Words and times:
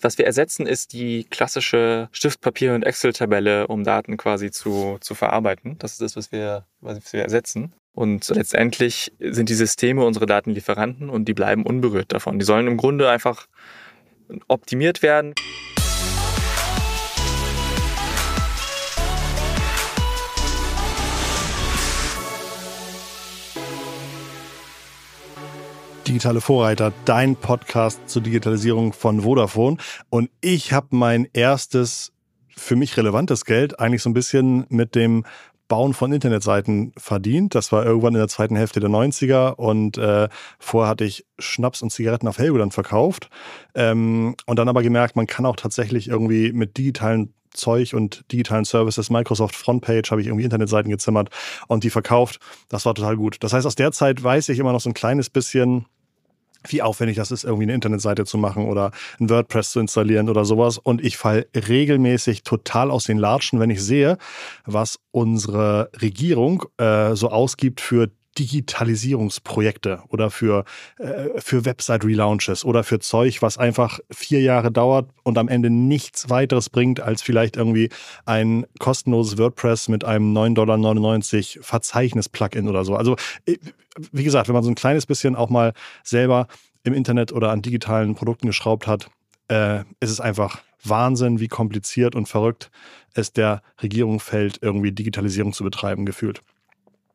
Was 0.00 0.18
wir 0.18 0.26
ersetzen, 0.26 0.66
ist 0.66 0.92
die 0.92 1.24
klassische 1.24 2.08
Stiftpapier- 2.12 2.74
und 2.74 2.82
Excel-Tabelle, 2.82 3.66
um 3.66 3.82
Daten 3.82 4.16
quasi 4.16 4.50
zu, 4.50 4.98
zu 5.00 5.14
verarbeiten. 5.14 5.78
Das 5.78 5.92
ist 5.92 6.02
das, 6.02 6.16
was 6.16 6.32
wir, 6.32 6.66
was 6.80 7.12
wir 7.12 7.22
ersetzen. 7.22 7.72
Und 7.92 8.28
letztendlich 8.28 9.12
sind 9.18 9.48
die 9.48 9.54
Systeme 9.54 10.04
unsere 10.04 10.26
Datenlieferanten 10.26 11.08
und 11.08 11.26
die 11.26 11.34
bleiben 11.34 11.64
unberührt 11.64 12.12
davon. 12.12 12.38
Die 12.38 12.44
sollen 12.44 12.66
im 12.66 12.76
Grunde 12.76 13.08
einfach 13.08 13.46
optimiert 14.48 15.02
werden. 15.02 15.34
Digitale 26.06 26.40
Vorreiter, 26.40 26.92
dein 27.04 27.34
Podcast 27.34 28.08
zur 28.08 28.22
Digitalisierung 28.22 28.92
von 28.92 29.22
Vodafone. 29.22 29.76
Und 30.08 30.30
ich 30.40 30.72
habe 30.72 30.88
mein 30.90 31.26
erstes 31.32 32.12
für 32.56 32.76
mich 32.76 32.96
relevantes 32.96 33.44
Geld 33.44 33.80
eigentlich 33.80 34.02
so 34.02 34.10
ein 34.10 34.14
bisschen 34.14 34.66
mit 34.68 34.94
dem 34.94 35.24
Bauen 35.66 35.94
von 35.94 36.12
Internetseiten 36.12 36.92
verdient. 36.96 37.56
Das 37.56 37.72
war 37.72 37.84
irgendwann 37.84 38.14
in 38.14 38.20
der 38.20 38.28
zweiten 38.28 38.54
Hälfte 38.54 38.78
der 38.78 38.88
90er 38.88 39.54
und 39.54 39.98
äh, 39.98 40.28
vorher 40.60 40.90
hatte 40.90 41.04
ich 41.04 41.26
Schnaps 41.40 41.82
und 41.82 41.90
Zigaretten 41.90 42.28
auf 42.28 42.38
Helgoland 42.38 42.72
verkauft 42.72 43.28
ähm, 43.74 44.36
und 44.46 44.58
dann 44.60 44.68
aber 44.68 44.84
gemerkt, 44.84 45.16
man 45.16 45.26
kann 45.26 45.44
auch 45.44 45.56
tatsächlich 45.56 46.06
irgendwie 46.06 46.52
mit 46.52 46.76
digitalen 46.76 47.34
Zeug 47.56 47.94
und 47.94 48.30
digitalen 48.30 48.64
Services, 48.64 49.10
Microsoft 49.10 49.56
Frontpage, 49.56 50.10
habe 50.10 50.20
ich 50.20 50.28
irgendwie 50.28 50.44
Internetseiten 50.44 50.90
gezimmert 50.90 51.30
und 51.66 51.82
die 51.82 51.90
verkauft. 51.90 52.38
Das 52.68 52.86
war 52.86 52.94
total 52.94 53.16
gut. 53.16 53.38
Das 53.40 53.52
heißt, 53.52 53.66
aus 53.66 53.74
der 53.74 53.92
Zeit 53.92 54.22
weiß 54.22 54.48
ich 54.50 54.58
immer 54.58 54.72
noch 54.72 54.80
so 54.80 54.90
ein 54.90 54.94
kleines 54.94 55.30
bisschen, 55.30 55.86
wie 56.72 56.82
aufwendig 56.82 57.16
das 57.16 57.30
ist, 57.30 57.44
irgendwie 57.44 57.64
eine 57.64 57.74
Internetseite 57.74 58.24
zu 58.24 58.38
machen 58.38 58.66
oder 58.66 58.90
ein 59.20 59.30
WordPress 59.30 59.70
zu 59.72 59.80
installieren 59.80 60.28
oder 60.28 60.44
sowas. 60.44 60.78
Und 60.78 61.04
ich 61.04 61.16
falle 61.16 61.46
regelmäßig 61.54 62.42
total 62.42 62.90
aus 62.90 63.04
den 63.04 63.18
Latschen, 63.18 63.60
wenn 63.60 63.70
ich 63.70 63.82
sehe, 63.82 64.18
was 64.64 64.98
unsere 65.10 65.90
Regierung 66.00 66.64
äh, 66.78 67.14
so 67.14 67.30
ausgibt 67.30 67.80
für 67.80 68.10
Digitalisierungsprojekte 68.38 70.02
oder 70.08 70.30
für, 70.30 70.64
äh, 70.98 71.40
für 71.40 71.64
Website-Relaunches 71.64 72.64
oder 72.64 72.84
für 72.84 72.98
Zeug, 72.98 73.42
was 73.42 73.58
einfach 73.58 74.00
vier 74.10 74.40
Jahre 74.40 74.70
dauert 74.70 75.10
und 75.22 75.38
am 75.38 75.48
Ende 75.48 75.70
nichts 75.70 76.28
weiteres 76.30 76.70
bringt, 76.70 77.00
als 77.00 77.22
vielleicht 77.22 77.56
irgendwie 77.56 77.90
ein 78.24 78.66
kostenloses 78.78 79.38
WordPress 79.38 79.88
mit 79.88 80.04
einem 80.04 80.32
9,99 80.32 81.54
Dollar 81.54 81.64
Verzeichnis-Plugin 81.64 82.68
oder 82.68 82.84
so. 82.84 82.96
Also, 82.96 83.16
äh, 83.46 83.56
wie 84.12 84.24
gesagt, 84.24 84.48
wenn 84.48 84.54
man 84.54 84.64
so 84.64 84.70
ein 84.70 84.74
kleines 84.74 85.06
bisschen 85.06 85.36
auch 85.36 85.48
mal 85.48 85.72
selber 86.04 86.48
im 86.84 86.94
Internet 86.94 87.32
oder 87.32 87.50
an 87.50 87.62
digitalen 87.62 88.14
Produkten 88.14 88.46
geschraubt 88.46 88.86
hat, 88.86 89.08
äh, 89.48 89.80
ist 90.00 90.10
es 90.10 90.20
einfach 90.20 90.62
Wahnsinn, 90.84 91.40
wie 91.40 91.48
kompliziert 91.48 92.14
und 92.14 92.28
verrückt 92.28 92.70
es 93.14 93.32
der 93.32 93.62
Regierung 93.82 94.20
fällt, 94.20 94.58
irgendwie 94.62 94.92
Digitalisierung 94.92 95.52
zu 95.52 95.64
betreiben, 95.64 96.04
gefühlt. 96.06 96.42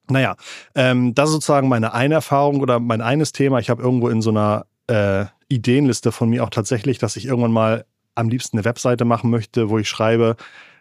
Naja, 0.10 0.36
ähm, 0.76 1.14
das 1.16 1.30
ist 1.30 1.34
sozusagen 1.34 1.70
meine 1.70 1.94
eine 1.94 2.16
Erfahrung 2.16 2.60
oder 2.62 2.80
mein 2.80 3.02
eines 3.02 3.32
Thema. 3.32 3.60
Ich 3.60 3.70
habe 3.70 3.82
irgendwo 3.82 4.10
in 4.10 4.22
so 4.22 4.32
einer 4.32 4.66
äh, 4.88 5.26
Ideenliste 5.48 6.12
von 6.12 6.30
mir 6.30 6.44
auch 6.44 6.50
tatsächlich, 6.50 6.98
dass 6.98 7.16
ich 7.16 7.26
irgendwann 7.26 7.52
mal 7.52 7.86
am 8.16 8.30
liebsten 8.30 8.58
eine 8.58 8.66
Webseite 8.66 9.06
machen 9.06 9.30
möchte, 9.30 9.70
wo 9.70 9.78
ich 9.78 9.88
schreibe, 9.88 10.36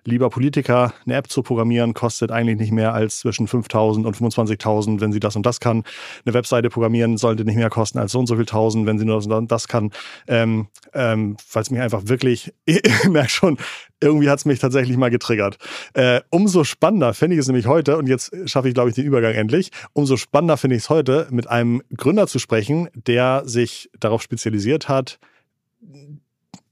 lieber 0.05 0.31
Politiker, 0.31 0.93
eine 1.05 1.17
App 1.17 1.29
zu 1.29 1.43
programmieren 1.43 1.95
kostet 1.95 2.31
eigentlich 2.31 2.59
nicht 2.59 2.73
mehr 2.73 2.95
als 2.95 3.21
zwischen 3.21 3.47
5.000 3.47 4.07
und 4.07 4.17
25.000, 4.17 5.01
wenn 5.01 5.13
sie 5.13 5.21
das 5.21 5.37
und 5.37 5.47
das 5.47 5.61
kann. 5.61 5.85
Eine 6.25 6.35
Webseite 6.35 6.71
programmieren 6.71 7.17
sollte 7.17 7.45
nicht 7.45 7.57
mehr 7.57 7.71
kosten 7.71 7.99
als 7.99 8.13
so 8.13 8.19
und 8.19 8.27
so 8.27 8.37
viel 8.37 8.47
tausend, 8.47 8.87
wenn 8.87 8.99
sie 8.99 9.05
nur 9.05 9.17
das 9.17 9.27
und 9.27 9.51
das 9.51 9.69
kann. 9.69 9.91
Ähm, 10.27 10.69
ähm, 10.95 11.37
Weil 11.53 11.63
es 11.63 11.71
mich 11.71 11.81
einfach 11.81 12.03
wirklich, 12.07 12.53
ich 12.65 13.09
merke 13.09 13.31
schon, 13.31 13.59
irgendwie 14.01 14.31
hat 14.31 14.39
es 14.39 14.45
mich 14.45 14.59
tatsächlich 14.59 14.97
mal 14.97 15.11
getriggert. 15.11 15.59
Äh, 15.95 16.21
umso 16.31 16.65
spannender 16.65 17.15
finde 17.15 17.37
ich 17.37 17.41
es 17.41 17.47
nämlich 17.47 17.67
heute, 17.67 17.97
und 17.97 18.09
jetzt 18.09 18.33
schaffe 18.47 18.69
ich, 18.69 18.75
glaube 18.75 18.91
ich, 18.91 18.95
den 18.95 19.05
Übergang 19.05 19.35
endlich, 19.35 19.71
umso 19.93 20.17
spannender 20.17 20.57
finde 20.57 20.77
ich 20.77 20.83
es 20.85 20.91
heute, 20.91 21.29
mit 21.31 21.49
einem 21.49 21.83
Gründer 21.97 22.27
zu 22.27 22.39
sprechen, 22.39 22.89
der 22.95 23.43
sich 23.45 23.91
darauf 23.99 24.23
spezialisiert 24.23 24.89
hat, 24.89 25.19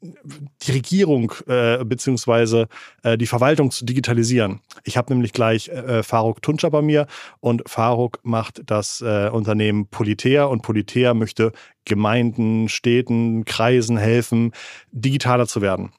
die 0.01 0.73
Regierung 0.73 1.33
äh, 1.47 1.85
beziehungsweise 1.85 2.69
äh, 3.03 3.19
die 3.19 3.27
Verwaltung 3.27 3.71
zu 3.71 3.85
digitalisieren. 3.85 4.61
Ich 4.85 4.97
habe 4.97 5.13
nämlich 5.13 5.33
gleich 5.33 5.69
äh, 5.69 6.03
Faruk 6.03 6.41
Tunca 6.43 6.69
bei 6.69 6.83
mir 6.83 7.07
und 7.41 7.69
Faruk 7.69 8.21
macht 8.23 8.63
das 8.67 9.01
äh, 9.01 9.29
Unternehmen 9.29 9.89
Politea 9.89 10.45
und 10.45 10.63
Politea 10.63 11.15
möchte 11.15 11.53
Gemeinden, 11.85 12.69
Städten, 12.69 13.45
Kreisen 13.45 13.97
helfen, 13.97 14.53
digitaler 14.93 15.47
zu 15.47 15.63
werden. 15.63 15.93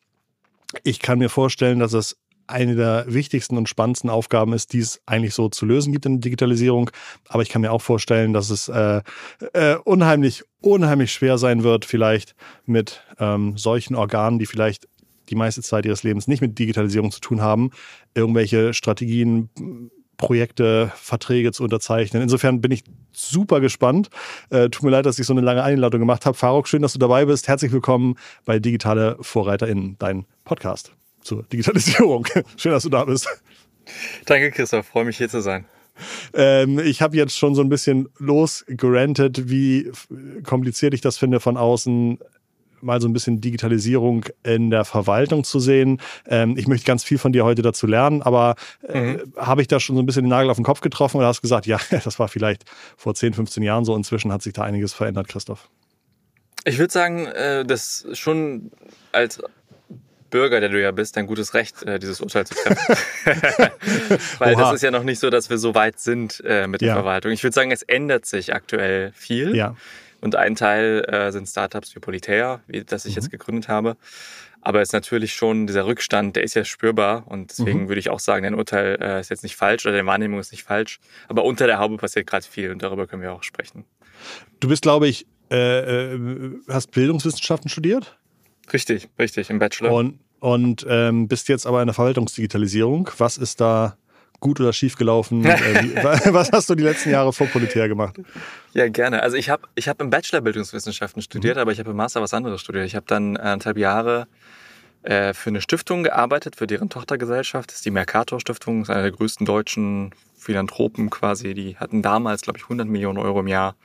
Ich 0.83 0.99
kann 0.99 1.19
mir 1.19 1.29
vorstellen, 1.29 1.79
dass 1.79 1.93
es 1.93 2.17
eine 2.49 2.75
der 2.75 3.05
wichtigsten 3.07 3.57
und 3.57 3.69
spannendsten 3.69 4.09
Aufgaben 4.09 4.53
ist, 4.53 4.73
die 4.73 4.79
es 4.79 5.01
eigentlich 5.05 5.33
so 5.33 5.49
zu 5.49 5.65
lösen 5.65 5.93
gibt 5.93 6.05
in 6.05 6.13
der 6.13 6.21
Digitalisierung. 6.21 6.89
Aber 7.27 7.43
ich 7.43 7.49
kann 7.49 7.61
mir 7.61 7.71
auch 7.71 7.81
vorstellen, 7.81 8.33
dass 8.33 8.49
es 8.49 8.67
äh, 8.67 9.01
äh, 9.53 9.75
unheimlich, 9.83 10.43
unheimlich 10.61 11.11
schwer 11.11 11.37
sein 11.37 11.63
wird, 11.63 11.85
vielleicht 11.85 12.35
mit 12.65 13.03
ähm, 13.19 13.57
solchen 13.57 13.95
Organen, 13.95 14.39
die 14.39 14.45
vielleicht 14.45 14.87
die 15.29 15.35
meiste 15.35 15.61
Zeit 15.61 15.85
ihres 15.85 16.03
Lebens 16.03 16.27
nicht 16.27 16.41
mit 16.41 16.57
Digitalisierung 16.57 17.11
zu 17.11 17.19
tun 17.19 17.41
haben, 17.41 17.69
irgendwelche 18.15 18.73
Strategien, 18.73 19.49
Projekte, 20.17 20.91
Verträge 20.95 21.51
zu 21.51 21.63
unterzeichnen. 21.63 22.21
Insofern 22.21 22.61
bin 22.61 22.71
ich 22.71 22.83
super 23.11 23.61
gespannt. 23.61 24.09
Äh, 24.49 24.69
tut 24.69 24.83
mir 24.83 24.89
leid, 24.89 25.05
dass 25.05 25.19
ich 25.19 25.25
so 25.25 25.33
eine 25.33 25.41
lange 25.41 25.63
Einladung 25.63 25.99
gemacht 25.99 26.25
habe. 26.25 26.35
Faruk, 26.35 26.67
schön, 26.67 26.81
dass 26.81 26.93
du 26.93 26.99
dabei 26.99 27.25
bist. 27.25 27.47
Herzlich 27.47 27.71
willkommen 27.71 28.15
bei 28.43 28.59
Digitale 28.59 29.17
VorreiterInnen, 29.21 29.95
dein 29.99 30.25
Podcast 30.43 30.93
zur 31.29 31.43
Digitalisierung. 31.43 32.25
Schön, 32.57 32.71
dass 32.71 32.83
du 32.83 32.89
da 32.89 33.05
bist. 33.05 33.27
Danke, 34.25 34.51
Christoph. 34.51 34.87
Freue 34.87 35.05
mich 35.05 35.17
hier 35.17 35.29
zu 35.29 35.41
sein. 35.41 35.65
Ähm, 36.33 36.79
ich 36.79 37.01
habe 37.01 37.17
jetzt 37.17 37.37
schon 37.37 37.55
so 37.55 37.61
ein 37.61 37.69
bisschen 37.69 38.09
losgerantet, 38.17 39.49
wie 39.49 39.91
kompliziert 40.43 40.93
ich 40.93 41.01
das 41.01 41.17
finde, 41.17 41.39
von 41.39 41.57
außen 41.57 42.19
mal 42.81 43.01
so 43.01 43.09
ein 43.09 43.13
bisschen 43.13 43.41
Digitalisierung 43.41 44.25
in 44.43 44.69
der 44.69 44.85
Verwaltung 44.85 45.43
zu 45.43 45.59
sehen. 45.59 45.99
Ähm, 46.25 46.55
ich 46.57 46.67
möchte 46.67 46.85
ganz 46.85 47.03
viel 47.03 47.17
von 47.17 47.33
dir 47.33 47.43
heute 47.43 47.61
dazu 47.61 47.85
lernen, 47.85 48.21
aber 48.21 48.55
äh, 48.87 49.01
mhm. 49.01 49.33
habe 49.35 49.61
ich 49.61 49.67
da 49.67 49.81
schon 49.81 49.97
so 49.97 50.01
ein 50.01 50.05
bisschen 50.05 50.23
den 50.23 50.29
Nagel 50.29 50.49
auf 50.49 50.57
den 50.57 50.63
Kopf 50.63 50.79
getroffen 50.79 51.17
oder 51.17 51.27
hast 51.27 51.41
gesagt, 51.41 51.65
ja, 51.65 51.77
das 52.03 52.19
war 52.19 52.29
vielleicht 52.29 52.63
vor 52.95 53.13
10, 53.13 53.33
15 53.33 53.63
Jahren 53.63 53.83
so. 53.83 53.95
Inzwischen 53.95 54.31
hat 54.31 54.41
sich 54.41 54.53
da 54.53 54.63
einiges 54.63 54.93
verändert, 54.93 55.27
Christoph. 55.27 55.69
Ich 56.63 56.77
würde 56.77 56.93
sagen, 56.93 57.25
äh, 57.25 57.65
dass 57.65 58.07
schon 58.13 58.71
als 59.11 59.41
Bürger, 60.29 60.59
der 60.59 60.69
du 60.69 60.81
ja 60.81 60.91
bist, 60.91 61.17
dein 61.17 61.27
gutes 61.27 61.53
Recht, 61.53 61.83
äh, 61.83 61.99
dieses 61.99 62.21
Urteil 62.21 62.45
zu 62.45 62.55
treffen. 62.55 62.95
Weil 64.39 64.55
Oha. 64.55 64.61
das 64.61 64.73
ist 64.75 64.81
ja 64.81 64.91
noch 64.91 65.03
nicht 65.03 65.19
so, 65.19 65.29
dass 65.29 65.49
wir 65.49 65.57
so 65.57 65.75
weit 65.75 65.99
sind 65.99 66.41
äh, 66.45 66.67
mit 66.67 66.81
der 66.81 66.89
ja. 66.89 66.93
Verwaltung. 66.95 67.31
Ich 67.31 67.43
würde 67.43 67.53
sagen, 67.53 67.71
es 67.71 67.83
ändert 67.83 68.25
sich 68.25 68.53
aktuell 68.53 69.11
viel. 69.13 69.55
Ja. 69.55 69.75
Und 70.21 70.35
ein 70.35 70.55
Teil 70.55 71.05
äh, 71.07 71.31
sind 71.31 71.47
Startups 71.47 71.95
wie 71.95 71.99
Politea, 71.99 72.61
wie 72.67 72.83
das 72.83 73.05
ich 73.05 73.15
mhm. 73.15 73.21
jetzt 73.21 73.31
gegründet 73.31 73.67
habe. 73.67 73.95
Aber 74.61 74.81
es 74.81 74.89
ist 74.89 74.93
natürlich 74.93 75.33
schon 75.33 75.67
dieser 75.67 75.85
Rückstand, 75.85 76.35
der 76.35 76.43
ist 76.43 76.53
ja 76.53 76.65
spürbar. 76.65 77.23
Und 77.27 77.51
deswegen 77.51 77.83
mhm. 77.83 77.87
würde 77.87 77.99
ich 77.99 78.09
auch 78.09 78.19
sagen, 78.19 78.43
dein 78.43 78.55
Urteil 78.55 78.97
äh, 79.01 79.19
ist 79.21 79.29
jetzt 79.29 79.43
nicht 79.43 79.55
falsch 79.55 79.85
oder 79.85 79.95
deine 79.95 80.07
Wahrnehmung 80.07 80.39
ist 80.39 80.51
nicht 80.51 80.63
falsch. 80.63 80.99
Aber 81.29 81.45
unter 81.45 81.65
der 81.67 81.79
Haube 81.79 81.97
passiert 81.97 82.27
gerade 82.27 82.45
viel 82.45 82.71
und 82.71 82.83
darüber 82.83 83.07
können 83.07 83.21
wir 83.21 83.31
auch 83.31 83.43
sprechen. 83.43 83.85
Du 84.59 84.67
bist, 84.67 84.81
glaube 84.81 85.07
ich, 85.07 85.25
äh, 85.49 86.13
äh 86.13 86.19
hast 86.67 86.91
Bildungswissenschaften 86.91 87.69
studiert? 87.69 88.18
Richtig, 88.71 89.09
richtig, 89.17 89.49
im 89.49 89.59
Bachelor. 89.59 89.91
Und, 89.91 90.19
und 90.39 90.85
ähm, 90.89 91.27
bist 91.27 91.49
jetzt 91.49 91.65
aber 91.65 91.81
in 91.81 91.87
der 91.87 91.93
Verwaltungsdigitalisierung. 91.93 93.09
Was 93.17 93.37
ist 93.37 93.61
da 93.61 93.97
gut 94.39 94.59
oder 94.59 94.73
schief 94.73 94.95
gelaufen? 94.95 95.45
Äh, 95.49 96.33
was 96.33 96.51
hast 96.51 96.69
du 96.69 96.75
die 96.75 96.83
letzten 96.83 97.09
Jahre 97.09 97.33
vor 97.33 97.47
Politär 97.47 97.87
gemacht? 97.87 98.19
Ja, 98.73 98.87
gerne. 98.87 99.21
Also 99.21 99.35
ich 99.35 99.49
habe 99.49 99.67
ich 99.75 99.87
hab 99.87 100.01
im 100.01 100.09
Bachelor 100.09 100.41
Bildungswissenschaften 100.41 101.21
studiert, 101.21 101.55
mhm. 101.55 101.61
aber 101.61 101.71
ich 101.71 101.79
habe 101.79 101.91
im 101.91 101.97
Master 101.97 102.21
was 102.21 102.33
anderes 102.33 102.61
studiert. 102.61 102.85
Ich 102.85 102.95
habe 102.95 103.05
dann 103.07 103.37
anderthalb 103.37 103.77
Jahre 103.77 104.27
äh, 105.03 105.33
für 105.33 105.49
eine 105.49 105.61
Stiftung 105.61 106.03
gearbeitet, 106.03 106.55
für 106.55 106.67
deren 106.67 106.89
Tochtergesellschaft. 106.89 107.69
Das 107.69 107.77
ist 107.77 107.85
die 107.85 107.91
Mercator 107.91 108.39
Stiftung, 108.39 108.83
ist 108.83 108.89
eine 108.89 109.03
der 109.03 109.11
größten 109.11 109.45
deutschen 109.45 110.11
Philanthropen 110.37 111.09
quasi. 111.09 111.53
Die 111.53 111.77
hatten 111.77 112.01
damals, 112.01 112.41
glaube 112.41 112.57
ich, 112.57 112.63
100 112.63 112.87
Millionen 112.87 113.17
Euro 113.17 113.41
im 113.41 113.47
Jahr 113.47 113.75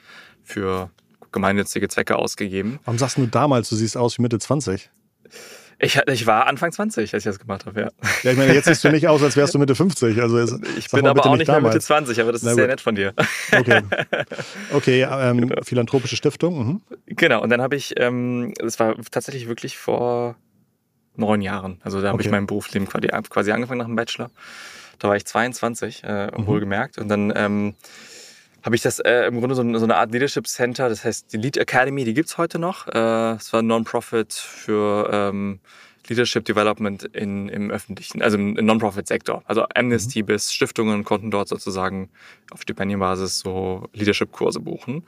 für 0.43 0.91
gemeinnützige 1.34 1.88
Zwecke 1.88 2.16
ausgegeben. 2.16 2.78
Warum 2.84 2.98
sagst 2.98 3.19
du 3.19 3.26
damals, 3.26 3.69
du 3.69 3.76
siehst 3.76 3.98
aus 3.98 4.16
wie 4.16 4.22
Mitte 4.22 4.38
20? 4.38 4.90
Ich, 5.81 6.00
ich 6.06 6.26
war 6.26 6.46
Anfang 6.46 6.72
20, 6.72 7.12
als 7.12 7.26
ich 7.26 7.31
das 7.31 7.38
gemacht 7.38 7.66
habe, 7.66 7.81
ja. 7.81 7.90
Ja, 8.22 8.31
ich 8.31 8.38
meine, 8.38 8.54
jetzt 8.54 8.66
siehst 8.66 8.84
du 8.84 8.90
nicht 8.90 9.08
aus, 9.08 9.22
als 9.22 9.36
wärst 9.36 9.54
du 9.54 9.58
Mitte 9.58 9.75
50. 9.75 10.22
Also 10.22 10.38
jetzt, 10.38 10.54
ich 10.78 10.88
bin 10.88 11.06
aber 11.06 11.26
auch 11.26 11.36
nicht 11.36 11.48
mehr 11.48 11.60
Mitte 11.60 11.81
20, 11.81 12.19
aber 12.20 12.32
das 12.32 12.42
ist 12.42 12.54
sehr 12.54 12.69
nett 12.69 12.81
von 12.81 12.94
dir. 12.94 13.12
Okay, 13.52 13.82
okay 14.72 15.02
ähm, 15.02 15.48
genau. 15.48 15.62
philanthropische 15.62 16.16
Stiftung. 16.16 16.66
Mhm. 16.66 16.81
Genau, 17.06 17.42
und 17.42 17.50
dann 17.50 17.60
habe 17.60 17.76
ich, 17.76 17.94
ähm, 17.98 18.54
das 18.58 18.78
war 18.78 18.94
tatsächlich 19.10 19.48
wirklich 19.48 19.76
vor 19.76 20.36
neun 21.16 21.42
Jahren. 21.42 21.81
Also 21.82 22.00
da 22.00 22.08
habe 22.08 22.16
okay. 22.16 22.26
ich 22.26 22.31
mein 22.31 22.46
Berufsleben 22.46 22.88
quasi 22.88 23.50
angefangen 23.50 23.78
nach 23.78 23.86
dem 23.86 23.96
Bachelor. 23.96 24.31
Da 25.00 25.08
war 25.08 25.16
ich 25.16 25.26
22, 25.26 26.04
äh, 26.04 26.26
mhm. 26.26 26.46
wohlgemerkt. 26.46 26.98
Und 26.98 27.08
dann... 27.08 27.32
Ähm, 27.34 27.75
habe 28.64 28.76
ich 28.76 28.82
das 28.82 28.99
äh, 28.99 29.26
im 29.26 29.40
Grunde 29.40 29.55
so, 29.55 29.78
so, 29.78 29.84
eine 29.84 29.96
Art 29.96 30.11
Leadership 30.11 30.46
Center, 30.46 30.88
das 30.88 31.05
heißt 31.05 31.32
die 31.32 31.37
Lead 31.37 31.58
Academy, 31.58 32.05
die 32.05 32.14
gibt's 32.14 32.38
heute 32.38 32.58
noch. 32.58 32.88
Äh, 32.88 33.34
es 33.34 33.52
war 33.52 33.61
ein 33.61 33.66
Non-Profit 33.66 34.32
für 34.32 35.11
ähm, 35.12 35.61
Leadership 36.08 36.46
Development 36.46 37.05
in, 37.05 37.50
im 37.50 37.70
öffentlichen, 37.70 38.22
also 38.22 38.38
im 38.38 38.55
Non-Profit-Sektor. 38.55 39.43
Also 39.46 39.66
Amnesty 39.75 40.22
mhm. 40.22 40.26
bis 40.26 40.52
Stiftungen 40.52 41.05
konnten 41.05 41.31
dort 41.31 41.49
sozusagen 41.49 42.08
auf 42.50 42.62
Stipendienbasis 42.62 43.40
so 43.40 43.87
Leadership-Kurse 43.93 44.61
buchen. 44.61 45.05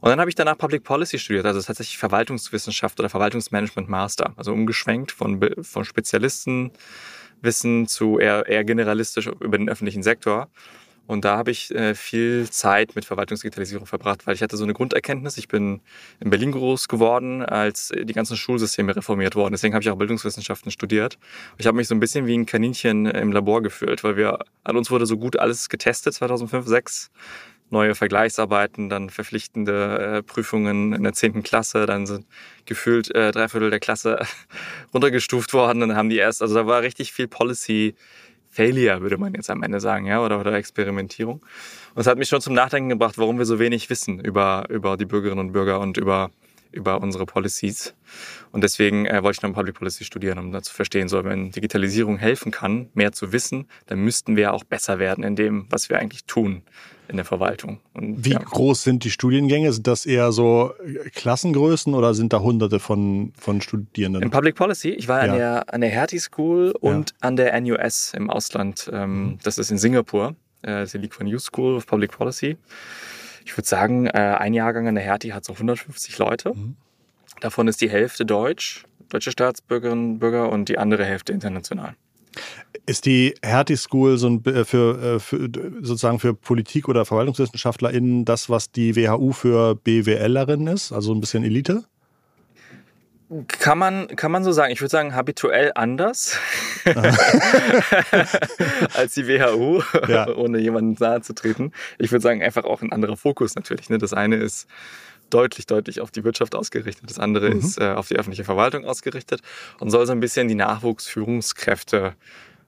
Und 0.00 0.08
dann 0.08 0.20
habe 0.20 0.30
ich 0.30 0.36
danach 0.36 0.56
Public 0.56 0.84
Policy 0.84 1.18
studiert, 1.18 1.44
also 1.44 1.60
tatsächlich 1.60 1.98
Verwaltungswissenschaft 1.98 3.00
oder 3.00 3.08
Verwaltungsmanagement 3.08 3.88
Master, 3.88 4.32
also 4.36 4.52
umgeschwenkt 4.52 5.10
von, 5.10 5.40
von 5.62 5.84
Spezialistenwissen 5.84 7.88
zu 7.88 8.20
eher, 8.20 8.46
eher 8.46 8.64
generalistisch 8.64 9.26
über 9.26 9.58
den 9.58 9.68
öffentlichen 9.68 10.04
Sektor. 10.04 10.48
Und 11.06 11.24
da 11.24 11.36
habe 11.36 11.50
ich 11.50 11.74
äh, 11.74 11.94
viel 11.94 12.48
Zeit 12.50 12.94
mit 12.94 13.04
Verwaltungsdigitalisierung 13.04 13.86
verbracht, 13.86 14.26
weil 14.26 14.34
ich 14.34 14.42
hatte 14.42 14.56
so 14.56 14.64
eine 14.64 14.72
Grunderkenntnis. 14.72 15.36
Ich 15.36 15.48
bin 15.48 15.80
in 16.20 16.30
Berlin 16.30 16.52
groß 16.52 16.88
geworden, 16.88 17.42
als 17.42 17.92
die 17.94 18.12
ganzen 18.12 18.36
Schulsysteme 18.36 18.94
reformiert 18.94 19.34
wurden. 19.34 19.52
Deswegen 19.52 19.74
habe 19.74 19.82
ich 19.82 19.90
auch 19.90 19.96
Bildungswissenschaften 19.96 20.70
studiert. 20.70 21.18
Ich 21.58 21.66
habe 21.66 21.76
mich 21.76 21.88
so 21.88 21.94
ein 21.94 22.00
bisschen 22.00 22.26
wie 22.26 22.36
ein 22.36 22.46
Kaninchen 22.46 23.06
im 23.06 23.32
Labor 23.32 23.62
gefühlt, 23.62 24.04
weil 24.04 24.16
wir 24.16 24.38
an 24.64 24.76
uns 24.76 24.90
wurde 24.90 25.06
so 25.06 25.16
gut 25.16 25.38
alles 25.38 25.68
getestet 25.68 26.14
2005, 26.14 26.66
2006 26.66 27.10
neue 27.72 27.94
Vergleichsarbeiten, 27.94 28.90
dann 28.90 29.08
verpflichtende 29.08 30.18
äh, 30.18 30.22
Prüfungen 30.22 30.92
in 30.92 31.02
der 31.02 31.14
zehnten 31.14 31.42
Klasse, 31.42 31.86
dann 31.86 32.06
sind 32.06 32.26
gefühlt 32.66 33.12
äh, 33.14 33.32
drei 33.32 33.48
Viertel 33.48 33.70
der 33.70 33.80
Klasse 33.80 34.20
runtergestuft 34.94 35.54
worden. 35.54 35.80
Dann 35.80 35.96
haben 35.96 36.10
die 36.10 36.18
erst, 36.18 36.42
also 36.42 36.54
da 36.54 36.66
war 36.66 36.82
richtig 36.82 37.12
viel 37.12 37.28
Policy 37.28 37.94
Failure, 38.52 39.00
würde 39.00 39.16
man 39.16 39.32
jetzt 39.32 39.48
am 39.48 39.62
Ende 39.62 39.80
sagen, 39.80 40.04
ja, 40.06 40.22
oder, 40.22 40.38
oder 40.38 40.52
Experimentierung. 40.52 41.40
Und 41.94 42.00
es 42.00 42.06
hat 42.06 42.18
mich 42.18 42.28
schon 42.28 42.42
zum 42.42 42.52
Nachdenken 42.52 42.90
gebracht, 42.90 43.16
warum 43.16 43.38
wir 43.38 43.46
so 43.46 43.58
wenig 43.58 43.88
wissen 43.88 44.20
über, 44.20 44.66
über 44.68 44.98
die 44.98 45.06
Bürgerinnen 45.06 45.40
und 45.40 45.52
Bürger 45.52 45.80
und 45.80 45.96
über, 45.96 46.30
über 46.72 47.00
unsere 47.00 47.26
Policies. 47.26 47.94
Und 48.50 48.64
deswegen 48.64 49.06
äh, 49.06 49.22
wollte 49.22 49.38
ich 49.38 49.42
noch 49.42 49.52
Public 49.52 49.76
Policy 49.76 50.04
studieren, 50.04 50.38
um 50.38 50.52
da 50.52 50.62
zu 50.62 50.74
verstehen, 50.74 51.08
so, 51.08 51.24
wenn 51.24 51.50
Digitalisierung 51.50 52.18
helfen 52.18 52.50
kann, 52.50 52.88
mehr 52.94 53.12
zu 53.12 53.32
wissen, 53.32 53.68
dann 53.86 54.00
müssten 54.00 54.36
wir 54.36 54.52
auch 54.52 54.64
besser 54.64 54.98
werden 54.98 55.24
in 55.24 55.36
dem, 55.36 55.66
was 55.70 55.88
wir 55.88 55.98
eigentlich 55.98 56.24
tun 56.24 56.62
in 57.08 57.16
der 57.16 57.24
Verwaltung. 57.24 57.80
Und, 57.92 58.24
Wie 58.24 58.30
ja. 58.30 58.38
groß 58.38 58.82
sind 58.82 59.04
die 59.04 59.10
Studiengänge? 59.10 59.72
Sind 59.72 59.86
das 59.86 60.06
eher 60.06 60.32
so 60.32 60.72
Klassengrößen 61.14 61.94
oder 61.94 62.14
sind 62.14 62.32
da 62.32 62.40
hunderte 62.40 62.80
von, 62.80 63.32
von 63.38 63.60
Studierenden? 63.60 64.22
In 64.22 64.30
Public 64.30 64.56
Policy, 64.56 64.90
ich 64.90 65.08
war 65.08 65.24
ja. 65.24 65.32
an 65.32 65.38
der, 65.38 65.74
an 65.74 65.80
der 65.82 65.90
Hertie 65.90 66.18
School 66.18 66.72
und 66.80 67.10
ja. 67.10 67.16
an 67.20 67.36
der 67.36 67.60
NUS 67.60 68.14
im 68.14 68.30
Ausland. 68.30 68.90
Ähm, 68.92 69.24
mhm. 69.24 69.38
Das 69.42 69.58
ist 69.58 69.70
in 69.70 69.78
Singapur, 69.78 70.34
äh, 70.62 70.86
die 70.86 70.98
Lee 70.98 71.08
Kuan 71.08 71.26
Yew 71.26 71.38
School 71.38 71.76
of 71.76 71.86
Public 71.86 72.12
Policy. 72.12 72.56
Ich 73.44 73.56
würde 73.56 73.68
sagen, 73.68 74.06
äh, 74.06 74.10
ein 74.10 74.54
Jahrgang 74.54 74.88
an 74.88 74.94
der 74.94 75.04
Hertie 75.04 75.32
hat 75.32 75.44
so 75.44 75.52
150 75.54 76.18
Leute. 76.18 76.54
Mhm. 76.54 76.76
Davon 77.40 77.68
ist 77.68 77.80
die 77.80 77.90
Hälfte 77.90 78.24
deutsch, 78.24 78.84
deutsche 79.08 79.32
Staatsbürgerinnen 79.32 80.12
und 80.12 80.18
Bürger 80.18 80.50
und 80.50 80.68
die 80.68 80.78
andere 80.78 81.04
Hälfte 81.04 81.32
international. 81.32 81.94
Ist 82.86 83.04
die 83.04 83.34
Hertie 83.42 83.76
School 83.76 84.16
so 84.16 84.28
ein, 84.28 84.44
äh, 84.44 84.64
für, 84.64 85.16
äh, 85.16 85.18
für, 85.20 85.50
sozusagen 85.80 86.18
für 86.18 86.34
Politik- 86.34 86.88
oder 86.88 87.04
VerwaltungswissenschaftlerInnen 87.04 88.24
das, 88.24 88.48
was 88.48 88.70
die 88.70 88.96
WHU 88.96 89.32
für 89.32 89.74
BWLerinnen 89.74 90.68
ist? 90.68 90.92
Also 90.92 91.12
ein 91.12 91.20
bisschen 91.20 91.44
Elite? 91.44 91.84
Kann 93.48 93.78
man, 93.78 94.08
kann 94.08 94.30
man 94.30 94.44
so 94.44 94.52
sagen. 94.52 94.72
Ich 94.72 94.80
würde 94.80 94.90
sagen, 94.90 95.14
habituell 95.14 95.72
anders 95.74 96.38
als 98.94 99.14
die 99.14 99.26
WHU, 99.26 99.82
ja. 100.08 100.28
ohne 100.34 100.58
jemandem 100.58 100.96
nahe 100.98 101.22
zu 101.22 101.34
treten. 101.34 101.72
Ich 101.98 102.12
würde 102.12 102.22
sagen, 102.22 102.42
einfach 102.42 102.64
auch 102.64 102.82
ein 102.82 102.92
anderer 102.92 103.16
Fokus 103.16 103.54
natürlich. 103.54 103.88
Ne? 103.88 103.98
Das 103.98 104.12
eine 104.12 104.36
ist 104.36 104.68
deutlich, 105.30 105.66
deutlich 105.66 106.00
auf 106.00 106.10
die 106.10 106.24
Wirtschaft 106.24 106.54
ausgerichtet. 106.54 107.08
Das 107.08 107.18
andere 107.18 107.50
mhm. 107.50 107.58
ist 107.58 107.80
äh, 107.80 107.92
auf 107.92 108.08
die 108.08 108.16
öffentliche 108.16 108.44
Verwaltung 108.44 108.84
ausgerichtet 108.84 109.40
und 109.80 109.90
soll 109.90 110.06
so 110.06 110.12
ein 110.12 110.20
bisschen 110.20 110.48
die 110.48 110.54
Nachwuchsführungskräfte 110.54 112.14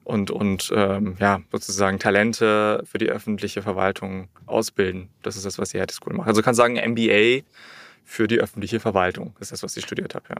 und, 0.03 0.31
und 0.31 0.71
ähm, 0.75 1.15
ja, 1.19 1.41
sozusagen 1.51 1.99
Talente 1.99 2.83
für 2.85 2.97
die 2.97 3.09
öffentliche 3.09 3.61
Verwaltung 3.61 4.29
ausbilden. 4.45 5.09
Das 5.21 5.35
ist 5.35 5.45
das, 5.45 5.59
was 5.59 5.69
die 5.69 5.79
Hertie 5.79 5.95
School 5.95 6.13
macht. 6.13 6.27
Also 6.27 6.41
kann 6.41 6.55
sagen 6.55 6.75
MBA 6.75 7.43
für 8.05 8.27
die 8.27 8.39
öffentliche 8.39 8.79
Verwaltung. 8.79 9.33
Das 9.39 9.47
ist 9.47 9.51
das, 9.51 9.63
was 9.63 9.75
ich 9.75 9.83
studiert 9.83 10.15
habe, 10.15 10.25
ja. 10.29 10.35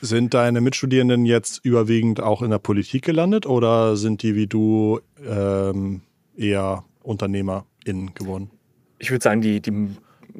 Sind 0.00 0.32
deine 0.32 0.60
Mitstudierenden 0.60 1.26
jetzt 1.26 1.60
überwiegend 1.64 2.20
auch 2.20 2.40
in 2.40 2.50
der 2.50 2.60
Politik 2.60 3.04
gelandet 3.04 3.46
oder 3.46 3.96
sind 3.96 4.22
die 4.22 4.36
wie 4.36 4.46
du 4.46 5.00
ähm, 5.26 6.02
eher 6.36 6.84
UnternehmerInnen 7.02 8.14
geworden? 8.14 8.50
Ich 9.00 9.10
würde 9.10 9.24
sagen, 9.24 9.40
die, 9.40 9.60
die 9.60 9.96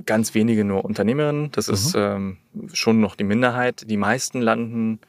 ganz 0.06 0.34
wenige 0.34 0.64
nur 0.64 0.84
Unternehmerinnen. 0.84 1.50
Das 1.50 1.66
mhm. 1.66 1.74
ist 1.74 1.94
ähm, 1.96 2.36
schon 2.72 3.00
noch 3.00 3.16
die 3.16 3.24
Minderheit. 3.24 3.90
Die 3.90 3.96
meisten 3.96 4.40
landen 4.40 5.00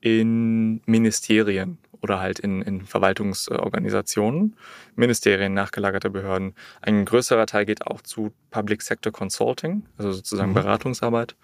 in 0.00 0.80
Ministerien 0.86 1.78
oder 2.04 2.20
halt 2.20 2.38
in, 2.38 2.60
in 2.60 2.82
Verwaltungsorganisationen, 2.82 4.56
Ministerien, 4.94 5.54
nachgelagerte 5.54 6.10
Behörden. 6.10 6.54
Ein 6.82 7.06
größerer 7.06 7.46
Teil 7.46 7.64
geht 7.64 7.86
auch 7.86 8.02
zu 8.02 8.32
Public 8.50 8.82
Sector 8.82 9.10
Consulting, 9.10 9.86
also 9.96 10.12
sozusagen 10.12 10.50
mhm. 10.50 10.54
Beratungsarbeit. 10.54 11.34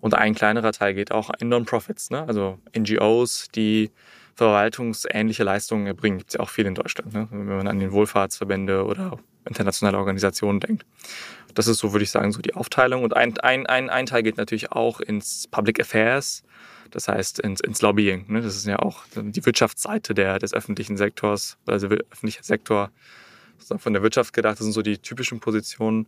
Und 0.00 0.14
ein 0.14 0.34
kleinerer 0.34 0.72
Teil 0.72 0.92
geht 0.92 1.10
auch 1.10 1.30
in 1.40 1.48
Non-Profits, 1.48 2.10
ne? 2.10 2.28
also 2.28 2.58
NGOs, 2.76 3.48
die 3.54 3.90
verwaltungsähnliche 4.34 5.42
Leistungen 5.42 5.86
erbringen. 5.86 6.18
Gibt 6.18 6.30
es 6.30 6.34
ja 6.34 6.40
auch 6.40 6.50
viel 6.50 6.66
in 6.66 6.74
Deutschland, 6.74 7.14
ne? 7.14 7.26
wenn 7.30 7.46
man 7.46 7.66
an 7.66 7.80
den 7.80 7.92
Wohlfahrtsverbände 7.92 8.84
oder 8.84 9.18
internationale 9.46 9.96
Organisationen 9.96 10.60
denkt. 10.60 10.84
Das 11.54 11.66
ist 11.66 11.78
so, 11.78 11.92
würde 11.92 12.02
ich 12.02 12.10
sagen, 12.10 12.32
so 12.32 12.42
die 12.42 12.54
Aufteilung. 12.54 13.04
Und 13.04 13.16
ein, 13.16 13.38
ein, 13.38 13.66
ein, 13.66 13.88
ein 13.88 14.04
Teil 14.04 14.22
geht 14.22 14.36
natürlich 14.36 14.72
auch 14.72 15.00
ins 15.00 15.48
Public 15.48 15.80
Affairs, 15.80 16.42
das 16.94 17.08
heißt 17.08 17.40
ins, 17.40 17.60
ins 17.60 17.82
Lobbying. 17.82 18.24
Ne? 18.28 18.40
Das 18.40 18.54
ist 18.54 18.66
ja 18.66 18.78
auch 18.78 19.02
die 19.14 19.44
Wirtschaftsseite 19.44 20.14
der, 20.14 20.38
des 20.38 20.54
öffentlichen 20.54 20.96
Sektors, 20.96 21.58
also 21.66 21.88
öffentlicher 21.88 22.44
Sektor 22.44 22.90
von 23.58 23.92
der 23.92 24.02
Wirtschaft 24.02 24.32
gedacht. 24.32 24.58
Das 24.58 24.64
sind 24.64 24.72
so 24.72 24.82
die 24.82 24.98
typischen 24.98 25.40
Positionen. 25.40 26.06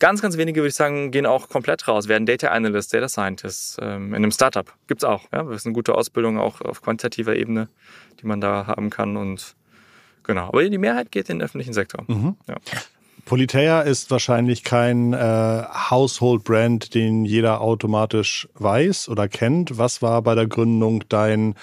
Ganz, 0.00 0.20
ganz 0.22 0.36
wenige, 0.36 0.60
würde 0.60 0.68
ich 0.68 0.74
sagen, 0.74 1.10
gehen 1.10 1.26
auch 1.26 1.48
komplett 1.48 1.86
raus, 1.86 2.08
werden 2.08 2.26
Data 2.26 2.48
Analyst, 2.48 2.92
Data 2.92 3.08
Scientist 3.08 3.78
ähm, 3.82 4.08
in 4.08 4.16
einem 4.16 4.32
Startup. 4.32 4.72
Gibt 4.88 5.02
es 5.02 5.08
auch. 5.08 5.30
Ja? 5.32 5.44
Das 5.44 5.56
ist 5.56 5.66
eine 5.66 5.74
gute 5.74 5.94
Ausbildung 5.94 6.38
auch 6.38 6.60
auf 6.60 6.82
quantitativer 6.82 7.36
Ebene, 7.36 7.68
die 8.20 8.26
man 8.26 8.40
da 8.40 8.66
haben 8.66 8.90
kann. 8.90 9.16
Und 9.16 9.54
genau. 10.24 10.48
Aber 10.48 10.68
die 10.68 10.78
Mehrheit 10.78 11.12
geht 11.12 11.28
in 11.28 11.38
den 11.38 11.44
öffentlichen 11.44 11.74
Sektor. 11.74 12.04
Mhm. 12.08 12.36
Ja. 12.48 12.56
Politeia 13.30 13.82
ist 13.82 14.10
wahrscheinlich 14.10 14.64
kein 14.64 15.12
äh, 15.12 15.62
Household-Brand, 15.88 16.96
den 16.96 17.24
jeder 17.24 17.60
automatisch 17.60 18.48
weiß 18.54 19.08
oder 19.08 19.28
kennt. 19.28 19.78
Was 19.78 20.02
war 20.02 20.20
bei 20.22 20.34
der 20.34 20.48
Gründung 20.48 21.04
dein 21.08 21.54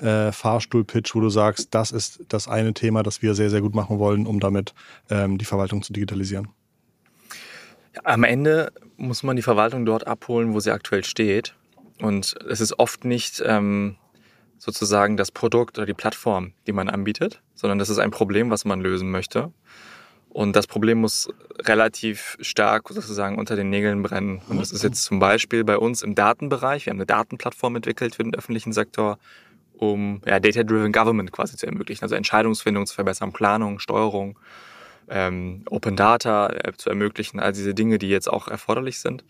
äh, 0.00 0.30
Fahrstuhl-Pitch, 0.30 1.16
wo 1.16 1.20
du 1.20 1.28
sagst, 1.28 1.74
das 1.74 1.90
ist 1.90 2.20
das 2.28 2.46
eine 2.46 2.74
Thema, 2.74 3.02
das 3.02 3.22
wir 3.22 3.34
sehr, 3.34 3.50
sehr 3.50 3.60
gut 3.60 3.74
machen 3.74 3.98
wollen, 3.98 4.24
um 4.24 4.38
damit 4.38 4.72
ähm, 5.10 5.36
die 5.36 5.44
Verwaltung 5.44 5.82
zu 5.82 5.92
digitalisieren? 5.92 6.46
Am 8.04 8.22
Ende 8.22 8.70
muss 8.96 9.24
man 9.24 9.34
die 9.34 9.42
Verwaltung 9.42 9.84
dort 9.84 10.06
abholen, 10.06 10.54
wo 10.54 10.60
sie 10.60 10.70
aktuell 10.70 11.02
steht. 11.02 11.56
Und 12.00 12.36
es 12.48 12.60
ist 12.60 12.78
oft 12.78 13.04
nicht 13.04 13.42
ähm, 13.44 13.96
sozusagen 14.58 15.16
das 15.16 15.32
Produkt 15.32 15.76
oder 15.76 15.86
die 15.86 15.94
Plattform, 15.94 16.52
die 16.68 16.72
man 16.72 16.88
anbietet, 16.88 17.42
sondern 17.56 17.80
das 17.80 17.88
ist 17.88 17.98
ein 17.98 18.12
Problem, 18.12 18.48
was 18.48 18.64
man 18.64 18.80
lösen 18.80 19.10
möchte. 19.10 19.50
Und 20.36 20.54
das 20.54 20.66
Problem 20.66 21.00
muss 21.00 21.30
relativ 21.60 22.36
stark 22.42 22.90
sozusagen 22.90 23.38
unter 23.38 23.56
den 23.56 23.70
Nägeln 23.70 24.02
brennen. 24.02 24.42
Und 24.50 24.58
das 24.60 24.70
ist 24.70 24.84
jetzt 24.84 25.02
zum 25.02 25.18
Beispiel 25.18 25.64
bei 25.64 25.78
uns 25.78 26.02
im 26.02 26.14
Datenbereich. 26.14 26.84
Wir 26.84 26.90
haben 26.90 26.98
eine 26.98 27.06
Datenplattform 27.06 27.76
entwickelt 27.76 28.16
für 28.16 28.22
den 28.22 28.34
öffentlichen 28.34 28.74
Sektor, 28.74 29.18
um 29.78 30.20
ja, 30.26 30.38
Data-Driven 30.38 30.92
Government 30.92 31.32
quasi 31.32 31.56
zu 31.56 31.64
ermöglichen. 31.64 32.04
Also 32.04 32.16
Entscheidungsfindung 32.16 32.84
zu 32.84 32.94
verbessern, 32.94 33.32
Planung, 33.32 33.78
Steuerung, 33.78 34.38
ähm, 35.08 35.62
Open 35.70 35.96
Data 35.96 36.50
äh, 36.50 36.74
zu 36.76 36.90
ermöglichen, 36.90 37.40
all 37.40 37.54
diese 37.54 37.72
Dinge, 37.72 37.96
die 37.96 38.10
jetzt 38.10 38.30
auch 38.30 38.46
erforderlich 38.46 38.98
sind. 38.98 39.24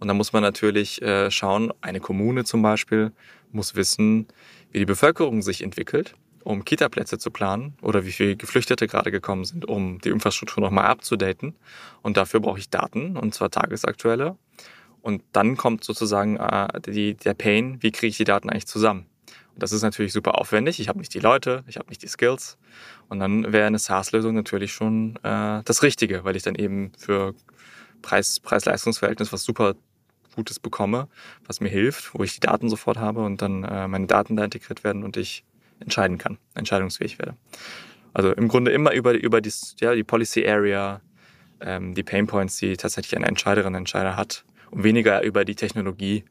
Und 0.00 0.08
da 0.08 0.14
muss 0.14 0.32
man 0.32 0.42
natürlich 0.42 1.02
äh, 1.02 1.30
schauen, 1.30 1.70
eine 1.82 2.00
Kommune 2.00 2.44
zum 2.44 2.62
Beispiel 2.62 3.12
muss 3.52 3.74
wissen, 3.74 4.26
wie 4.72 4.78
die 4.78 4.86
Bevölkerung 4.86 5.42
sich 5.42 5.62
entwickelt 5.62 6.14
um 6.46 6.64
Kita-Plätze 6.64 7.18
zu 7.18 7.32
planen 7.32 7.76
oder 7.82 8.04
wie 8.06 8.12
viele 8.12 8.36
Geflüchtete 8.36 8.86
gerade 8.86 9.10
gekommen 9.10 9.44
sind, 9.44 9.64
um 9.64 9.98
die 9.98 10.10
Infrastruktur 10.10 10.62
nochmal 10.62 10.86
abzudaten. 10.86 11.56
Und 12.02 12.16
dafür 12.16 12.38
brauche 12.38 12.60
ich 12.60 12.70
Daten, 12.70 13.16
und 13.16 13.34
zwar 13.34 13.50
tagesaktuelle. 13.50 14.36
Und 15.02 15.24
dann 15.32 15.56
kommt 15.56 15.82
sozusagen 15.82 16.36
äh, 16.36 16.80
die, 16.80 17.14
der 17.14 17.34
Pain, 17.34 17.82
wie 17.82 17.90
kriege 17.90 18.10
ich 18.10 18.16
die 18.16 18.24
Daten 18.24 18.48
eigentlich 18.48 18.68
zusammen? 18.68 19.06
Und 19.54 19.62
das 19.62 19.72
ist 19.72 19.82
natürlich 19.82 20.12
super 20.12 20.38
aufwendig. 20.38 20.78
Ich 20.78 20.88
habe 20.88 21.00
nicht 21.00 21.12
die 21.14 21.18
Leute, 21.18 21.64
ich 21.66 21.78
habe 21.78 21.88
nicht 21.88 22.02
die 22.02 22.08
Skills. 22.08 22.58
Und 23.08 23.18
dann 23.18 23.52
wäre 23.52 23.66
eine 23.66 23.80
SaaS-Lösung 23.80 24.36
natürlich 24.36 24.72
schon 24.72 25.16
äh, 25.24 25.62
das 25.64 25.82
Richtige, 25.82 26.22
weil 26.24 26.36
ich 26.36 26.44
dann 26.44 26.54
eben 26.54 26.92
für 26.96 27.34
Preis, 28.02 28.38
Preis-Leistungs-Verhältnis 28.38 29.32
was 29.32 29.42
super 29.42 29.74
Gutes 30.36 30.60
bekomme, 30.60 31.08
was 31.44 31.60
mir 31.60 31.70
hilft, 31.70 32.14
wo 32.14 32.22
ich 32.22 32.34
die 32.34 32.40
Daten 32.40 32.68
sofort 32.68 32.98
habe 32.98 33.24
und 33.24 33.42
dann 33.42 33.64
äh, 33.64 33.88
meine 33.88 34.06
Daten 34.06 34.36
da 34.36 34.44
integriert 34.44 34.84
werden 34.84 35.02
und 35.02 35.16
ich 35.16 35.44
entscheiden 35.80 36.18
kann, 36.18 36.38
entscheidungsfähig 36.54 37.18
werde. 37.18 37.36
Also 38.14 38.32
im 38.32 38.48
Grunde 38.48 38.70
immer 38.70 38.92
über, 38.92 39.12
über 39.12 39.40
die, 39.40 39.52
ja, 39.80 39.94
die 39.94 40.04
Policy 40.04 40.46
Area 40.46 41.00
ähm, 41.60 41.94
die 41.94 42.02
Painpoints, 42.02 42.58
die 42.58 42.76
tatsächlich 42.76 43.16
eine 43.16 43.26
Entscheiderin, 43.26 43.74
Entscheider 43.74 44.16
hat 44.16 44.44
und 44.70 44.84
weniger 44.84 45.22
über 45.22 45.44
die 45.44 45.54
Technologie, 45.54 46.24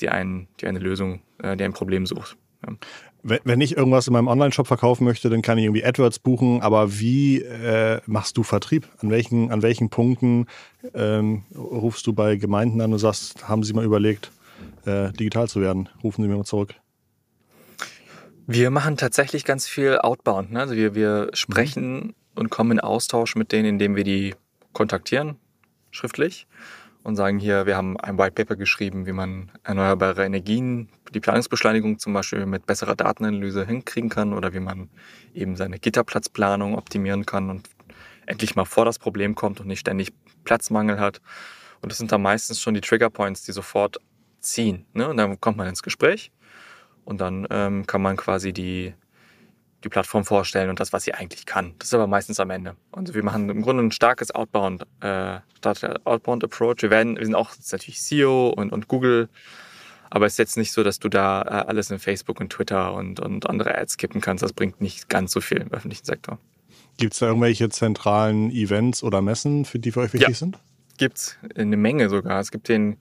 die, 0.00 0.08
ein, 0.08 0.48
die 0.60 0.66
eine 0.66 0.78
Lösung, 0.78 1.20
äh, 1.42 1.56
die 1.56 1.64
ein 1.64 1.72
Problem 1.72 2.06
sucht. 2.06 2.36
Ja. 2.66 2.74
Wenn 3.22 3.60
ich 3.60 3.76
irgendwas 3.76 4.06
in 4.06 4.12
meinem 4.12 4.28
Online-Shop 4.28 4.68
verkaufen 4.68 5.04
möchte, 5.04 5.28
dann 5.28 5.42
kann 5.42 5.58
ich 5.58 5.64
irgendwie 5.64 5.84
AdWords 5.84 6.20
buchen. 6.20 6.62
Aber 6.62 7.00
wie 7.00 7.42
äh, 7.42 8.00
machst 8.06 8.36
du 8.36 8.44
Vertrieb? 8.44 8.86
An 9.00 9.10
welchen, 9.10 9.50
an 9.50 9.62
welchen 9.62 9.90
Punkten 9.90 10.46
ähm, 10.94 11.42
rufst 11.56 12.06
du 12.06 12.12
bei 12.12 12.36
Gemeinden 12.36 12.80
an 12.80 12.92
und 12.92 13.00
sagst, 13.00 13.48
haben 13.48 13.64
Sie 13.64 13.72
mal 13.72 13.84
überlegt, 13.84 14.30
äh, 14.84 15.12
digital 15.12 15.48
zu 15.48 15.60
werden? 15.60 15.88
Rufen 16.04 16.22
Sie 16.22 16.28
mir 16.28 16.36
mal 16.36 16.44
zurück. 16.44 16.76
Wir 18.48 18.70
machen 18.70 18.96
tatsächlich 18.96 19.44
ganz 19.44 19.66
viel 19.66 19.98
Outbound. 19.98 20.52
Ne? 20.52 20.60
Also 20.60 20.76
wir, 20.76 20.94
wir 20.94 21.30
sprechen 21.32 21.94
mhm. 21.94 22.14
und 22.36 22.48
kommen 22.48 22.72
in 22.72 22.80
Austausch 22.80 23.34
mit 23.34 23.50
denen, 23.50 23.70
indem 23.70 23.96
wir 23.96 24.04
die 24.04 24.36
kontaktieren, 24.72 25.36
schriftlich 25.90 26.46
und 27.02 27.16
sagen 27.16 27.40
hier, 27.40 27.66
wir 27.66 27.76
haben 27.76 27.98
ein 27.98 28.18
White 28.18 28.32
Paper 28.32 28.54
geschrieben, 28.54 29.04
wie 29.06 29.12
man 29.12 29.50
erneuerbare 29.64 30.24
Energien, 30.24 30.90
die 31.12 31.18
Planungsbeschleunigung 31.18 31.98
zum 31.98 32.12
Beispiel 32.12 32.46
mit 32.46 32.66
besserer 32.66 32.94
Datenanalyse 32.94 33.66
hinkriegen 33.66 34.10
kann 34.10 34.32
oder 34.32 34.52
wie 34.54 34.60
man 34.60 34.90
eben 35.34 35.56
seine 35.56 35.80
Gitterplatzplanung 35.80 36.76
optimieren 36.76 37.26
kann 37.26 37.50
und 37.50 37.68
endlich 38.26 38.54
mal 38.54 38.64
vor 38.64 38.84
das 38.84 39.00
Problem 39.00 39.34
kommt 39.34 39.58
und 39.58 39.66
nicht 39.66 39.80
ständig 39.80 40.12
Platzmangel 40.44 41.00
hat. 41.00 41.20
Und 41.82 41.90
das 41.90 41.98
sind 41.98 42.12
dann 42.12 42.22
meistens 42.22 42.60
schon 42.60 42.74
die 42.74 42.80
Triggerpoints, 42.80 43.42
die 43.42 43.52
sofort 43.52 43.98
ziehen. 44.38 44.86
Ne? 44.92 45.08
Und 45.08 45.16
dann 45.16 45.40
kommt 45.40 45.56
man 45.56 45.66
ins 45.66 45.82
Gespräch 45.82 46.30
und 47.06 47.22
dann 47.22 47.46
ähm, 47.50 47.86
kann 47.86 48.02
man 48.02 48.18
quasi 48.18 48.52
die 48.52 48.92
die 49.84 49.88
Plattform 49.88 50.24
vorstellen 50.24 50.68
und 50.68 50.80
das, 50.80 50.92
was 50.92 51.04
sie 51.04 51.14
eigentlich 51.14 51.46
kann. 51.46 51.74
Das 51.78 51.88
ist 51.88 51.94
aber 51.94 52.06
meistens 52.06 52.40
am 52.40 52.50
Ende. 52.50 52.76
Und 52.90 53.14
wir 53.14 53.22
machen 53.22 53.48
im 53.48 53.62
Grunde 53.62 53.84
ein 53.84 53.92
starkes 53.92 54.34
Outbound, 54.34 54.84
äh, 55.00 55.38
Outbound 56.04 56.42
Approach. 56.44 56.76
Wir 56.80 56.90
werden, 56.90 57.16
wir 57.16 57.24
sind 57.24 57.34
auch 57.34 57.52
natürlich 57.70 58.02
SEO 58.02 58.48
und, 58.48 58.72
und 58.72 58.88
Google, 58.88 59.28
aber 60.10 60.26
es 60.26 60.34
ist 60.34 60.38
jetzt 60.38 60.56
nicht 60.56 60.72
so, 60.72 60.82
dass 60.82 60.98
du 60.98 61.08
da 61.08 61.42
äh, 61.42 61.68
alles 61.68 61.90
in 61.90 61.98
Facebook 61.98 62.40
und 62.40 62.50
Twitter 62.50 62.94
und, 62.94 63.20
und 63.20 63.48
andere 63.48 63.78
Ads 63.78 63.96
kippen 63.96 64.20
kannst. 64.20 64.42
Das 64.42 64.52
bringt 64.52 64.80
nicht 64.80 65.08
ganz 65.08 65.32
so 65.32 65.40
viel 65.40 65.58
im 65.58 65.72
öffentlichen 65.72 66.04
Sektor. 66.04 66.38
Gibt 66.96 67.12
es 67.12 67.18
da 67.20 67.26
irgendwelche 67.26 67.68
zentralen 67.68 68.50
Events 68.50 69.02
oder 69.02 69.20
Messen, 69.22 69.64
für 69.64 69.78
die 69.78 69.92
für 69.92 70.00
euch 70.00 70.12
wichtig 70.14 70.28
ja. 70.28 70.34
sind? 70.34 70.58
Gibt 70.98 71.18
es 71.18 71.38
eine 71.54 71.76
Menge 71.76 72.08
sogar. 72.08 72.40
Es 72.40 72.50
gibt 72.50 72.68
den 72.68 72.96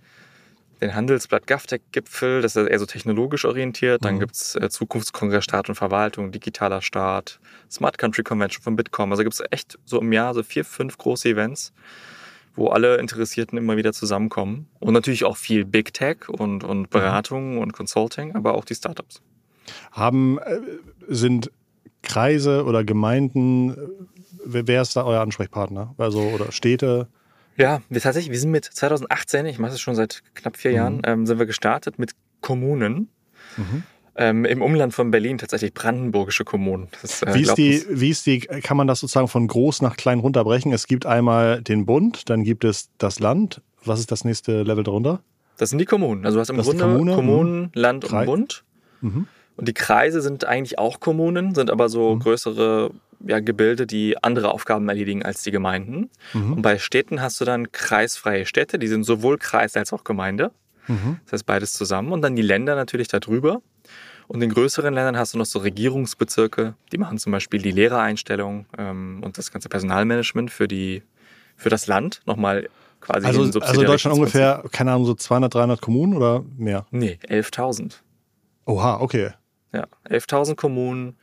den 0.81 0.95
Handelsblatt 0.95 1.47
GovTech-Gipfel, 1.47 2.41
das 2.41 2.55
ist 2.55 2.67
eher 2.67 2.79
so 2.79 2.85
technologisch 2.85 3.45
orientiert. 3.45 4.03
Dann 4.03 4.15
mhm. 4.15 4.19
gibt 4.19 4.35
es 4.35 4.55
äh, 4.55 4.69
Zukunftskongress 4.69 5.43
Staat 5.43 5.69
und 5.69 5.75
Verwaltung, 5.75 6.31
digitaler 6.31 6.81
Staat, 6.81 7.39
Smart 7.69 7.97
Country 7.97 8.23
Convention 8.23 8.63
von 8.63 8.75
Bitkom. 8.75 9.11
Also 9.11 9.23
gibt 9.23 9.33
es 9.33 9.43
echt 9.51 9.79
so 9.85 9.99
im 10.01 10.11
Jahr 10.11 10.33
so 10.33 10.43
vier, 10.43 10.65
fünf 10.65 10.97
große 10.97 11.29
Events, 11.29 11.73
wo 12.55 12.67
alle 12.67 12.97
Interessierten 12.97 13.57
immer 13.57 13.77
wieder 13.77 13.93
zusammenkommen. 13.93 14.67
Und 14.79 14.93
natürlich 14.93 15.23
auch 15.23 15.37
viel 15.37 15.65
Big 15.65 15.93
Tech 15.93 16.27
und, 16.27 16.63
und 16.63 16.81
mhm. 16.81 16.89
Beratung 16.89 17.53
mhm. 17.53 17.59
und 17.59 17.73
Consulting, 17.73 18.35
aber 18.35 18.55
auch 18.55 18.65
die 18.65 18.75
Startups. 18.75 19.21
Haben, 19.91 20.39
äh, 20.39 20.59
sind 21.07 21.51
Kreise 22.03 22.65
oder 22.65 22.83
Gemeinden, 22.83 23.71
äh, 23.71 23.75
wer 24.45 24.81
ist 24.81 24.95
da 24.95 25.03
euer 25.05 25.21
Ansprechpartner? 25.21 25.95
Also, 25.97 26.19
oder 26.19 26.51
Städte? 26.51 27.07
Ja, 27.57 27.81
wir 27.89 28.01
tatsächlich, 28.01 28.31
wir 28.31 28.39
sind 28.39 28.51
mit 28.51 28.65
2018, 28.65 29.45
ich 29.45 29.59
mache 29.59 29.71
das 29.71 29.79
schon 29.79 29.95
seit 29.95 30.23
knapp 30.33 30.57
vier 30.57 30.71
mhm. 30.71 30.77
Jahren, 30.77 31.01
ähm, 31.05 31.25
sind 31.25 31.39
wir 31.39 31.45
gestartet 31.45 31.99
mit 31.99 32.11
Kommunen. 32.41 33.09
Mhm. 33.57 33.83
Ähm, 34.17 34.45
Im 34.45 34.61
Umland 34.61 34.93
von 34.93 35.11
Berlin 35.11 35.37
tatsächlich 35.37 35.73
brandenburgische 35.73 36.45
Kommunen. 36.45 36.87
Das, 37.01 37.21
äh, 37.21 37.33
wie, 37.33 37.41
ist 37.41 37.55
die, 37.55 37.85
wie 37.89 38.09
ist 38.09 38.25
die, 38.25 38.39
kann 38.39 38.77
man 38.77 38.87
das 38.87 39.01
sozusagen 39.01 39.27
von 39.27 39.45
groß 39.47 39.81
nach 39.81 39.97
klein 39.97 40.19
runterbrechen? 40.19 40.71
Es 40.71 40.87
gibt 40.87 41.05
einmal 41.05 41.61
den 41.61 41.85
Bund, 41.85 42.29
dann 42.29 42.43
gibt 42.43 42.63
es 42.63 42.89
das 42.97 43.19
Land. 43.19 43.61
Was 43.83 43.99
ist 43.99 44.11
das 44.11 44.23
nächste 44.23 44.63
Level 44.63 44.83
darunter? 44.83 45.21
Das 45.57 45.69
sind 45.69 45.79
die 45.79 45.85
Kommunen. 45.85 46.25
Also 46.25 46.37
du 46.37 46.41
hast 46.41 46.49
im 46.49 46.57
das 46.57 46.65
Grunde 46.65 46.83
Kommune, 46.83 47.15
Kommunen, 47.15 47.61
mhm. 47.61 47.69
Land 47.73 48.05
und 48.05 48.25
Bund. 48.25 48.63
Mhm. 49.01 49.27
Und 49.57 49.67
die 49.67 49.73
Kreise 49.73 50.21
sind 50.21 50.45
eigentlich 50.45 50.79
auch 50.79 50.99
Kommunen, 50.99 51.55
sind 51.55 51.69
aber 51.69 51.89
so 51.89 52.15
mhm. 52.15 52.19
größere 52.19 52.91
ja, 53.27 53.39
Gebilde, 53.39 53.87
die 53.87 54.21
andere 54.23 54.51
Aufgaben 54.51 54.87
erledigen 54.87 55.23
als 55.23 55.43
die 55.43 55.51
Gemeinden. 55.51 56.09
Mhm. 56.33 56.53
Und 56.53 56.61
bei 56.61 56.77
Städten 56.77 57.21
hast 57.21 57.39
du 57.41 57.45
dann 57.45 57.71
kreisfreie 57.71 58.45
Städte, 58.45 58.79
die 58.79 58.87
sind 58.87 59.03
sowohl 59.03 59.37
Kreis 59.37 59.75
als 59.75 59.93
auch 59.93 60.03
Gemeinde. 60.03 60.51
Mhm. 60.87 61.19
Das 61.25 61.33
heißt 61.33 61.45
beides 61.45 61.73
zusammen. 61.73 62.11
Und 62.11 62.21
dann 62.21 62.35
die 62.35 62.41
Länder 62.41 62.75
natürlich 62.75 63.07
darüber. 63.07 63.61
Und 64.27 64.41
in 64.41 64.49
größeren 64.49 64.93
Ländern 64.93 65.17
hast 65.17 65.33
du 65.33 65.37
noch 65.37 65.45
so 65.45 65.59
Regierungsbezirke, 65.59 66.73
die 66.91 66.97
machen 66.97 67.17
zum 67.19 67.31
Beispiel 67.31 67.61
die 67.61 67.71
Lehrereinstellung 67.71 68.65
ähm, 68.77 69.21
und 69.23 69.37
das 69.37 69.51
ganze 69.51 69.69
Personalmanagement 69.69 70.49
für, 70.49 70.67
die, 70.67 71.03
für 71.55 71.69
das 71.69 71.85
Land 71.85 72.21
nochmal 72.25 72.67
quasi. 73.01 73.27
Also, 73.27 73.59
also 73.59 73.83
Deutschland 73.83 74.17
ungefähr, 74.17 74.63
keine 74.71 74.93
Ahnung, 74.93 75.05
so 75.05 75.13
200, 75.13 75.53
300 75.53 75.81
Kommunen 75.81 76.15
oder 76.15 76.43
mehr? 76.57 76.87
Nee, 76.89 77.19
11.000. 77.27 77.97
Oha, 78.65 78.99
okay. 78.99 79.31
Ja, 79.71 79.85
11.000 80.09 80.55
Kommunen 80.55 81.17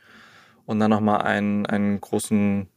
und 0.65 0.79
dann 0.79 0.89
nochmal 0.89 1.21
einen, 1.21 1.65
einen 1.65 1.99
großen 1.99 2.67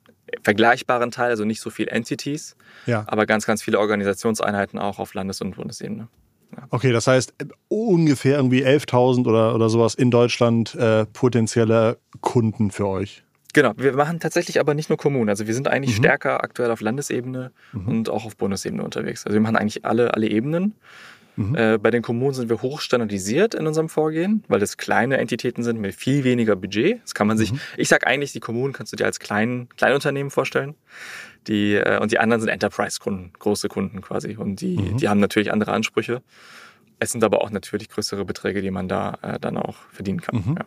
vergleichbaren 0.43 1.11
Teil, 1.11 1.31
also 1.31 1.45
nicht 1.45 1.61
so 1.61 1.71
viel 1.71 1.89
Entities, 1.89 2.57
ja. 2.87 3.05
aber 3.07 3.27
ganz, 3.27 3.47
ganz 3.47 3.63
viele 3.63 3.79
Organisationseinheiten 3.79 4.79
auch 4.79 4.99
auf 4.99 5.15
Landes- 5.15 5.41
und 5.41 5.57
Bundesebene. 5.57 6.09
Ja. 6.57 6.67
Okay, 6.71 6.93
das 6.93 7.07
heißt 7.07 7.35
ungefähr 7.69 8.37
irgendwie 8.37 8.65
11.000 8.65 9.27
oder, 9.27 9.55
oder 9.55 9.69
sowas 9.69 9.95
in 9.95 10.11
Deutschland 10.11 10.75
äh, 10.75 11.07
potenzielle 11.07 11.99
Kunden 12.21 12.71
für 12.71 12.87
euch. 12.87 13.25
Genau, 13.53 13.73
wir 13.77 13.95
machen 13.95 14.21
tatsächlich 14.21 14.61
aber 14.61 14.75
nicht 14.75 14.91
nur 14.91 14.99
Kommunen. 14.99 15.31
Also 15.31 15.47
wir 15.47 15.55
sind 15.55 15.67
eigentlich 15.67 15.97
mhm. 15.97 16.03
stärker 16.03 16.45
aktuell 16.45 16.71
auf 16.71 16.83
Landesebene 16.83 17.53
mhm. 17.73 17.89
und 17.89 18.11
auch 18.11 18.27
auf 18.27 18.37
Bundesebene 18.37 18.85
unterwegs. 18.85 19.25
Also 19.25 19.35
wir 19.35 19.41
machen 19.41 19.57
eigentlich 19.57 19.85
alle, 19.85 20.13
alle 20.13 20.29
Ebenen. 20.29 20.75
Mhm. 21.37 21.55
Äh, 21.55 21.79
bei 21.79 21.91
den 21.91 22.03
Kommunen 22.03 22.35
sind 22.35 22.49
wir 22.49 22.63
hochstandardisiert 22.63 23.55
in 23.55 23.67
unserem 23.67 23.89
Vorgehen, 23.89 24.43
weil 24.49 24.63
es 24.63 24.77
kleine 24.77 25.19
Entitäten 25.19 25.63
sind 25.63 25.81
mit 25.81 25.95
viel 25.95 26.25
weniger 26.25 26.57
Budget. 26.57 27.03
Das 27.03 27.15
kann 27.15 27.27
man 27.27 27.39
sich, 27.39 27.53
mhm. 27.53 27.61
ich 27.77 27.89
sag 27.89 28.07
eigentlich, 28.07 28.33
die 28.33 28.41
Kommunen 28.41 28.73
kannst 28.73 28.93
du 28.93 28.97
dir 28.97 29.05
als 29.05 29.21
klein, 29.21 29.69
Kleinunternehmen 29.77 30.31
vorstellen. 30.31 30.75
Die, 31.47 31.75
äh, 31.75 31.99
und 32.01 32.11
die 32.11 32.19
anderen 32.19 32.41
sind 32.41 32.51
Enterprise-Kunden, 32.51 33.33
große 33.39 33.69
Kunden 33.69 34.01
quasi. 34.01 34.37
Und 34.37 34.61
die, 34.61 34.79
mhm. 34.79 34.97
die 34.97 35.09
haben 35.09 35.21
natürlich 35.21 35.53
andere 35.53 35.73
Ansprüche. 35.73 36.23
Es 36.99 37.13
sind 37.13 37.23
aber 37.23 37.43
auch 37.43 37.51
natürlich 37.51 37.89
größere 37.91 38.25
Beträge, 38.25 38.63
die 38.63 38.71
man 38.71 38.89
da 38.89 39.19
äh, 39.23 39.39
dann 39.39 39.59
auch 39.59 39.77
verdienen 39.93 40.21
kann. 40.21 40.37
Mhm. 40.37 40.59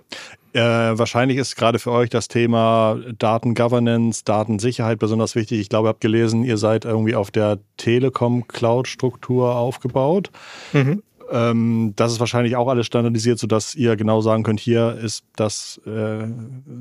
Ja. 0.54 0.90
Äh, 0.92 0.98
wahrscheinlich 0.98 1.38
ist 1.38 1.56
gerade 1.56 1.80
für 1.80 1.92
euch 1.92 2.10
das 2.10 2.28
Thema 2.28 3.00
Datengovernance, 3.18 4.24
Datensicherheit 4.26 5.00
besonders 5.00 5.36
wichtig. 5.36 5.60
Ich 5.60 5.70
glaube, 5.70 5.88
ihr 5.88 5.90
habt 5.90 6.02
gelesen, 6.02 6.44
ihr 6.44 6.58
seid 6.58 6.86
irgendwie 6.86 7.16
auf 7.16 7.32
der 7.32 7.60
Telekom-Cloud-Struktur 7.78 9.56
aufgebaut. 9.56 10.32
Mhm. 10.74 11.02
Ähm, 11.32 11.94
das 11.96 12.12
ist 12.12 12.20
wahrscheinlich 12.20 12.56
auch 12.56 12.68
alles 12.68 12.86
standardisiert, 12.86 13.40
sodass 13.40 13.76
ihr 13.76 13.96
genau 13.96 14.22
sagen 14.22 14.44
könnt, 14.44 14.60
hier 14.60 14.98
ist 15.02 15.24
das 15.36 15.80
äh, 15.86 16.28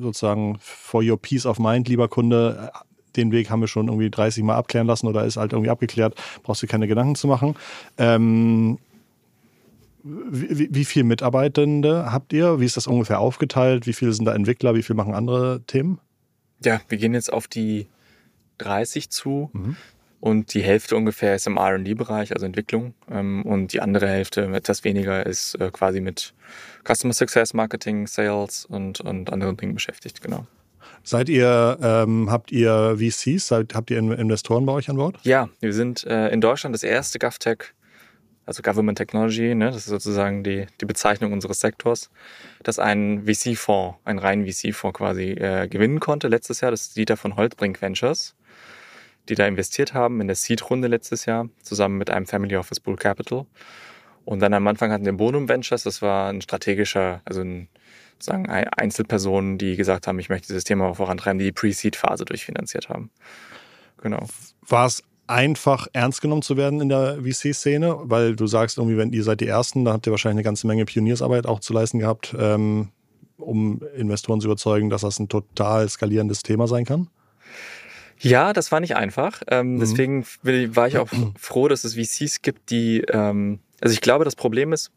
sozusagen 0.00 0.58
for 0.60 1.02
your 1.02 1.20
peace 1.20 1.46
of 1.46 1.58
mind, 1.58 1.88
lieber 1.88 2.08
Kunde, 2.08 2.70
den 3.16 3.32
Weg 3.32 3.50
haben 3.50 3.60
wir 3.60 3.68
schon 3.68 3.88
irgendwie 3.88 4.10
30 4.10 4.44
Mal 4.44 4.56
abklären 4.56 4.86
lassen 4.86 5.06
oder 5.06 5.24
ist 5.24 5.36
halt 5.36 5.52
irgendwie 5.52 5.70
abgeklärt, 5.70 6.14
brauchst 6.42 6.62
du 6.62 6.66
keine 6.66 6.88
Gedanken 6.88 7.14
zu 7.14 7.26
machen. 7.26 7.54
Ähm, 7.98 8.78
wie, 10.30 10.68
wie 10.70 10.84
viele 10.84 11.04
Mitarbeitende 11.04 12.12
habt 12.12 12.32
ihr? 12.32 12.60
Wie 12.60 12.64
ist 12.64 12.76
das 12.76 12.86
ungefähr 12.86 13.20
aufgeteilt? 13.20 13.86
Wie 13.86 13.92
viele 13.92 14.12
sind 14.12 14.24
da 14.24 14.34
Entwickler? 14.34 14.74
Wie 14.74 14.82
viele 14.82 14.96
machen 14.96 15.14
andere 15.14 15.62
Themen? 15.66 16.00
Ja, 16.64 16.80
wir 16.88 16.98
gehen 16.98 17.14
jetzt 17.14 17.32
auf 17.32 17.46
die 17.46 17.86
30 18.58 19.10
zu. 19.10 19.50
Mhm. 19.52 19.76
Und 20.20 20.52
die 20.54 20.62
Hälfte 20.62 20.96
ungefähr 20.96 21.36
ist 21.36 21.46
im 21.46 21.58
RD-Bereich, 21.58 22.32
also 22.32 22.44
Entwicklung. 22.44 22.94
Ähm, 23.08 23.42
und 23.44 23.72
die 23.72 23.80
andere 23.80 24.08
Hälfte, 24.08 24.42
etwas 24.52 24.82
weniger, 24.82 25.24
ist 25.24 25.54
äh, 25.60 25.70
quasi 25.72 26.00
mit 26.00 26.34
Customer 26.84 27.12
Success, 27.12 27.54
Marketing, 27.54 28.06
Sales 28.08 28.64
und, 28.64 29.00
und 29.00 29.32
anderen 29.32 29.56
Dingen 29.56 29.74
beschäftigt, 29.74 30.20
genau. 30.20 30.46
Seid 31.04 31.28
ihr, 31.28 31.78
ähm, 31.80 32.30
habt 32.30 32.50
ihr 32.50 32.96
VCs, 32.98 33.46
seid, 33.46 33.74
habt 33.74 33.90
ihr 33.90 33.98
Investoren 33.98 34.66
bei 34.66 34.72
euch 34.72 34.90
an 34.90 34.96
Bord? 34.96 35.18
Ja, 35.22 35.48
wir 35.60 35.72
sind 35.72 36.04
äh, 36.04 36.28
in 36.30 36.40
Deutschland 36.40 36.74
das 36.74 36.82
erste 36.82 37.18
GovTech 37.18 37.72
also 38.48 38.62
Government 38.62 38.96
Technology, 38.96 39.54
ne, 39.54 39.66
das 39.66 39.76
ist 39.76 39.86
sozusagen 39.86 40.42
die, 40.42 40.64
die 40.80 40.86
Bezeichnung 40.86 41.34
unseres 41.34 41.60
Sektors, 41.60 42.08
das 42.62 42.78
ein 42.78 43.26
VC-Fonds, 43.26 43.98
ein 44.06 44.18
rein 44.18 44.46
VC-Fonds 44.46 44.96
quasi 44.96 45.32
äh, 45.32 45.68
gewinnen 45.68 46.00
konnte 46.00 46.28
letztes 46.28 46.62
Jahr. 46.62 46.70
Das 46.70 46.80
ist 46.80 46.96
Dieter 46.96 47.18
von 47.18 47.36
Holtbrink 47.36 47.82
Ventures, 47.82 48.34
die 49.28 49.34
da 49.34 49.46
investiert 49.46 49.92
haben 49.92 50.22
in 50.22 50.28
der 50.28 50.36
Seed-Runde 50.36 50.88
letztes 50.88 51.26
Jahr, 51.26 51.50
zusammen 51.60 51.98
mit 51.98 52.08
einem 52.08 52.24
Family 52.24 52.56
Office 52.56 52.80
Bull 52.80 52.96
Capital. 52.96 53.44
Und 54.24 54.40
dann 54.40 54.54
am 54.54 54.66
Anfang 54.66 54.92
hatten 54.92 55.04
wir 55.04 55.12
Bonum 55.12 55.46
Ventures, 55.46 55.82
das 55.82 56.00
war 56.00 56.30
ein 56.30 56.40
strategischer, 56.40 57.20
also 57.26 57.42
ein, 57.42 57.68
sozusagen 58.14 58.48
Einzelpersonen, 58.48 59.58
die 59.58 59.76
gesagt 59.76 60.06
haben, 60.06 60.18
ich 60.20 60.30
möchte 60.30 60.46
dieses 60.48 60.64
Thema 60.64 60.94
vorantreiben, 60.94 61.38
die 61.38 61.44
die 61.44 61.52
Pre-Seed-Phase 61.52 62.24
durchfinanziert 62.24 62.88
haben. 62.88 63.10
Genau. 64.00 64.26
War 64.66 64.86
es 64.86 65.02
einfach 65.28 65.86
ernst 65.92 66.20
genommen 66.22 66.42
zu 66.42 66.56
werden 66.56 66.80
in 66.80 66.88
der 66.88 67.18
VC-Szene, 67.22 67.96
weil 68.02 68.34
du 68.34 68.46
sagst 68.46 68.78
irgendwie, 68.78 68.96
wenn 68.96 69.12
ihr 69.12 69.22
seid 69.22 69.40
die 69.40 69.46
Ersten, 69.46 69.84
dann 69.84 69.94
habt 69.94 70.06
ihr 70.06 70.10
wahrscheinlich 70.10 70.38
eine 70.38 70.44
ganze 70.44 70.66
Menge 70.66 70.84
Pioniersarbeit 70.84 71.46
auch 71.46 71.60
zu 71.60 71.72
leisten 71.72 71.98
gehabt, 71.98 72.34
ähm, 72.38 72.88
um 73.36 73.80
Investoren 73.96 74.40
zu 74.40 74.48
überzeugen, 74.48 74.90
dass 74.90 75.02
das 75.02 75.18
ein 75.18 75.28
total 75.28 75.88
skalierendes 75.88 76.42
Thema 76.42 76.66
sein 76.66 76.84
kann? 76.84 77.08
Ja, 78.20 78.52
das 78.52 78.72
war 78.72 78.80
nicht 78.80 78.96
einfach. 78.96 79.42
Ähm, 79.48 79.74
mhm. 79.74 79.80
Deswegen 79.80 80.26
war 80.42 80.88
ich 80.88 80.98
auch 80.98 81.08
froh, 81.38 81.68
dass 81.68 81.84
es 81.84 81.94
VCs 81.94 82.42
gibt, 82.42 82.70
die, 82.70 83.04
ähm, 83.08 83.60
also 83.80 83.92
ich 83.92 84.00
glaube, 84.00 84.24
das 84.24 84.34
Problem 84.34 84.72
ist 84.72 84.90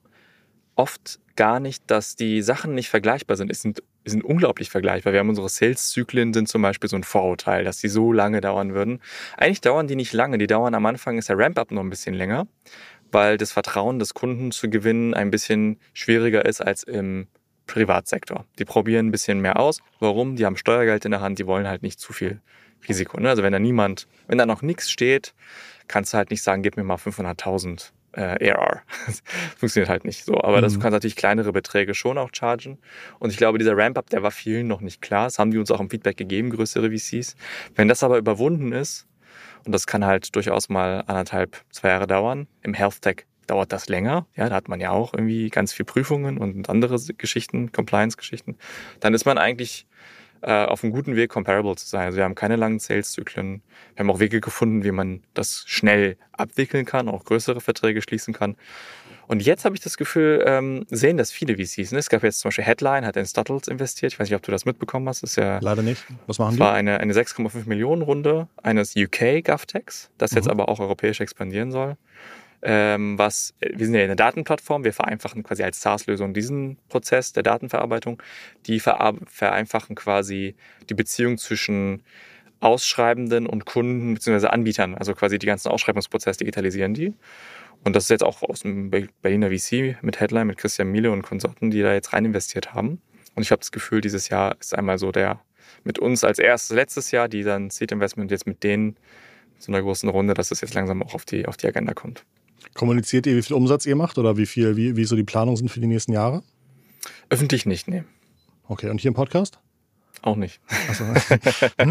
oft 0.75 1.19
gar 1.35 1.59
nicht, 1.59 1.83
dass 1.87 2.15
die 2.15 2.41
Sachen 2.41 2.73
nicht 2.73 2.89
vergleichbar 2.89 3.37
sind. 3.37 3.51
Es 3.51 3.61
sind, 3.61 3.83
sind 4.05 4.23
unglaublich 4.23 4.69
vergleichbar. 4.69 5.13
Wir 5.13 5.19
haben 5.19 5.29
unsere 5.29 5.49
Sales-Zyklen 5.49 6.33
sind 6.33 6.47
zum 6.47 6.61
Beispiel 6.61 6.89
so 6.89 6.95
ein 6.95 7.03
Vorurteil, 7.03 7.63
dass 7.63 7.77
die 7.77 7.87
so 7.87 8.11
lange 8.11 8.41
dauern 8.41 8.73
würden. 8.73 8.99
Eigentlich 9.37 9.61
dauern 9.61 9.87
die 9.87 9.95
nicht 9.95 10.13
lange. 10.13 10.37
Die 10.37 10.47
dauern 10.47 10.73
am 10.73 10.85
Anfang 10.85 11.17
ist 11.17 11.29
der 11.29 11.37
Ramp-up 11.37 11.71
noch 11.71 11.81
ein 11.81 11.89
bisschen 11.89 12.15
länger, 12.15 12.47
weil 13.11 13.37
das 13.37 13.51
Vertrauen 13.51 13.99
des 13.99 14.13
Kunden 14.13 14.51
zu 14.51 14.69
gewinnen 14.69 15.13
ein 15.13 15.29
bisschen 15.29 15.79
schwieriger 15.93 16.45
ist 16.45 16.61
als 16.61 16.83
im 16.83 17.27
Privatsektor. 17.67 18.45
Die 18.59 18.65
probieren 18.65 19.07
ein 19.07 19.11
bisschen 19.11 19.39
mehr 19.39 19.59
aus. 19.59 19.79
Warum? 19.99 20.35
Die 20.35 20.45
haben 20.45 20.57
Steuergeld 20.57 21.05
in 21.05 21.11
der 21.11 21.21
Hand, 21.21 21.39
die 21.39 21.45
wollen 21.45 21.67
halt 21.67 21.83
nicht 21.83 21.99
zu 21.99 22.11
viel 22.11 22.41
Risiko. 22.89 23.19
Ne? 23.19 23.29
Also 23.29 23.43
wenn 23.43 23.53
da 23.53 23.59
niemand, 23.59 24.07
wenn 24.27 24.37
da 24.37 24.45
noch 24.45 24.61
nichts 24.61 24.89
steht, 24.89 25.33
kannst 25.87 26.13
du 26.13 26.17
halt 26.17 26.31
nicht 26.31 26.41
sagen, 26.41 26.63
gib 26.63 26.75
mir 26.75 26.83
mal 26.83 26.95
500.000 26.95 27.91
äh, 28.13 28.51
ARR. 28.51 28.81
Das 29.05 29.23
funktioniert 29.57 29.89
halt 29.89 30.05
nicht 30.05 30.25
so. 30.25 30.41
Aber 30.41 30.57
mhm. 30.57 30.61
das 30.63 30.79
kann 30.79 30.91
natürlich 30.91 31.15
kleinere 31.15 31.51
Beträge 31.51 31.93
schon 31.93 32.17
auch 32.17 32.29
chargen. 32.33 32.77
Und 33.19 33.31
ich 33.31 33.37
glaube, 33.37 33.57
dieser 33.57 33.77
Ramp-up, 33.77 34.09
der 34.09 34.23
war 34.23 34.31
vielen 34.31 34.67
noch 34.67 34.81
nicht 34.81 35.01
klar. 35.01 35.25
Das 35.25 35.39
haben 35.39 35.51
die 35.51 35.57
uns 35.57 35.71
auch 35.71 35.79
im 35.79 35.89
Feedback 35.89 36.17
gegeben, 36.17 36.49
größere 36.49 36.91
VCs. 36.91 37.35
Wenn 37.75 37.87
das 37.87 38.03
aber 38.03 38.17
überwunden 38.17 38.71
ist, 38.71 39.07
und 39.65 39.73
das 39.73 39.85
kann 39.85 40.05
halt 40.05 40.35
durchaus 40.35 40.69
mal 40.69 41.03
anderthalb, 41.07 41.63
zwei 41.69 41.89
Jahre 41.89 42.07
dauern, 42.07 42.47
im 42.63 42.73
Health 42.73 43.01
Tech 43.01 43.25
dauert 43.47 43.71
das 43.71 43.89
länger. 43.89 44.25
Ja, 44.35 44.49
da 44.49 44.55
hat 44.55 44.69
man 44.69 44.79
ja 44.79 44.91
auch 44.91 45.13
irgendwie 45.13 45.49
ganz 45.49 45.73
viel 45.73 45.85
Prüfungen 45.85 46.37
und 46.37 46.69
andere 46.69 46.97
Geschichten, 47.17 47.71
Compliance-Geschichten. 47.71 48.57
Dann 48.99 49.13
ist 49.13 49.25
man 49.25 49.37
eigentlich 49.37 49.87
äh, 50.41 50.65
auf 50.65 50.83
einem 50.83 50.93
guten 50.93 51.15
Weg, 51.15 51.29
comparable 51.29 51.75
zu 51.75 51.87
sein. 51.87 52.05
Also 52.05 52.17
wir 52.17 52.23
haben 52.23 52.35
keine 52.35 52.55
langen 52.55 52.79
Sales-Zyklen. 52.79 53.61
Wir 53.95 53.99
haben 53.99 54.09
auch 54.09 54.19
Wege 54.19 54.41
gefunden, 54.41 54.83
wie 54.83 54.91
man 54.91 55.21
das 55.33 55.63
schnell 55.67 56.17
abwickeln 56.31 56.85
kann, 56.85 57.09
auch 57.09 57.25
größere 57.25 57.61
Verträge 57.61 58.01
schließen 58.01 58.33
kann. 58.33 58.55
Und 59.27 59.41
jetzt 59.43 59.63
habe 59.63 59.75
ich 59.75 59.81
das 59.81 59.95
Gefühl, 59.95 60.43
ähm, 60.45 60.85
sehen 60.89 61.15
das 61.15 61.31
viele 61.31 61.55
VCs. 61.55 61.93
Ne? 61.93 61.99
Es 61.99 62.09
gab 62.09 62.23
jetzt 62.23 62.39
zum 62.39 62.49
Beispiel 62.49 62.65
Headline, 62.65 63.05
hat 63.05 63.15
in 63.15 63.25
Stuttles 63.25 63.67
investiert. 63.67 64.11
Ich 64.11 64.19
weiß 64.19 64.27
nicht, 64.27 64.35
ob 64.35 64.41
du 64.41 64.51
das 64.51 64.65
mitbekommen 64.65 65.07
hast. 65.07 65.23
Das 65.23 65.31
ist 65.31 65.35
ja, 65.37 65.59
Leider 65.61 65.83
nicht. 65.83 66.05
Was 66.27 66.37
machen 66.37 66.55
die? 66.55 66.59
war 66.59 66.73
eine, 66.73 66.99
eine 66.99 67.13
6,5 67.13 67.67
Millionen 67.67 68.01
Runde 68.01 68.49
eines 68.61 68.95
UK 68.95 69.43
GovTechs, 69.43 70.09
das 70.17 70.31
mhm. 70.31 70.37
jetzt 70.37 70.49
aber 70.49 70.67
auch 70.67 70.79
europäisch 70.79 71.21
expandieren 71.21 71.71
soll 71.71 71.97
ähm, 72.61 73.17
was, 73.17 73.53
wir 73.59 73.85
sind 73.85 73.95
ja 73.95 74.03
eine 74.03 74.15
Datenplattform, 74.15 74.83
wir 74.83 74.93
vereinfachen 74.93 75.43
quasi 75.43 75.63
als 75.63 75.81
SaaS-Lösung 75.81 76.33
diesen 76.33 76.77
Prozess 76.89 77.33
der 77.33 77.43
Datenverarbeitung. 77.43 78.21
Die 78.67 78.79
vereinfachen 78.79 79.95
quasi 79.95 80.55
die 80.89 80.93
Beziehung 80.93 81.37
zwischen 81.37 82.03
Ausschreibenden 82.59 83.47
und 83.47 83.65
Kunden 83.65 84.13
bzw. 84.13 84.47
Anbietern, 84.47 84.95
also 84.95 85.13
quasi 85.13 85.39
die 85.39 85.47
ganzen 85.47 85.69
Ausschreibungsprozesse 85.69 86.39
digitalisieren 86.39 86.93
die. 86.93 87.13
Und 87.83 87.95
das 87.95 88.03
ist 88.03 88.09
jetzt 88.09 88.23
auch 88.23 88.43
aus 88.43 88.61
dem 88.61 88.91
Berliner 88.91 89.49
VC 89.49 89.97
mit 90.03 90.19
Headline, 90.19 90.45
mit 90.45 90.57
Christian 90.57 90.91
Miele 90.91 91.11
und 91.11 91.23
Konsorten, 91.23 91.71
die 91.71 91.81
da 91.81 91.93
jetzt 91.93 92.13
rein 92.13 92.25
investiert 92.25 92.75
haben. 92.75 93.01
Und 93.35 93.41
ich 93.41 93.51
habe 93.51 93.59
das 93.59 93.71
Gefühl, 93.71 94.01
dieses 94.01 94.29
Jahr 94.29 94.55
ist 94.59 94.75
einmal 94.75 94.99
so 94.99 95.11
der 95.11 95.41
mit 95.83 95.97
uns 95.97 96.23
als 96.23 96.37
erstes 96.37 96.75
letztes 96.75 97.09
Jahr, 97.09 97.27
die 97.27 97.43
dann 97.43 97.71
Seed 97.71 97.91
Investment 97.91 98.29
jetzt 98.29 98.45
mit 98.45 98.63
denen 98.63 98.97
so 99.57 99.71
einer 99.71 99.81
großen 99.81 100.09
Runde, 100.09 100.33
dass 100.33 100.49
das 100.49 100.61
jetzt 100.61 100.73
langsam 100.73 101.01
auch 101.01 101.15
auf 101.15 101.25
die, 101.25 101.47
auf 101.47 101.57
die 101.57 101.67
Agenda 101.67 101.93
kommt. 101.93 102.25
Kommuniziert 102.73 103.27
ihr, 103.27 103.35
wie 103.35 103.41
viel 103.41 103.55
Umsatz 103.55 103.85
ihr 103.85 103.95
macht 103.95 104.17
oder 104.17 104.37
wie 104.37 104.45
viel, 104.45 104.77
wie, 104.77 104.95
wie 104.95 105.05
so 105.05 105.15
die 105.15 105.23
Planungen 105.23 105.57
sind 105.57 105.69
für 105.69 105.79
die 105.79 105.87
nächsten 105.87 106.13
Jahre? 106.13 106.43
Öffentlich 107.29 107.65
nicht, 107.65 107.87
nee. 107.87 108.03
Okay, 108.67 108.89
und 108.89 109.01
hier 109.01 109.09
im 109.09 109.15
Podcast? 109.15 109.59
Auch 110.23 110.35
nicht. 110.35 110.61
So. 110.93 111.03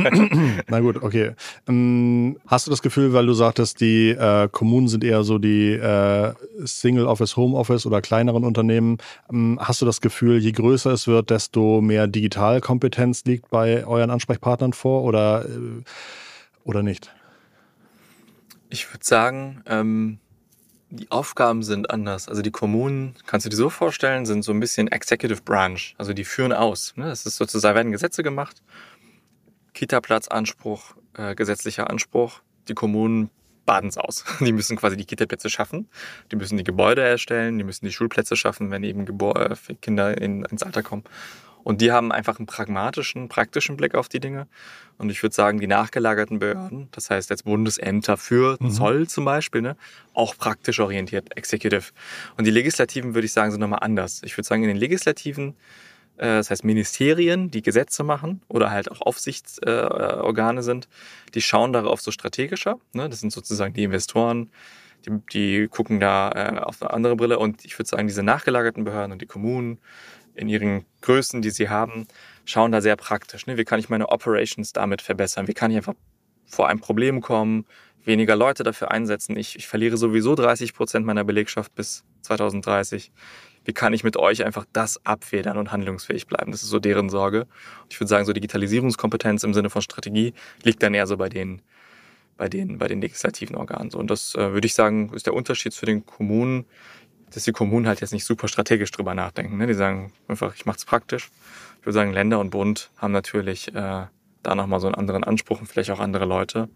Na 0.68 0.80
gut, 0.80 1.02
okay. 1.02 1.32
Ähm, 1.68 2.38
hast 2.46 2.66
du 2.66 2.70
das 2.70 2.80
Gefühl, 2.80 3.12
weil 3.12 3.26
du 3.26 3.32
sagtest, 3.32 3.80
die 3.80 4.10
äh, 4.10 4.48
Kommunen 4.48 4.86
sind 4.86 5.02
eher 5.02 5.24
so 5.24 5.38
die 5.38 5.72
äh, 5.72 6.32
Single 6.64 7.06
Office, 7.06 7.36
Home 7.36 7.56
Office 7.56 7.86
oder 7.86 8.00
kleineren 8.00 8.44
Unternehmen, 8.44 8.98
ähm, 9.32 9.58
hast 9.60 9.82
du 9.82 9.86
das 9.86 10.00
Gefühl, 10.00 10.38
je 10.38 10.52
größer 10.52 10.92
es 10.92 11.08
wird, 11.08 11.30
desto 11.30 11.80
mehr 11.80 12.06
Digitalkompetenz 12.06 13.24
liegt 13.24 13.50
bei 13.50 13.84
euren 13.84 14.10
Ansprechpartnern 14.10 14.74
vor 14.74 15.02
oder, 15.02 15.47
äh, 15.47 15.82
oder 16.62 16.84
nicht? 16.84 17.12
Ich 18.68 18.92
würde 18.92 19.04
sagen, 19.04 19.62
ähm, 19.66 20.18
die 20.90 21.10
Aufgaben 21.10 21.62
sind 21.62 21.90
anders. 21.90 22.28
Also 22.28 22.42
die 22.42 22.50
Kommunen, 22.50 23.14
kannst 23.26 23.46
du 23.46 23.50
dir 23.50 23.56
so 23.56 23.70
vorstellen, 23.70 24.26
sind 24.26 24.42
so 24.42 24.52
ein 24.52 24.60
bisschen 24.60 24.88
Executive 24.88 25.42
Branch. 25.42 25.80
Also 25.98 26.12
die 26.12 26.24
führen 26.24 26.52
aus. 26.52 26.94
Ne? 26.96 27.10
Es 27.10 27.26
ist 27.26 27.36
sozusagen, 27.36 27.76
werden 27.76 27.92
Gesetze 27.92 28.22
gemacht. 28.22 28.62
Kita-Platzanspruch, 29.72 30.96
äh, 31.16 31.34
gesetzlicher 31.36 31.88
Anspruch. 31.88 32.40
Die 32.68 32.74
Kommunen 32.74 33.30
baden 33.66 33.88
es 33.88 33.98
aus. 33.98 34.24
Die 34.40 34.52
müssen 34.52 34.76
quasi 34.76 34.96
die 34.96 35.04
Kita-Plätze 35.04 35.48
schaffen. 35.48 35.88
Die 36.32 36.36
müssen 36.36 36.56
die 36.56 36.64
Gebäude 36.64 37.02
erstellen. 37.02 37.56
Die 37.56 37.64
müssen 37.64 37.84
die 37.84 37.92
Schulplätze 37.92 38.34
schaffen, 38.34 38.72
wenn 38.72 38.82
eben 38.82 39.06
Gebor 39.06 39.36
äh, 39.40 39.74
Kinder 39.80 40.20
in, 40.20 40.44
ins 40.44 40.64
Alter 40.64 40.82
kommen. 40.82 41.04
Und 41.62 41.80
die 41.80 41.92
haben 41.92 42.12
einfach 42.12 42.38
einen 42.38 42.46
pragmatischen, 42.46 43.28
praktischen 43.28 43.76
Blick 43.76 43.94
auf 43.94 44.08
die 44.08 44.20
Dinge. 44.20 44.46
Und 44.99 45.10
ich 45.10 45.23
würde 45.23 45.34
sagen, 45.34 45.60
die 45.60 45.66
nachgelagerten 45.66 46.38
Behörden, 46.38 46.88
das 46.92 47.10
heißt 47.10 47.30
jetzt 47.30 47.44
Bundesämter 47.44 48.16
für 48.16 48.56
mhm. 48.60 48.70
Zoll 48.70 49.08
zum 49.08 49.25
Beispiel, 49.25 49.62
ne, 49.62 49.76
auch 50.14 50.36
praktisch 50.36 50.80
orientiert, 50.80 51.36
Executive. 51.36 51.92
Und 52.36 52.46
die 52.46 52.50
Legislativen, 52.50 53.14
würde 53.14 53.26
ich 53.26 53.32
sagen, 53.32 53.50
sind 53.50 53.60
nochmal 53.60 53.80
anders. 53.82 54.20
Ich 54.25 54.36
würde 54.36 54.46
sagen, 54.46 54.62
in 54.62 54.68
den 54.68 54.76
Legislativen, 54.76 55.54
äh, 56.18 56.26
das 56.26 56.50
heißt 56.50 56.64
Ministerien, 56.64 57.50
die 57.50 57.62
Gesetze 57.62 58.04
machen 58.04 58.42
oder 58.49 58.70
halt 58.70 58.90
auch 58.90 59.00
Aufsichtsorgane 59.00 60.60
äh, 60.60 60.62
sind, 60.62 60.88
die 61.34 61.40
schauen 61.40 61.73
darauf 61.73 62.00
so 62.00 62.10
strategischer. 62.10 62.78
Ne? 62.92 63.08
Das 63.08 63.20
sind 63.20 63.32
sozusagen 63.32 63.73
die 63.73 63.84
Investoren, 63.84 64.50
die, 65.06 65.12
die 65.32 65.68
gucken 65.68 65.99
da 65.99 66.30
äh, 66.32 66.58
auf 66.58 66.82
eine 66.82 66.92
andere 66.92 67.16
Brille. 67.16 67.38
Und 67.38 67.64
ich 67.64 67.78
würde 67.78 67.88
sagen, 67.88 68.06
diese 68.06 68.23
nachgelagerten 68.23 68.84
Behörden 68.84 69.12
und 69.12 69.23
die 69.23 69.26
Kommunen, 69.26 69.78
in 70.34 70.49
ihren 70.49 70.84
Größen, 71.02 71.43
die 71.43 71.50
sie 71.50 71.69
haben, 71.69 72.06
schauen 72.45 72.73
da 72.73 72.80
sehr 72.80 72.97
praktisch. 72.97 73.47
Ne? 73.47 73.56
Wie 73.56 73.64
kann 73.64 73.80
ich 73.80 73.88
meine 73.88 74.08
Operations 74.08 74.73
damit 74.73 75.02
verbessern? 75.02 75.49
Wie 75.49 75.54
kann 75.54 75.71
ich 75.71 75.76
einfach 75.76 75.95
vor 76.47 76.69
ein 76.69 76.80
Problem 76.80 77.21
kommen, 77.21 77.66
weniger 78.04 78.36
Leute 78.36 78.62
dafür 78.62 78.90
einsetzen? 78.90 79.36
Ich, 79.36 79.56
ich 79.56 79.69
verliere 79.69 79.97
sowieso 79.97 80.34
30 80.34 80.75
Prozent 80.75 81.06
meiner 81.06 81.25
Belegschaft 81.25 81.75
bis 81.75 82.04
2030. 82.23 83.12
Wie 83.64 83.73
kann 83.73 83.93
ich 83.93 84.04
mit 84.04 84.16
euch 84.16 84.45
einfach 84.45 84.64
das 84.73 85.04
abfedern 85.04 85.58
und 85.58 85.71
handlungsfähig 85.71 86.26
bleiben? 86.26 86.50
Das 86.50 86.62
ist 86.62 86.71
so 86.71 86.78
deren 86.78 87.10
Sorge. 87.10 87.47
Ich 87.90 88.00
würde 88.00 88.08
sagen, 88.08 88.25
so 88.25 88.32
Digitalisierungskompetenz 88.32 89.45
im 89.45 89.54
Sinne 89.54 89.71
von 89.71 89.82
Strategie 89.82 90.32
liegt 90.62 90.82
dann 90.82 90.95
eher 90.95 91.06
so 91.06 91.16
bei 91.19 91.28
den, 91.28 91.60
bei 92.38 92.49
den, 92.49 92.78
bei 92.78 92.88
den 92.88 93.02
legislativen 93.02 93.56
Organen. 93.56 93.93
Und 93.93 94.10
das 94.10 94.34
äh, 94.34 94.52
würde 94.52 94.66
ich 94.66 94.75
sagen, 94.75 95.12
ist 95.12 95.26
der 95.26 95.34
Unterschied 95.34 95.75
zu 95.75 95.84
den 95.84 96.06
Kommunen 96.06 96.64
dass 97.30 97.45
die 97.45 97.52
Kommunen 97.52 97.86
halt 97.86 98.00
jetzt 98.00 98.12
nicht 98.12 98.25
super 98.25 98.49
strategisch 98.49 98.90
drüber 98.90 99.14
nachdenken. 99.14 99.56
Ne? 99.56 99.66
Die 99.66 99.75
sagen 99.75 100.12
einfach, 100.28 100.54
ich 100.54 100.66
mache 100.66 100.78
es 100.78 100.84
praktisch. 100.84 101.30
Ich 101.80 101.86
würde 101.86 101.95
sagen, 101.95 102.12
Länder 102.12 102.40
und 102.40 102.50
Bund 102.50 102.90
haben 102.97 103.12
natürlich 103.12 103.75
äh, 103.75 104.06
da 104.43 104.54
nochmal 104.54 104.80
so 104.80 104.86
einen 104.86 104.97
anderen 104.97 105.25
Anspruch 105.25 105.60
und 105.60 105.66
vielleicht 105.66 105.90
auch 105.90 106.00
andere 106.00 106.25
Leute, 106.25 106.69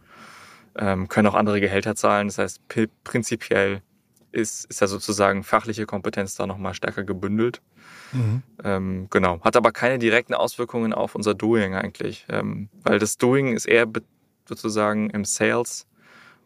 ähm, 0.77 1.09
können 1.09 1.29
auch 1.29 1.35
andere 1.35 1.61
Gehälter 1.61 1.95
zahlen. 1.95 2.29
Das 2.29 2.38
heißt, 2.38 2.61
prinzipiell 3.05 3.83
ist, 4.33 4.64
ist 4.67 4.81
ja 4.81 4.87
sozusagen 4.87 5.45
fachliche 5.45 5.87
Kompetenz 5.87 6.35
da 6.35 6.47
nochmal 6.47 6.75
stärker 6.75 7.05
gebündelt. 7.05 7.61
Mhm. 8.12 8.43
Ähm, 8.62 9.07
genau. 9.11 9.40
Hat 9.43 9.57
aber 9.57 9.73
keine 9.73 9.99
direkten 9.99 10.35
Auswirkungen 10.35 10.93
auf 10.93 11.14
unser 11.14 11.35
Doing 11.35 11.75
eigentlich. 11.75 12.27
Ähm, 12.29 12.69
weil 12.83 12.99
das 12.99 13.17
Doing 13.17 13.55
ist 13.55 13.67
eher 13.67 13.87
sozusagen 14.47 15.11
im 15.11 15.25
Sales 15.25 15.87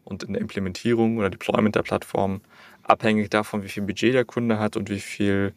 und 0.04 0.22
in 0.22 0.34
der 0.34 0.42
Implementierung 0.42 1.18
oder 1.18 1.30
Deployment 1.30 1.74
der 1.74 1.82
Plattform 1.82 2.40
abhängig 2.88 3.30
davon, 3.30 3.62
wie 3.62 3.68
viel 3.68 3.82
Budget 3.82 4.14
der 4.14 4.24
Kunde 4.24 4.58
hat 4.58 4.76
und 4.76 4.90
wie 4.90 5.00
viel 5.00 5.52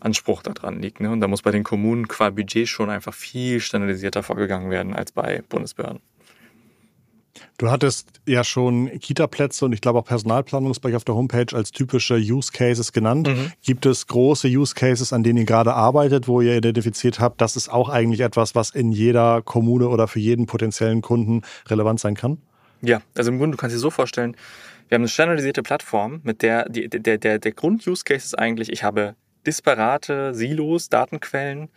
Anspruch 0.00 0.42
daran 0.42 0.80
liegt. 0.80 1.00
Ne? 1.00 1.10
Und 1.10 1.20
da 1.20 1.28
muss 1.28 1.42
bei 1.42 1.50
den 1.50 1.64
Kommunen 1.64 2.08
qua 2.08 2.30
Budget 2.30 2.68
schon 2.68 2.90
einfach 2.90 3.14
viel 3.14 3.60
standardisierter 3.60 4.22
vorgegangen 4.22 4.70
werden 4.70 4.94
als 4.94 5.12
bei 5.12 5.42
Bundesbehörden. 5.48 6.00
Du 7.56 7.70
hattest 7.70 8.20
ja 8.26 8.44
schon 8.44 8.90
Kita-Plätze 8.98 9.64
und 9.64 9.72
ich 9.72 9.80
glaube 9.80 9.98
auch 9.98 10.04
Personalplanungsbereich 10.04 10.96
auf 10.96 11.04
der 11.04 11.14
Homepage 11.14 11.54
als 11.54 11.70
typische 11.70 12.16
Use 12.16 12.50
Cases 12.52 12.92
genannt. 12.92 13.28
Mhm. 13.28 13.52
Gibt 13.62 13.86
es 13.86 14.06
große 14.06 14.48
Use 14.48 14.74
Cases, 14.74 15.12
an 15.12 15.22
denen 15.22 15.38
ihr 15.38 15.44
gerade 15.44 15.74
arbeitet, 15.74 16.28
wo 16.28 16.40
ihr 16.40 16.56
identifiziert 16.56 17.20
habt, 17.20 17.40
das 17.40 17.56
ist 17.56 17.68
auch 17.68 17.88
eigentlich 17.88 18.20
etwas, 18.20 18.54
was 18.54 18.70
in 18.70 18.92
jeder 18.92 19.42
Kommune 19.42 19.88
oder 19.88 20.08
für 20.08 20.20
jeden 20.20 20.46
potenziellen 20.46 21.02
Kunden 21.02 21.42
relevant 21.66 22.00
sein 22.00 22.14
kann? 22.14 22.38
Ja, 22.80 23.02
also 23.16 23.30
im 23.30 23.38
Grunde, 23.38 23.56
du 23.56 23.60
kannst 23.60 23.74
dir 23.74 23.80
so 23.80 23.90
vorstellen, 23.90 24.36
wir 24.88 24.96
haben 24.96 25.02
eine 25.02 25.08
standardisierte 25.08 25.62
Plattform, 25.62 26.20
mit 26.22 26.42
der 26.42 26.68
die, 26.68 26.88
der, 26.88 27.18
der, 27.18 27.38
der 27.38 27.52
Grund-Use-Case 27.52 28.24
ist 28.24 28.38
eigentlich, 28.38 28.72
ich 28.72 28.82
habe 28.82 29.14
disparate 29.46 30.34
Silos, 30.34 30.88
Datenquellen. 30.88 31.70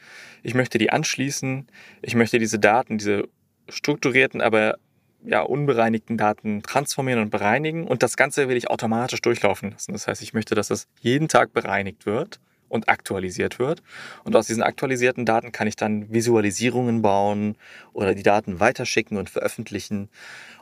Ich 0.43 0.53
möchte 0.53 0.77
die 0.77 0.89
anschließen. 0.89 1.67
Ich 2.01 2.15
möchte 2.15 2.39
diese 2.39 2.59
Daten, 2.59 2.97
diese 2.97 3.27
strukturierten, 3.69 4.41
aber 4.41 4.77
ja, 5.23 5.41
unbereinigten 5.41 6.17
Daten 6.17 6.63
transformieren 6.63 7.21
und 7.21 7.29
bereinigen. 7.29 7.87
Und 7.87 8.03
das 8.03 8.17
Ganze 8.17 8.49
will 8.49 8.57
ich 8.57 8.69
automatisch 8.69 9.21
durchlaufen 9.21 9.71
lassen. 9.71 9.93
Das 9.93 10.07
heißt, 10.07 10.21
ich 10.21 10.33
möchte, 10.33 10.55
dass 10.55 10.67
das 10.67 10.87
jeden 10.99 11.27
Tag 11.27 11.53
bereinigt 11.53 12.05
wird 12.05 12.39
und 12.71 12.89
aktualisiert 12.89 13.59
wird. 13.59 13.83
Und 14.23 14.35
aus 14.35 14.47
diesen 14.47 14.63
aktualisierten 14.63 15.25
Daten 15.25 15.51
kann 15.51 15.67
ich 15.67 15.75
dann 15.75 16.11
Visualisierungen 16.11 17.01
bauen 17.01 17.55
oder 17.93 18.15
die 18.15 18.23
Daten 18.23 18.59
weiterschicken 18.59 19.17
und 19.17 19.29
veröffentlichen. 19.29 20.09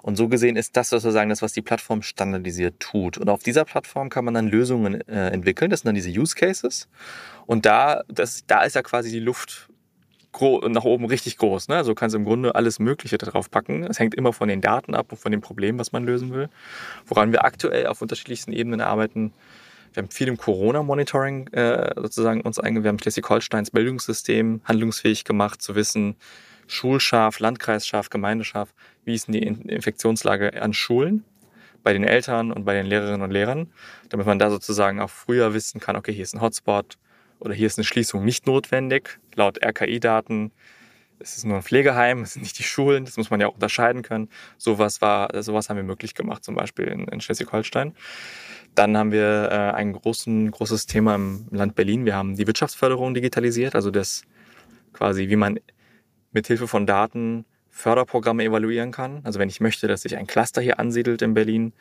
Und 0.01 0.15
so 0.15 0.27
gesehen 0.27 0.55
ist 0.55 0.75
das 0.75 0.89
sozusagen 0.89 1.29
das, 1.29 1.41
was 1.41 1.53
die 1.53 1.61
Plattform 1.61 2.01
standardisiert 2.01 2.79
tut. 2.79 3.17
Und 3.17 3.29
auf 3.29 3.43
dieser 3.43 3.63
Plattform 3.63 4.09
kann 4.09 4.25
man 4.25 4.33
dann 4.33 4.47
Lösungen 4.47 5.07
äh, 5.07 5.29
entwickeln. 5.29 5.69
Das 5.69 5.81
sind 5.81 5.87
dann 5.87 5.95
diese 5.95 6.09
Use 6.09 6.35
Cases. 6.35 6.87
Und 7.45 7.65
da, 7.65 8.03
das, 8.07 8.43
da 8.47 8.63
ist 8.63 8.75
ja 8.75 8.81
quasi 8.81 9.11
die 9.11 9.19
Luft 9.19 9.69
nach 10.69 10.83
oben 10.83 11.05
richtig 11.05 11.37
groß. 11.37 11.67
Ne? 11.69 11.75
Also 11.75 11.95
kannst 11.95 12.13
du 12.13 12.19
im 12.19 12.25
Grunde 12.25 12.55
alles 12.55 12.79
Mögliche 12.79 13.17
darauf 13.17 13.49
packen. 13.49 13.83
Es 13.83 13.99
hängt 13.99 14.15
immer 14.15 14.31
von 14.31 14.47
den 14.47 14.61
Daten 14.61 14.95
ab 14.95 15.11
und 15.11 15.17
von 15.17 15.31
dem 15.31 15.41
Problem, 15.41 15.79
was 15.79 15.91
man 15.91 16.05
lösen 16.05 16.31
will. 16.31 16.49
Woran 17.05 17.31
wir 17.31 17.43
aktuell 17.43 17.87
auf 17.87 18.01
unterschiedlichsten 18.01 18.53
Ebenen 18.53 18.81
arbeiten. 18.81 19.33
Wir 19.93 20.03
haben 20.03 20.11
viel 20.11 20.27
im 20.27 20.37
Corona-Monitoring 20.37 21.47
äh, 21.47 21.93
sozusagen 21.95 22.41
uns 22.41 22.59
eingegangen. 22.59 22.83
Wir 22.83 22.89
haben 22.89 22.99
Schleswig-Holsteins 22.99 23.71
Bildungssystem 23.71 24.61
handlungsfähig 24.65 25.23
gemacht, 25.23 25.61
zu 25.61 25.75
wissen, 25.75 26.15
schulscharf, 26.67 27.39
landkreisscharf, 27.39 28.09
gemeindescharf, 28.09 28.73
wie 29.03 29.15
ist 29.15 29.27
denn 29.27 29.33
die 29.33 29.43
Infektionslage 29.43 30.61
an 30.61 30.73
Schulen, 30.73 31.23
bei 31.83 31.93
den 31.93 32.03
Eltern 32.03 32.51
und 32.51 32.65
bei 32.65 32.73
den 32.73 32.85
Lehrerinnen 32.85 33.21
und 33.21 33.31
Lehrern, 33.31 33.71
damit 34.09 34.27
man 34.27 34.37
da 34.37 34.49
sozusagen 34.49 34.99
auch 34.99 35.09
früher 35.09 35.53
wissen 35.53 35.79
kann, 35.79 35.95
okay, 35.95 36.13
hier 36.13 36.23
ist 36.23 36.35
ein 36.35 36.41
Hotspot 36.41 36.97
oder 37.39 37.53
hier 37.53 37.67
ist 37.67 37.77
eine 37.77 37.85
Schließung 37.85 38.23
nicht 38.23 38.45
notwendig. 38.45 39.19
Laut 39.35 39.63
RKI-Daten 39.63 40.51
ist 41.19 41.37
es 41.37 41.43
nur 41.43 41.57
ein 41.57 41.63
Pflegeheim, 41.63 42.21
es 42.21 42.33
sind 42.33 42.43
nicht 42.43 42.59
die 42.59 42.63
Schulen, 42.63 43.05
das 43.05 43.17
muss 43.17 43.29
man 43.29 43.41
ja 43.41 43.47
auch 43.47 43.55
unterscheiden 43.55 44.03
können. 44.03 44.29
Sowas 44.57 45.01
war, 45.01 45.29
sowas 45.41 45.69
haben 45.69 45.77
wir 45.77 45.83
möglich 45.83 46.15
gemacht, 46.15 46.43
zum 46.43 46.55
Beispiel 46.55 46.85
in, 46.85 47.07
in 47.07 47.21
Schleswig-Holstein. 47.21 47.93
Dann 48.75 48.97
haben 48.97 49.11
wir 49.11 49.49
äh, 49.51 49.75
ein 49.75 49.93
großen, 49.93 50.51
großes 50.51 50.85
Thema 50.85 51.15
im 51.15 51.47
Land 51.51 51.75
Berlin. 51.75 52.05
Wir 52.05 52.15
haben 52.15 52.35
die 52.35 52.47
Wirtschaftsförderung 52.47 53.13
digitalisiert, 53.13 53.75
also 53.75 53.91
das 53.91 54.23
quasi, 54.93 55.29
wie 55.29 55.35
man 55.35 55.59
mit 56.31 56.47
Hilfe 56.47 56.67
von 56.67 56.85
Daten 56.85 57.45
Förderprogramme 57.69 58.43
evaluieren 58.43 58.91
kann. 58.91 59.21
Also 59.23 59.39
wenn 59.39 59.49
ich 59.49 59.61
möchte, 59.61 59.87
dass 59.87 60.01
sich 60.01 60.17
ein 60.17 60.27
Cluster 60.27 60.61
hier 60.61 60.79
ansiedelt 60.79 61.21
in 61.21 61.33
Berlin, 61.33 61.73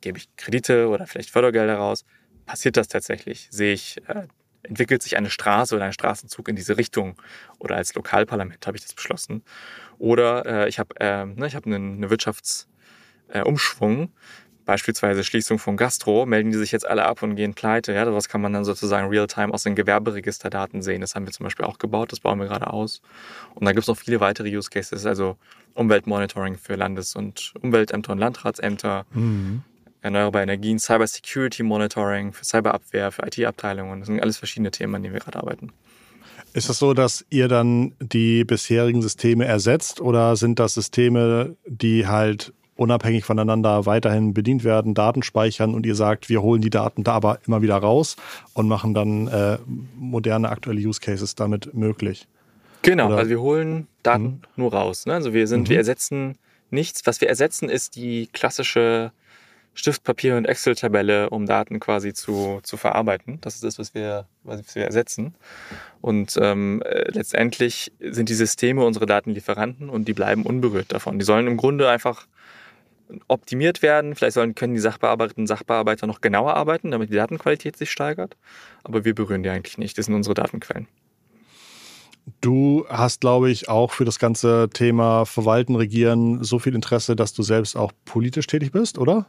gebe 0.00 0.18
ich 0.18 0.28
Kredite 0.36 0.88
oder 0.88 1.06
vielleicht 1.06 1.30
Fördergelder 1.30 1.76
raus. 1.76 2.04
Passiert 2.44 2.76
das 2.76 2.88
tatsächlich? 2.88 3.48
Sehe 3.50 3.72
ich, 3.72 4.02
äh, 4.06 4.26
entwickelt 4.62 5.02
sich 5.02 5.16
eine 5.16 5.30
Straße 5.30 5.74
oder 5.74 5.86
ein 5.86 5.92
Straßenzug 5.92 6.48
in 6.48 6.56
diese 6.56 6.76
Richtung? 6.76 7.16
Oder 7.58 7.76
als 7.76 7.94
Lokalparlament 7.94 8.66
habe 8.66 8.76
ich 8.76 8.82
das 8.82 8.92
beschlossen. 8.92 9.42
Oder 9.98 10.46
äh, 10.46 10.68
ich 10.68 10.78
habe 10.78 10.94
äh, 11.00 11.24
ne, 11.24 11.48
hab 11.48 11.66
einen, 11.66 11.96
eine 11.96 12.10
Wirtschaftsumschwung. 12.10 14.12
Beispielsweise 14.66 15.22
Schließung 15.22 15.60
von 15.60 15.76
Gastro, 15.76 16.26
melden 16.26 16.50
die 16.50 16.58
sich 16.58 16.72
jetzt 16.72 16.86
alle 16.86 17.06
ab 17.06 17.22
und 17.22 17.36
gehen 17.36 17.54
pleite. 17.54 17.92
Ja, 17.92 18.04
daraus 18.04 18.28
kann 18.28 18.40
man 18.40 18.52
dann 18.52 18.64
sozusagen 18.64 19.08
real-time 19.08 19.54
aus 19.54 19.62
den 19.62 19.76
Gewerberegisterdaten 19.76 20.82
sehen. 20.82 21.00
Das 21.00 21.14
haben 21.14 21.24
wir 21.24 21.32
zum 21.32 21.44
Beispiel 21.44 21.64
auch 21.64 21.78
gebaut, 21.78 22.10
das 22.10 22.18
bauen 22.18 22.40
wir 22.40 22.46
gerade 22.46 22.72
aus. 22.72 23.00
Und 23.54 23.64
da 23.64 23.70
gibt 23.70 23.84
es 23.84 23.88
noch 23.88 23.96
viele 23.96 24.18
weitere 24.18 24.54
Use 24.54 24.68
Cases, 24.68 25.06
also 25.06 25.36
Umweltmonitoring 25.74 26.58
für 26.58 26.74
Landes- 26.74 27.14
und 27.14 27.54
Umweltämter 27.62 28.12
und 28.12 28.18
Landratsämter, 28.18 29.06
mhm. 29.12 29.62
erneuerbare 30.02 30.42
Energien, 30.42 30.80
Cyber 30.80 31.06
Security 31.06 31.62
Monitoring 31.62 32.32
für 32.32 32.44
Cyberabwehr, 32.44 33.12
für 33.12 33.22
IT-Abteilungen. 33.24 34.00
Das 34.00 34.08
sind 34.08 34.20
alles 34.20 34.36
verschiedene 34.36 34.72
Themen, 34.72 34.96
an 34.96 35.02
denen 35.04 35.14
wir 35.14 35.20
gerade 35.20 35.38
arbeiten. 35.38 35.70
Ist 36.54 36.70
es 36.70 36.80
so, 36.80 36.92
dass 36.92 37.24
ihr 37.30 37.46
dann 37.46 37.94
die 38.00 38.42
bisherigen 38.44 39.00
Systeme 39.00 39.44
ersetzt 39.44 40.00
oder 40.00 40.34
sind 40.34 40.58
das 40.58 40.74
Systeme, 40.74 41.54
die 41.66 42.08
halt 42.08 42.52
unabhängig 42.76 43.24
voneinander 43.24 43.86
weiterhin 43.86 44.34
bedient 44.34 44.64
werden, 44.64 44.94
Daten 44.94 45.22
speichern 45.22 45.74
und 45.74 45.86
ihr 45.86 45.94
sagt, 45.94 46.28
wir 46.28 46.42
holen 46.42 46.60
die 46.60 46.70
Daten 46.70 47.04
da 47.04 47.12
aber 47.12 47.38
immer 47.46 47.62
wieder 47.62 47.76
raus 47.76 48.16
und 48.54 48.68
machen 48.68 48.94
dann 48.94 49.28
äh, 49.28 49.58
moderne 49.96 50.50
aktuelle 50.50 50.80
Use 50.80 51.00
Cases 51.00 51.34
damit 51.34 51.74
möglich. 51.74 52.28
Genau, 52.82 53.08
Oder? 53.08 53.16
also 53.16 53.30
wir 53.30 53.40
holen 53.40 53.88
Daten 54.02 54.24
mhm. 54.24 54.40
nur 54.56 54.72
raus. 54.72 55.06
Ne? 55.06 55.14
Also 55.14 55.32
wir 55.32 55.48
sind, 55.48 55.62
mhm. 55.62 55.70
wir 55.70 55.78
ersetzen 55.78 56.38
nichts. 56.70 57.06
Was 57.06 57.20
wir 57.20 57.28
ersetzen, 57.28 57.68
ist 57.68 57.96
die 57.96 58.28
klassische 58.32 59.12
Stiftpapier- 59.74 60.36
und 60.36 60.46
Excel-Tabelle, 60.46 61.30
um 61.30 61.46
Daten 61.46 61.80
quasi 61.80 62.14
zu, 62.14 62.60
zu 62.62 62.76
verarbeiten. 62.76 63.38
Das 63.42 63.54
ist 63.54 63.64
das, 63.64 63.78
was 63.78 63.94
wir, 63.94 64.26
was 64.42 64.74
wir 64.74 64.84
ersetzen. 64.84 65.34
Und 66.00 66.38
ähm, 66.40 66.82
äh, 66.82 67.10
letztendlich 67.10 67.92
sind 68.00 68.28
die 68.28 68.34
Systeme 68.34 68.84
unsere 68.84 69.06
Datenlieferanten 69.06 69.90
und 69.90 70.08
die 70.08 70.14
bleiben 70.14 70.44
unberührt 70.44 70.92
davon. 70.92 71.18
Die 71.18 71.24
sollen 71.24 71.46
im 71.46 71.56
Grunde 71.56 71.90
einfach 71.90 72.26
optimiert 73.28 73.82
werden. 73.82 74.14
Vielleicht 74.14 74.34
sollen, 74.34 74.54
können 74.54 74.74
die 74.74 74.80
Sachbearbeiterinnen 74.80 75.44
und 75.44 75.48
Sachbearbeiter 75.48 76.06
noch 76.06 76.20
genauer 76.20 76.54
arbeiten, 76.54 76.90
damit 76.90 77.10
die 77.10 77.16
Datenqualität 77.16 77.76
sich 77.76 77.90
steigert. 77.90 78.36
Aber 78.84 79.04
wir 79.04 79.14
berühren 79.14 79.42
die 79.42 79.50
eigentlich 79.50 79.78
nicht. 79.78 79.96
Das 79.98 80.06
sind 80.06 80.14
unsere 80.14 80.34
Datenquellen. 80.34 80.88
Du 82.40 82.84
hast, 82.88 83.20
glaube 83.20 83.50
ich, 83.50 83.68
auch 83.68 83.92
für 83.92 84.04
das 84.04 84.18
ganze 84.18 84.68
Thema 84.72 85.24
Verwalten, 85.24 85.76
Regieren 85.76 86.42
so 86.42 86.58
viel 86.58 86.74
Interesse, 86.74 87.14
dass 87.14 87.32
du 87.32 87.42
selbst 87.42 87.76
auch 87.76 87.92
politisch 88.04 88.48
tätig 88.48 88.72
bist, 88.72 88.98
oder? 88.98 89.26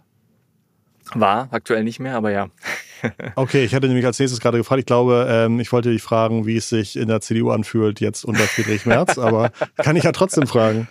War, 1.15 1.48
aktuell 1.52 1.84
nicht 1.84 2.00
mehr, 2.00 2.15
aber 2.15 2.32
ja. 2.32 2.50
okay, 3.36 3.63
ich 3.63 3.76
hatte 3.76 3.88
nämlich 3.88 4.06
als 4.06 4.20
nächstes 4.20 4.39
gerade 4.39 4.58
gefragt, 4.58 4.80
ich 4.80 4.86
glaube, 4.86 5.28
ähm, 5.30 5.60
ich 5.60 5.72
wollte 5.72 5.91
dich 5.91 6.02
fragen, 6.02 6.46
wie 6.46 6.58
es 6.58 6.70
sich 6.70 6.96
in 6.96 7.08
der 7.08 7.22
CDU 7.22 7.52
anfühlt, 7.52 8.00
jetzt 8.00 8.26
unter 8.26 8.43
Friedrich 8.43 8.86
Merz, 8.86 9.17
aber 9.17 9.52
kann 9.78 9.96
ich 9.96 10.04
ja 10.04 10.12
trotzdem 10.12 10.48
fragen. 10.48 10.88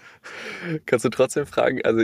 Kannst 0.87 1.05
du 1.05 1.09
trotzdem 1.09 1.47
fragen? 1.47 1.81
Also 1.85 2.03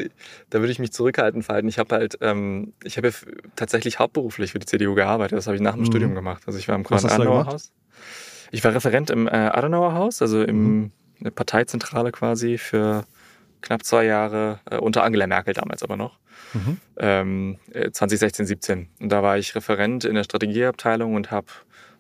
da 0.51 0.61
würde 0.61 0.73
ich 0.73 0.79
mich 0.79 0.93
zurückhalten 0.93 1.43
verhalten. 1.43 1.69
Ich 1.69 1.79
habe 1.79 1.95
halt, 1.95 2.19
ähm, 2.21 2.73
ich 2.85 2.97
habe 2.97 3.09
ja 3.09 3.15
tatsächlich 3.57 3.99
hauptberuflich 3.99 4.53
für 4.53 4.59
die 4.59 4.67
CDU 4.67 4.95
gearbeitet. 4.95 5.37
Das 5.37 5.47
habe 5.47 5.57
ich 5.57 5.63
nach 5.63 5.73
dem 5.73 5.81
mhm. 5.81 5.87
Studium 5.87 6.15
gemacht. 6.15 6.45
Also 6.47 6.59
ich 6.59 6.69
war 6.69 6.77
im 6.77 6.85
Konrad-Adenauer-Haus. 6.85 7.73
Ich 8.53 8.63
war 8.63 8.75
Referent 8.75 9.11
im 9.11 9.27
äh, 9.27 9.31
Adenauer-Haus, 9.31 10.23
also 10.23 10.43
im 10.43 10.93
mhm. 11.21 11.33
Parteizentrale 11.35 12.13
quasi 12.13 12.59
für 12.59 13.05
knapp 13.63 13.85
zwei 13.85 14.05
Jahre, 14.05 14.61
äh, 14.71 14.77
unter 14.77 15.05
Angela 15.05 15.27
Merkel 15.27 15.55
damals 15.55 15.83
aber 15.83 15.97
noch. 15.97 16.19
Mhm. 16.53 16.77
Ähm, 16.99 17.59
2016, 17.73 18.45
äh, 18.45 18.47
17. 18.47 18.89
Und 19.01 19.11
da 19.11 19.23
war 19.23 19.39
ich 19.39 19.55
Referent 19.55 20.05
in 20.05 20.15
der 20.15 20.25
Strategieabteilung 20.25 21.15
und 21.15 21.31
habe 21.31 21.47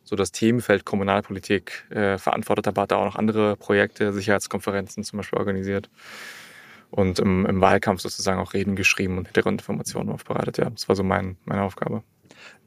so 0.04 0.16
das 0.16 0.32
Themenfeld 0.32 0.84
Kommunalpolitik 0.84 1.84
äh, 1.90 2.18
verantwortet, 2.18 2.68
aber 2.68 2.82
hat 2.82 2.90
da 2.90 2.96
auch 2.96 3.04
noch 3.04 3.16
andere 3.16 3.56
Projekte, 3.56 4.12
Sicherheitskonferenzen 4.12 5.04
zum 5.04 5.18
Beispiel 5.18 5.38
organisiert 5.38 5.88
und 6.90 7.18
im, 7.18 7.46
im 7.46 7.60
Wahlkampf 7.60 8.00
sozusagen 8.02 8.40
auch 8.40 8.52
Reden 8.52 8.76
geschrieben 8.76 9.16
und 9.16 9.26
Hintergrundinformationen 9.26 10.12
aufbereitet. 10.12 10.58
Ja, 10.58 10.70
das 10.70 10.88
war 10.88 10.96
so 10.96 11.02
mein, 11.02 11.36
meine 11.44 11.62
Aufgabe. 11.62 12.02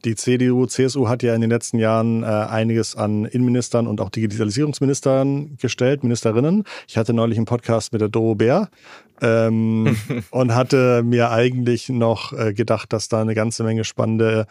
Die 0.05 0.15
CDU, 0.15 0.67
CSU 0.67 1.07
hat 1.07 1.23
ja 1.23 1.33
in 1.33 1.41
den 1.41 1.49
letzten 1.49 1.79
Jahren 1.79 2.21
äh, 2.21 2.27
einiges 2.27 2.95
an 2.95 3.25
Innenministern 3.25 3.87
und 3.87 3.99
auch 4.01 4.11
Digitalisierungsministern 4.11 5.57
gestellt, 5.59 6.03
Ministerinnen. 6.03 6.63
Ich 6.87 6.97
hatte 6.97 7.13
neulich 7.13 7.37
einen 7.37 7.47
Podcast 7.47 7.91
mit 7.91 8.01
der 8.01 8.09
Doro 8.09 8.35
Bär 8.35 8.69
ähm, 9.21 9.97
und 10.29 10.53
hatte 10.53 11.01
mir 11.03 11.31
eigentlich 11.31 11.89
noch 11.89 12.33
äh, 12.33 12.53
gedacht, 12.53 12.93
dass 12.93 13.07
da 13.07 13.21
eine 13.21 13.33
ganze 13.33 13.63
Menge 13.63 13.83
spannende 13.83 14.45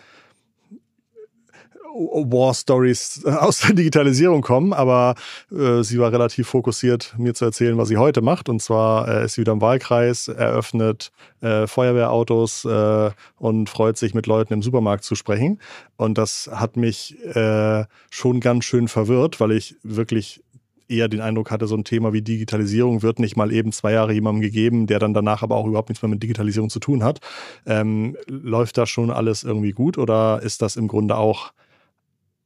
War 1.95 2.55
Stories 2.55 3.25
aus 3.25 3.61
der 3.61 3.75
Digitalisierung 3.75 4.43
kommen, 4.43 4.73
aber 4.73 5.15
äh, 5.51 5.83
sie 5.83 5.99
war 5.99 6.13
relativ 6.13 6.49
fokussiert, 6.49 7.15
mir 7.19 7.35
zu 7.35 7.45
erzählen, 7.45 7.79
was 7.79 7.89
sie 7.89 7.97
heute 7.97 8.21
macht. 8.21 8.49
Und 8.49 8.61
zwar 8.61 9.09
äh, 9.09 9.25
ist 9.25 9.35
sie 9.35 9.43
wieder 9.43 9.53
im 9.53 9.61
Wahlkreis, 9.61 10.29
eröffnet 10.29 11.13
äh, 11.41 11.67
Feuerwehrautos 11.67 12.65
äh, 12.65 13.11
und 13.39 13.71
freut 13.71 13.97
sich, 13.97 14.13
mit 14.15 14.27
Leuten 14.27 14.55
im 14.55 14.63
Supermarkt 14.63 15.05
zu 15.05 15.15
sprechen. 15.15 15.61
Und 15.97 16.19
das 16.19 16.51
hat 16.53 16.77
mich 16.77 17.17
äh, 17.25 17.85
schon 18.11 18.41
ganz 18.41 18.65
schön 18.65 18.89
verwirrt, 18.89 19.39
weil 19.39 19.53
ich 19.53 19.77
wirklich 19.83 20.43
eher 20.89 21.09
den 21.09 21.21
Eindruck 21.21 21.51
hatte, 21.51 21.67
so 21.67 21.77
ein 21.77 21.85
Thema 21.85 22.13
wie 22.13 22.23
Digitalisierung 22.23 23.03
wird 23.03 23.19
nicht 23.19 23.37
mal 23.37 23.53
eben 23.53 23.73
zwei 23.73 23.93
Jahre 23.93 24.13
jemandem 24.13 24.43
gegeben, 24.43 24.87
der 24.87 24.99
dann 24.99 25.15
danach 25.15 25.43
aber 25.43 25.57
auch 25.57 25.67
überhaupt 25.67 25.89
nichts 25.89 26.03
mehr 26.03 26.11
mit 26.11 26.23
Digitalisierung 26.23 26.71
zu 26.71 26.81
tun 26.81 27.03
hat. 27.03 27.21
Ähm, 27.67 28.17
läuft 28.27 28.79
da 28.79 28.87
schon 28.87 29.11
alles 29.11 29.45
irgendwie 29.45 29.73
gut 29.73 29.97
oder 29.99 30.43
ist 30.43 30.63
das 30.63 30.77
im 30.77 30.89
Grunde 30.89 31.17
auch 31.17 31.53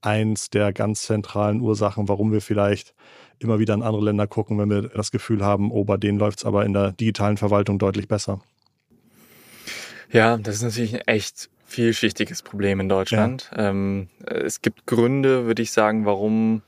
eins 0.01 0.51
der 0.51 0.73
ganz 0.73 1.03
zentralen 1.03 1.61
Ursachen, 1.61 2.09
warum 2.09 2.33
wir 2.33 2.41
vielleicht 2.41 2.95
immer 3.39 3.59
wieder 3.59 3.75
in 3.75 3.83
andere 3.83 4.05
Länder 4.05 4.27
gucken, 4.27 4.59
wenn 4.59 4.71
wir 4.71 4.83
das 4.83 5.11
Gefühl 5.11 5.45
haben, 5.45 5.71
oh, 5.71 5.85
bei 5.85 5.97
denen 5.97 6.19
läuft 6.19 6.41
es 6.41 6.45
aber 6.45 6.65
in 6.65 6.73
der 6.73 6.93
digitalen 6.93 7.37
Verwaltung 7.37 7.79
deutlich 7.79 8.09
besser. 8.09 8.41
Ja, 10.11 10.37
das 10.37 10.57
ist 10.57 10.63
natürlich 10.63 10.95
ein 10.95 11.03
echt 11.07 11.51
vielschichtiges 11.67 12.43
Problem 12.43 12.81
in 12.81 12.89
Deutschland. 12.89 13.51
Ja. 13.55 13.71
Ähm, 13.71 14.09
es 14.25 14.63
gibt 14.63 14.87
Gründe, 14.87 15.47
würde 15.47 15.63
ich 15.63 15.71
sagen, 15.71 16.07
warum 16.07 16.63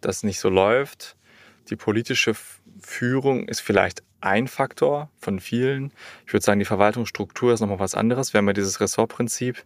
das 0.00 0.22
nicht 0.22 0.38
so 0.38 0.48
läuft. 0.48 1.16
Die 1.68 1.76
politische 1.76 2.34
Führung 2.80 3.48
ist 3.48 3.60
vielleicht 3.60 4.02
ein 4.20 4.48
Faktor 4.48 5.10
von 5.18 5.40
vielen. 5.40 5.92
Ich 6.26 6.32
würde 6.32 6.44
sagen, 6.44 6.60
die 6.60 6.64
Verwaltungsstruktur 6.64 7.52
ist 7.52 7.60
nochmal 7.60 7.80
was 7.80 7.94
anderes. 7.94 8.32
Wir 8.32 8.38
haben 8.38 8.46
ja 8.46 8.52
dieses 8.52 8.80
Ressortprinzip 8.80 9.64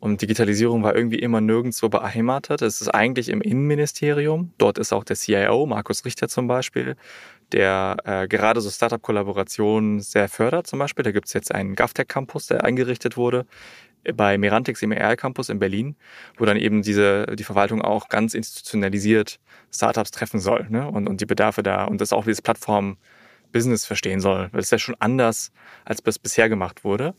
und 0.00 0.22
Digitalisierung 0.22 0.82
war 0.82 0.94
irgendwie 0.94 1.18
immer 1.18 1.40
nirgendwo 1.40 1.88
beheimatet. 1.88 2.62
Es 2.62 2.80
ist 2.80 2.88
eigentlich 2.88 3.28
im 3.28 3.40
Innenministerium. 3.40 4.52
Dort 4.58 4.78
ist 4.78 4.92
auch 4.92 5.04
der 5.04 5.16
CIO, 5.16 5.66
Markus 5.66 6.04
Richter 6.04 6.28
zum 6.28 6.46
Beispiel, 6.46 6.96
der 7.52 7.96
äh, 8.04 8.28
gerade 8.28 8.60
so 8.60 8.70
Startup-Kollaborationen 8.70 10.00
sehr 10.00 10.28
fördert 10.28 10.66
zum 10.68 10.78
Beispiel. 10.78 11.02
Da 11.02 11.10
gibt 11.10 11.26
es 11.26 11.32
jetzt 11.32 11.52
einen 11.52 11.74
GovTech 11.74 12.06
Campus, 12.06 12.46
der 12.46 12.64
eingerichtet 12.64 13.16
wurde 13.16 13.46
bei 14.14 14.38
Merantix 14.38 14.82
im 14.82 14.92
ER 14.92 15.16
Campus 15.16 15.48
in 15.48 15.58
Berlin, 15.58 15.96
wo 16.36 16.44
dann 16.44 16.56
eben 16.56 16.82
diese, 16.82 17.26
die 17.34 17.44
Verwaltung 17.44 17.82
auch 17.82 18.08
ganz 18.08 18.34
institutionalisiert 18.34 19.40
Startups 19.72 20.10
treffen 20.10 20.40
soll 20.40 20.66
ne? 20.70 20.88
und, 20.88 21.08
und 21.08 21.20
die 21.20 21.26
Bedarfe 21.26 21.62
da 21.62 21.84
und 21.84 22.00
das 22.00 22.12
auch 22.12 22.26
wie 22.26 22.30
das 22.30 22.40
Plattform-Business 22.40 23.84
verstehen 23.84 24.20
soll. 24.20 24.48
Das 24.52 24.66
ist 24.66 24.70
ja 24.70 24.78
schon 24.78 24.96
anders, 24.98 25.52
als 25.84 26.02
das 26.02 26.18
bisher 26.18 26.48
gemacht 26.48 26.84
wurde. 26.84 27.14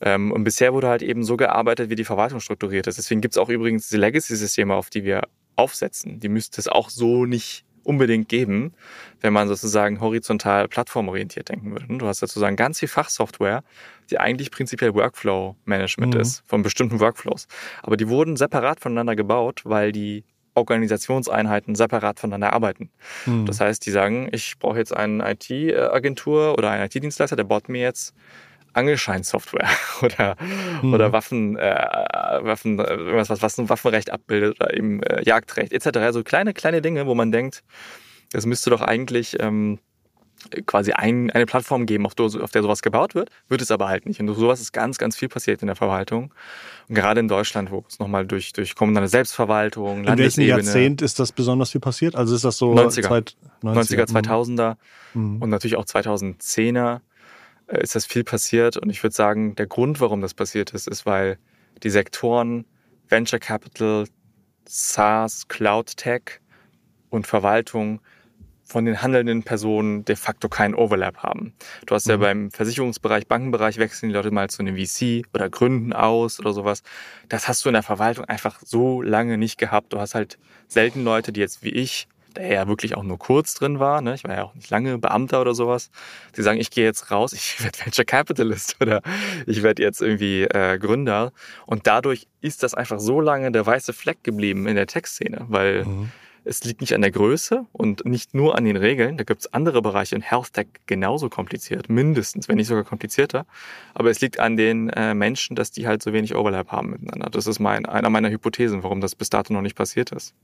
Ähm, 0.00 0.32
und 0.32 0.44
bisher 0.44 0.72
wurde 0.72 0.88
halt 0.88 1.02
eben 1.02 1.24
so 1.24 1.36
gearbeitet, 1.36 1.90
wie 1.90 1.94
die 1.94 2.04
Verwaltung 2.04 2.40
strukturiert 2.40 2.86
ist. 2.86 2.98
Deswegen 2.98 3.20
gibt 3.20 3.34
es 3.34 3.38
auch 3.38 3.48
übrigens 3.48 3.88
diese 3.88 3.98
Legacy-Systeme, 3.98 4.74
auf 4.74 4.90
die 4.90 5.04
wir 5.04 5.22
aufsetzen. 5.56 6.20
Die 6.20 6.28
müsste 6.28 6.60
es 6.60 6.68
auch 6.68 6.90
so 6.90 7.24
nicht 7.24 7.64
unbedingt 7.86 8.28
geben, 8.28 8.74
wenn 9.20 9.32
man 9.32 9.48
sozusagen 9.48 10.00
horizontal 10.00 10.68
plattformorientiert 10.68 11.48
denken 11.48 11.70
würde. 11.70 11.86
Du 11.88 12.06
hast 12.06 12.18
sozusagen 12.18 12.56
ganz 12.56 12.80
viel 12.80 12.88
Fachsoftware, 12.88 13.62
die 14.10 14.18
eigentlich 14.18 14.50
prinzipiell 14.50 14.94
Workflow-Management 14.94 16.14
mhm. 16.14 16.20
ist, 16.20 16.42
von 16.46 16.62
bestimmten 16.62 17.00
Workflows. 17.00 17.46
Aber 17.82 17.96
die 17.96 18.08
wurden 18.08 18.36
separat 18.36 18.80
voneinander 18.80 19.14
gebaut, 19.14 19.62
weil 19.64 19.92
die 19.92 20.24
Organisationseinheiten 20.54 21.74
separat 21.74 22.18
voneinander 22.18 22.52
arbeiten. 22.52 22.90
Mhm. 23.26 23.46
Das 23.46 23.60
heißt, 23.60 23.84
die 23.86 23.90
sagen, 23.90 24.28
ich 24.32 24.58
brauche 24.58 24.78
jetzt 24.78 24.94
eine 24.94 25.30
IT-Agentur 25.30 26.58
oder 26.58 26.70
einen 26.70 26.86
IT-Dienstleister, 26.86 27.36
der 27.36 27.44
baut 27.44 27.68
mir 27.68 27.82
jetzt 27.82 28.14
Angelscheinsoftware 28.76 29.68
oder, 30.02 30.36
mhm. 30.82 30.94
oder 30.94 31.12
Waffen, 31.12 31.56
äh, 31.56 31.74
Waffen, 32.42 32.78
irgendwas, 32.78 33.30
was, 33.30 33.42
was 33.42 33.58
ein 33.58 33.68
Waffenrecht 33.68 34.12
abbildet 34.12 34.60
oder 34.60 34.74
eben 34.76 35.02
äh, 35.02 35.22
Jagdrecht 35.24 35.72
etc. 35.72 35.98
Also 35.98 36.22
kleine, 36.22 36.52
kleine 36.54 36.82
Dinge, 36.82 37.06
wo 37.06 37.14
man 37.14 37.32
denkt, 37.32 37.62
das 38.32 38.46
müsste 38.46 38.70
doch 38.70 38.82
eigentlich 38.82 39.36
ähm, 39.40 39.78
quasi 40.66 40.92
ein, 40.92 41.30
eine 41.30 41.46
Plattform 41.46 41.86
geben, 41.86 42.06
auf, 42.06 42.12
auf, 42.18 42.50
der 42.50 42.62
sowas 42.62 42.82
gebaut 42.82 43.14
wird, 43.14 43.30
wird 43.48 43.62
es 43.62 43.70
aber 43.70 43.88
halt 43.88 44.06
nicht. 44.06 44.20
Und 44.20 44.32
sowas 44.34 44.60
ist 44.60 44.72
ganz, 44.72 44.98
ganz 44.98 45.16
viel 45.16 45.28
passiert 45.28 45.62
in 45.62 45.66
der 45.66 45.76
Verwaltung. 45.76 46.32
Und 46.88 46.94
gerade 46.94 47.20
in 47.20 47.28
Deutschland, 47.28 47.70
wo 47.70 47.84
es 47.88 47.98
nochmal 47.98 48.26
durch, 48.26 48.52
durch 48.52 48.74
kommunale 48.74 49.08
Selbstverwaltung, 49.08 50.04
In 50.04 50.18
welchem 50.18 50.42
Jahrzehnt 50.42 51.02
ist 51.02 51.18
das 51.18 51.32
besonders 51.32 51.70
viel 51.70 51.80
passiert? 51.80 52.14
Also 52.16 52.34
ist 52.34 52.44
das 52.44 52.58
so 52.58 52.74
90er, 52.74 53.08
Zeit, 53.08 53.36
90er, 53.62 54.06
90er 54.06 54.26
2000er 54.26 54.76
mhm. 55.14 55.42
und 55.42 55.50
natürlich 55.50 55.76
auch 55.76 55.84
2010er. 55.84 57.00
Äh, 57.66 57.82
ist 57.82 57.94
das 57.94 58.06
viel 58.06 58.24
passiert. 58.24 58.76
Und 58.76 58.90
ich 58.90 59.02
würde 59.02 59.14
sagen, 59.14 59.54
der 59.56 59.66
Grund, 59.66 60.00
warum 60.00 60.20
das 60.20 60.34
passiert 60.34 60.72
ist, 60.72 60.88
ist, 60.88 61.06
weil 61.06 61.38
die 61.82 61.90
Sektoren 61.90 62.64
Venture 63.08 63.38
Capital, 63.38 64.06
SaaS, 64.66 65.48
Cloud 65.48 65.96
Tech 65.96 66.40
und 67.10 67.26
Verwaltung 67.26 68.00
von 68.64 68.84
den 68.84 69.00
handelnden 69.00 69.44
Personen 69.44 70.04
de 70.04 70.16
facto 70.16 70.48
keinen 70.48 70.74
Overlap 70.74 71.18
haben. 71.18 71.54
Du 71.86 71.94
hast 71.94 72.06
mhm. 72.06 72.10
ja 72.10 72.16
beim 72.16 72.50
Versicherungsbereich, 72.50 73.28
Bankenbereich 73.28 73.78
wechseln 73.78 74.08
die 74.08 74.14
Leute 74.14 74.32
mal 74.32 74.50
zu 74.50 74.60
einem 74.60 74.76
VC 74.76 75.24
oder 75.32 75.48
gründen 75.48 75.92
aus 75.92 76.40
oder 76.40 76.52
sowas. 76.52 76.82
Das 77.28 77.46
hast 77.46 77.64
du 77.64 77.68
in 77.68 77.74
der 77.74 77.84
Verwaltung 77.84 78.24
einfach 78.24 78.60
so 78.64 79.02
lange 79.02 79.38
nicht 79.38 79.58
gehabt. 79.58 79.92
Du 79.92 80.00
hast 80.00 80.16
halt 80.16 80.38
selten 80.66 81.04
Leute, 81.04 81.32
die 81.32 81.40
jetzt 81.40 81.62
wie 81.62 81.70
ich 81.70 82.08
der 82.36 82.52
ja 82.52 82.68
wirklich 82.68 82.96
auch 82.96 83.02
nur 83.02 83.18
kurz 83.18 83.54
drin 83.54 83.80
war, 83.80 84.00
ne? 84.00 84.14
ich 84.14 84.24
war 84.24 84.34
ja 84.34 84.44
auch 84.44 84.54
nicht 84.54 84.70
lange 84.70 84.98
Beamter 84.98 85.40
oder 85.40 85.54
sowas, 85.54 85.90
die 86.36 86.42
sagen, 86.42 86.60
ich 86.60 86.70
gehe 86.70 86.84
jetzt 86.84 87.10
raus, 87.10 87.32
ich 87.32 87.62
werde 87.62 87.78
Venture 87.84 88.04
Capitalist 88.04 88.76
oder 88.80 89.02
ich 89.46 89.62
werde 89.62 89.82
jetzt 89.82 90.00
irgendwie 90.00 90.42
äh, 90.44 90.78
Gründer. 90.78 91.32
Und 91.66 91.86
dadurch 91.86 92.28
ist 92.40 92.62
das 92.62 92.74
einfach 92.74 93.00
so 93.00 93.20
lange 93.20 93.50
der 93.50 93.66
weiße 93.66 93.92
Fleck 93.92 94.22
geblieben 94.22 94.66
in 94.66 94.76
der 94.76 94.86
Tech-Szene, 94.86 95.46
weil 95.48 95.84
mhm. 95.84 96.10
es 96.44 96.62
liegt 96.64 96.80
nicht 96.80 96.94
an 96.94 97.00
der 97.00 97.10
Größe 97.10 97.66
und 97.72 98.04
nicht 98.04 98.34
nur 98.34 98.56
an 98.56 98.64
den 98.64 98.76
Regeln. 98.76 99.16
Da 99.16 99.24
gibt 99.24 99.40
es 99.40 99.52
andere 99.52 99.82
Bereiche 99.82 100.14
in 100.14 100.22
Health 100.22 100.52
Tech 100.52 100.66
genauso 100.86 101.28
kompliziert, 101.28 101.88
mindestens, 101.88 102.48
wenn 102.48 102.56
nicht 102.56 102.68
sogar 102.68 102.84
komplizierter. 102.84 103.46
Aber 103.94 104.10
es 104.10 104.20
liegt 104.20 104.38
an 104.38 104.56
den 104.56 104.90
äh, 104.90 105.14
Menschen, 105.14 105.56
dass 105.56 105.70
die 105.70 105.86
halt 105.86 106.02
so 106.02 106.12
wenig 106.12 106.34
Overlap 106.34 106.70
haben 106.70 106.90
miteinander. 106.90 107.30
Das 107.30 107.46
ist 107.46 107.58
mein, 107.58 107.86
einer 107.86 108.10
meiner 108.10 108.30
Hypothesen, 108.30 108.82
warum 108.82 109.00
das 109.00 109.14
bis 109.14 109.30
dato 109.30 109.52
noch 109.52 109.62
nicht 109.62 109.76
passiert 109.76 110.12
ist. 110.12 110.34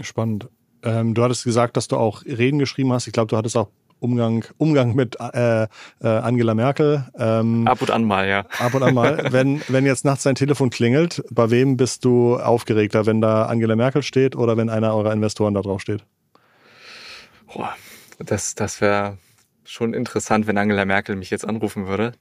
Spannend. 0.00 0.48
Ähm, 0.82 1.14
du 1.14 1.22
hattest 1.22 1.44
gesagt, 1.44 1.76
dass 1.76 1.88
du 1.88 1.96
auch 1.96 2.24
Reden 2.24 2.58
geschrieben 2.58 2.92
hast. 2.92 3.06
Ich 3.06 3.12
glaube, 3.12 3.28
du 3.28 3.36
hattest 3.36 3.56
auch 3.56 3.68
Umgang, 3.98 4.44
Umgang 4.58 4.94
mit 4.94 5.16
äh, 5.20 5.62
äh, 5.64 5.68
Angela 6.02 6.54
Merkel. 6.54 7.06
Ähm, 7.18 7.66
ab 7.66 7.80
und 7.80 7.90
an 7.90 8.04
mal, 8.04 8.28
ja. 8.28 8.44
Ab 8.58 8.74
und 8.74 8.82
an 8.82 8.94
mal. 8.94 9.28
wenn, 9.32 9.62
wenn 9.68 9.86
jetzt 9.86 10.04
nachts 10.04 10.24
dein 10.24 10.34
Telefon 10.34 10.70
klingelt, 10.70 11.24
bei 11.30 11.50
wem 11.50 11.76
bist 11.76 12.04
du 12.04 12.36
aufgeregter, 12.36 13.06
wenn 13.06 13.20
da 13.20 13.46
Angela 13.46 13.74
Merkel 13.74 14.02
steht 14.02 14.36
oder 14.36 14.56
wenn 14.56 14.68
einer 14.68 14.94
eurer 14.94 15.12
Investoren 15.12 15.54
da 15.54 15.62
drauf 15.62 15.80
steht? 15.80 16.04
Boah, 17.52 17.74
das, 18.18 18.54
das 18.54 18.80
wäre 18.80 19.16
schon 19.66 19.94
interessant, 19.94 20.46
wenn 20.46 20.58
Angela 20.58 20.84
Merkel 20.84 21.16
mich 21.16 21.30
jetzt 21.30 21.46
anrufen 21.46 21.86
würde, 21.86 22.12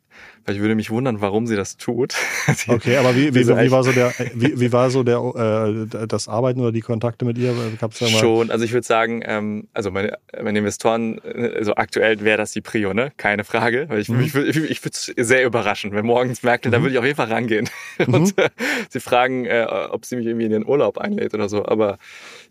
weil 0.46 0.56
ich 0.56 0.62
würde 0.62 0.76
mich 0.76 0.90
wundern, 0.90 1.22
warum 1.22 1.48
sie 1.48 1.56
das 1.56 1.78
tut. 1.78 2.16
okay, 2.68 2.98
aber 2.98 3.16
wie, 3.16 3.34
wie, 3.36 3.48
wie, 3.48 3.72
war 3.72 3.84
so 3.84 3.92
der, 3.92 4.14
wie, 4.34 4.60
wie 4.60 4.72
war 4.72 4.90
so 4.90 5.04
der, 5.04 5.88
äh, 5.94 6.08
das 6.08 6.28
Arbeiten 6.28 6.60
oder 6.60 6.72
die 6.72 6.82
Kontakte 6.82 7.26
mit 7.26 7.38
ihr? 7.38 7.54
Gab's 7.80 8.00
da 8.00 8.06
mal? 8.06 8.20
Schon, 8.20 8.52
also 8.52 8.66
ich 8.66 8.74
würde 8.74 8.86
sagen, 8.86 9.22
ähm, 9.26 9.68
also 9.74 9.92
meine, 9.92 10.18
meine 10.42 10.60
Investoren, 10.60 11.20
also 11.20 11.76
aktuell 11.76 12.22
wäre 12.22 12.38
das 12.38 12.52
die 12.52 12.62
Prio, 12.62 12.94
ne? 12.94 13.12
Keine 13.18 13.44
Frage. 13.44 13.86
Weil 13.90 14.00
ich, 14.00 14.10
mhm. 14.10 14.22
ich, 14.22 14.36
ich, 14.36 14.58
ich 14.58 14.84
würde 14.84 14.96
es 14.96 15.14
sehr 15.18 15.46
überraschen, 15.46 15.92
wenn 15.94 16.06
morgens 16.06 16.44
Merkel, 16.44 16.70
mhm. 16.70 16.74
da 16.74 16.82
würde 16.82 16.94
ich 16.94 17.00
auf 17.00 17.06
jeden 17.06 17.18
Fall 17.18 17.32
rangehen. 17.32 17.70
Mhm. 17.98 18.14
Und 18.14 18.38
äh, 18.38 18.50
sie 18.90 19.00
fragen, 19.00 19.46
äh, 19.46 19.66
ob 19.90 20.06
sie 20.06 20.18
mich 20.18 20.26
irgendwie 20.26 20.46
in 20.46 20.52
den 20.52 20.66
Urlaub 20.66 20.98
einlädt 20.98 21.34
oder 21.34 21.48
so. 21.48 21.66
Aber 21.66 21.98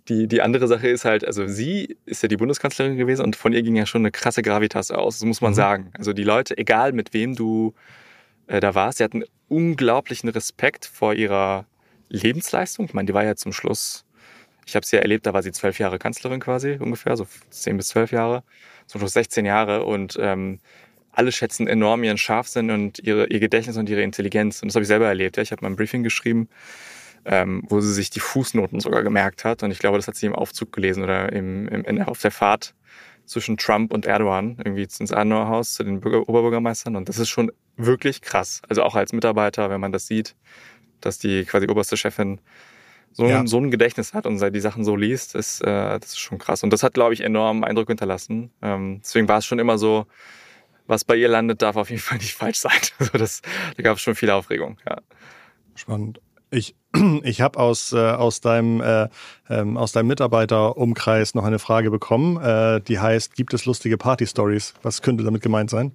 die, 0.08 0.26
die 0.28 0.42
andere 0.42 0.68
Sache 0.68 0.88
ist 0.88 1.04
halt, 1.04 1.26
also 1.26 1.46
sie 1.46 1.96
ist 2.04 2.22
ja 2.22 2.28
die 2.28 2.36
Bundeskanzlerin 2.36 2.96
gewesen 2.96 3.24
und 3.24 3.36
von 3.36 3.52
ihr 3.52 3.62
ging 3.62 3.76
ja 3.76 3.86
schon 3.86 4.02
eine 4.02 4.10
krasse 4.10 4.42
Gravitas 4.42 4.90
aus, 4.90 5.18
das 5.18 5.26
muss 5.26 5.40
man 5.40 5.52
mhm. 5.52 5.56
sagen. 5.56 5.90
Also 5.96 6.12
die 6.12 6.24
Leute, 6.24 6.58
egal 6.58 6.92
mit 6.92 7.14
wem 7.14 7.34
du 7.34 7.74
äh, 8.46 8.60
da 8.60 8.74
warst, 8.74 8.98
sie 8.98 9.04
hatten 9.04 9.24
unglaublichen 9.48 10.28
Respekt 10.28 10.84
vor 10.84 11.14
ihrer 11.14 11.66
Lebensleistung. 12.08 12.84
Ich 12.84 12.94
meine, 12.94 13.06
die 13.06 13.14
war 13.14 13.24
ja 13.24 13.34
zum 13.34 13.52
Schluss, 13.52 14.04
ich 14.66 14.76
habe 14.76 14.84
sie 14.84 14.96
ja 14.96 15.02
erlebt, 15.02 15.26
da 15.26 15.32
war 15.32 15.42
sie 15.42 15.52
zwölf 15.52 15.78
Jahre 15.78 15.98
Kanzlerin 15.98 16.40
quasi 16.40 16.76
ungefähr, 16.78 17.16
so 17.16 17.26
zehn 17.50 17.76
bis 17.76 17.88
zwölf 17.88 18.12
Jahre, 18.12 18.42
zum 18.86 19.00
Schluss 19.00 19.14
16 19.14 19.46
Jahre 19.46 19.84
und 19.84 20.18
ähm, 20.20 20.60
alle 21.12 21.32
schätzen 21.32 21.66
enorm 21.66 22.04
ihren 22.04 22.18
Scharfsinn 22.18 22.70
und 22.70 22.98
ihre, 22.98 23.28
ihr 23.28 23.40
Gedächtnis 23.40 23.76
und 23.76 23.88
ihre 23.88 24.02
Intelligenz. 24.02 24.60
Und 24.60 24.68
das 24.68 24.74
habe 24.74 24.82
ich 24.82 24.88
selber 24.88 25.06
erlebt. 25.06 25.36
Ja. 25.36 25.44
Ich 25.44 25.52
habe 25.52 25.62
mal 25.62 25.70
ein 25.70 25.76
Briefing 25.76 26.02
geschrieben 26.02 26.48
ähm, 27.24 27.62
wo 27.68 27.80
sie 27.80 27.92
sich 27.92 28.10
die 28.10 28.20
Fußnoten 28.20 28.80
sogar 28.80 29.02
gemerkt 29.02 29.44
hat. 29.44 29.62
Und 29.62 29.70
ich 29.70 29.78
glaube, 29.78 29.98
das 29.98 30.08
hat 30.08 30.16
sie 30.16 30.26
im 30.26 30.34
Aufzug 30.34 30.72
gelesen 30.72 31.02
oder 31.02 31.32
im, 31.32 31.68
im, 31.68 32.02
auf 32.02 32.20
der 32.20 32.30
Fahrt 32.30 32.74
zwischen 33.26 33.56
Trump 33.56 33.92
und 33.92 34.06
Erdogan, 34.06 34.56
irgendwie 34.58 34.82
ins 34.82 35.12
Adenauer 35.12 35.48
Haus 35.48 35.74
zu 35.74 35.84
den 35.84 36.00
Bürger, 36.00 36.28
Oberbürgermeistern. 36.28 36.96
Und 36.96 37.08
das 37.08 37.18
ist 37.18 37.30
schon 37.30 37.50
wirklich 37.76 38.20
krass. 38.20 38.60
Also 38.68 38.82
auch 38.82 38.94
als 38.94 39.12
Mitarbeiter, 39.12 39.70
wenn 39.70 39.80
man 39.80 39.92
das 39.92 40.06
sieht, 40.06 40.37
dass 41.00 41.18
die 41.18 41.44
quasi 41.44 41.68
oberste 41.68 41.96
Chefin 41.96 42.40
so, 43.12 43.26
ja. 43.26 43.40
ein, 43.40 43.46
so 43.46 43.58
ein 43.58 43.70
Gedächtnis 43.70 44.12
hat 44.12 44.26
und 44.26 44.40
die 44.54 44.60
Sachen 44.60 44.84
so 44.84 44.96
liest, 44.96 45.34
ist, 45.34 45.60
äh, 45.62 45.98
das 45.98 46.10
ist 46.10 46.18
schon 46.18 46.38
krass. 46.38 46.62
Und 46.62 46.72
das 46.72 46.82
hat, 46.82 46.94
glaube 46.94 47.14
ich, 47.14 47.20
enormen 47.20 47.64
Eindruck 47.64 47.88
hinterlassen. 47.88 48.50
Ähm, 48.60 49.00
deswegen 49.02 49.28
war 49.28 49.38
es 49.38 49.46
schon 49.46 49.60
immer 49.60 49.78
so, 49.78 50.06
was 50.87 51.04
bei 51.04 51.16
ihr 51.16 51.28
landet, 51.28 51.62
darf 51.62 51.76
auf 51.76 51.90
jeden 51.90 52.02
Fall 52.02 52.18
nicht 52.18 52.34
falsch 52.34 52.58
sein. 52.58 52.72
Also 52.98 53.16
das, 53.16 53.40
da 53.76 53.82
gab 53.82 53.96
es 53.96 54.02
schon 54.02 54.14
viel 54.14 54.30
Aufregung. 54.30 54.78
Ja. 54.87 54.98
Spannend. 55.76 56.20
Ich, 56.54 56.74
ich 57.22 57.40
habe 57.40 57.58
aus, 57.58 57.92
äh, 57.92 57.96
aus, 57.98 58.40
deinem, 58.40 58.80
äh, 58.80 59.08
ähm, 59.50 59.76
aus 59.76 59.92
deinem 59.92 60.06
Mitarbeiterumkreis 60.06 61.34
noch 61.34 61.44
eine 61.44 61.58
Frage 61.58 61.90
bekommen, 61.90 62.40
äh, 62.40 62.80
die 62.80 62.98
heißt, 62.98 63.34
gibt 63.34 63.54
es 63.54 63.66
lustige 63.66 63.98
Party-Stories? 63.98 64.74
Was 64.82 65.02
könnte 65.02 65.24
damit 65.24 65.42
gemeint 65.42 65.70
sein? 65.70 65.92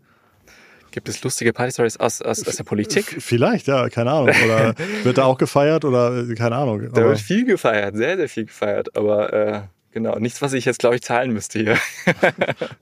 Gibt 0.91 1.07
es 1.07 1.23
lustige 1.23 1.53
Party-Stories 1.53 1.97
aus, 1.97 2.21
aus, 2.21 2.45
aus 2.47 2.55
der 2.55 2.63
Politik? 2.63 3.17
Vielleicht, 3.19 3.67
ja, 3.67 3.89
keine 3.89 4.11
Ahnung. 4.11 4.35
Oder 4.43 4.73
wird 5.03 5.17
da 5.17 5.25
auch 5.25 5.37
gefeiert 5.37 5.85
oder 5.85 6.29
äh, 6.29 6.33
keine 6.35 6.55
Ahnung. 6.55 6.89
Da 6.91 7.03
wird 7.03 7.19
viel 7.19 7.45
gefeiert, 7.45 7.95
sehr, 7.95 8.17
sehr 8.17 8.29
viel 8.29 8.45
gefeiert, 8.45 8.97
aber 8.97 9.31
äh, 9.31 9.61
genau, 9.91 10.17
nichts, 10.17 10.41
was 10.41 10.53
ich 10.53 10.65
jetzt, 10.65 10.79
glaube 10.79 10.95
ich, 10.95 11.03
zahlen 11.03 11.31
müsste 11.31 11.59
hier. 11.59 11.77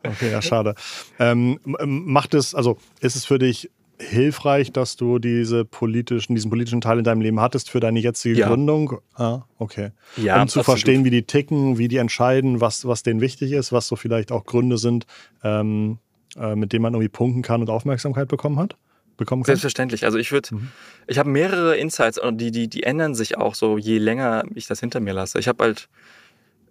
okay, 0.04 0.32
ja, 0.32 0.42
schade. 0.42 0.76
Ähm, 1.20 1.60
macht 1.64 2.34
es, 2.34 2.56
also 2.56 2.78
ist 3.02 3.16
es 3.16 3.26
für 3.26 3.40
dich 3.40 3.70
hilfreich, 4.00 4.72
dass 4.72 4.96
du 4.96 5.20
diese 5.20 5.66
politischen, 5.66 6.36
diesen 6.36 6.50
politischen 6.50 6.82
Teil 6.82 7.00
in 7.00 7.04
deinem 7.04 7.22
Leben 7.22 7.40
hattest 7.40 7.70
für 7.70 7.80
deine 7.80 8.00
jetzige 8.00 8.36
ja. 8.36 8.48
Gründung? 8.48 9.00
Ah, 9.16 9.42
okay. 9.58 9.92
Ja, 10.18 10.42
um 10.42 10.48
zu 10.48 10.64
verstehen, 10.64 11.04
wie 11.04 11.10
die 11.10 11.24
ticken, 11.24 11.78
wie 11.78 11.88
die 11.88 11.98
entscheiden, 11.98 12.62
was, 12.62 12.86
was 12.86 13.04
denen 13.04 13.22
wichtig 13.22 13.52
ist, 13.52 13.72
was 13.72 13.88
so 13.88 13.96
vielleicht 13.96 14.32
auch 14.32 14.46
Gründe 14.46 14.78
sind, 14.78 15.06
ähm, 15.44 15.98
äh, 16.38 16.56
mit 16.56 16.74
denen 16.74 16.84
man 16.84 16.94
irgendwie 16.94 17.10
punkten 17.10 17.42
kann 17.42 17.62
und 17.62 17.70
Aufmerksamkeit 17.70 18.28
bekommen 18.28 18.60
hat? 18.60 18.78
Bekommen 19.18 19.42
kann? 19.42 19.48
Selbstverständlich. 19.48 20.06
Also 20.06 20.20
ich 20.20 20.32
würde, 20.32 20.56
mhm. 20.56 20.70
ich 21.08 21.18
habe 21.18 21.30
mehrere 21.30 21.76
Insights 21.76 22.20
und 22.20 22.38
die, 22.38 22.52
die, 22.52 22.68
die 22.68 22.84
ändern 22.84 23.16
sich 23.16 23.38
auch 23.38 23.56
so, 23.56 23.78
je 23.78 23.98
länger 23.98 24.44
ich 24.54 24.68
das 24.68 24.80
hinter 24.80 25.00
mir 25.00 25.14
lasse. 25.14 25.40
Ich 25.40 25.48
habe 25.48 25.64
halt 25.64 25.90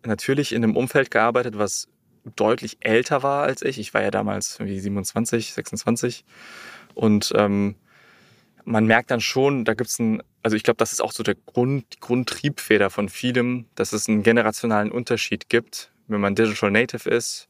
natürlich 0.04 0.52
in 0.52 0.62
einem 0.62 0.76
Umfeld 0.76 1.10
gearbeitet, 1.10 1.58
was 1.58 1.88
deutlich 2.36 2.76
älter 2.80 3.22
war 3.24 3.44
als 3.44 3.62
ich. 3.62 3.78
Ich 3.78 3.94
war 3.94 4.02
ja 4.02 4.10
damals 4.10 4.58
irgendwie 4.60 4.78
27, 4.78 5.52
26 5.52 6.24
und 6.96 7.32
ähm, 7.36 7.76
man 8.64 8.86
merkt 8.86 9.10
dann 9.10 9.20
schon, 9.20 9.64
da 9.64 9.74
gibt 9.74 9.90
es 9.90 9.98
ein, 9.98 10.22
also 10.42 10.56
ich 10.56 10.62
glaube, 10.62 10.78
das 10.78 10.92
ist 10.92 11.00
auch 11.00 11.12
so 11.12 11.22
der 11.22 11.34
Grund, 11.34 12.00
Grundtriebfeder 12.00 12.90
von 12.90 13.08
vielem, 13.08 13.66
dass 13.74 13.92
es 13.92 14.08
einen 14.08 14.22
generationalen 14.22 14.90
Unterschied 14.90 15.48
gibt, 15.48 15.92
wenn 16.08 16.20
man 16.20 16.34
Digital 16.34 16.70
Native 16.70 17.08
ist 17.08 17.48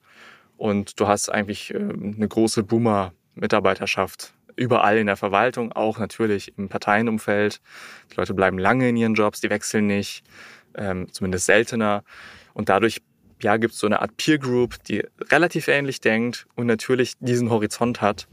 und 0.56 0.98
du 0.98 1.06
hast 1.06 1.30
eigentlich 1.30 1.72
äh, 1.72 1.78
eine 1.78 2.28
große 2.28 2.64
Boomer-Mitarbeiterschaft 2.64 4.34
überall 4.56 4.98
in 4.98 5.06
der 5.06 5.16
Verwaltung, 5.16 5.72
auch 5.72 5.98
natürlich 5.98 6.58
im 6.58 6.68
Parteienumfeld. 6.68 7.60
Die 8.10 8.16
Leute 8.16 8.34
bleiben 8.34 8.58
lange 8.58 8.88
in 8.88 8.96
ihren 8.96 9.14
Jobs, 9.14 9.40
die 9.40 9.50
wechseln 9.50 9.86
nicht, 9.86 10.24
ähm, 10.74 11.12
zumindest 11.12 11.46
seltener. 11.46 12.02
Und 12.52 12.68
dadurch 12.68 13.00
ja, 13.42 13.58
gibt 13.58 13.74
es 13.74 13.80
so 13.80 13.86
eine 13.86 14.00
Art 14.00 14.16
Peer 14.16 14.38
Group, 14.38 14.82
die 14.84 15.04
relativ 15.30 15.68
ähnlich 15.68 16.00
denkt 16.00 16.46
und 16.56 16.66
natürlich 16.66 17.12
diesen 17.20 17.50
Horizont 17.50 18.00
hat. 18.00 18.26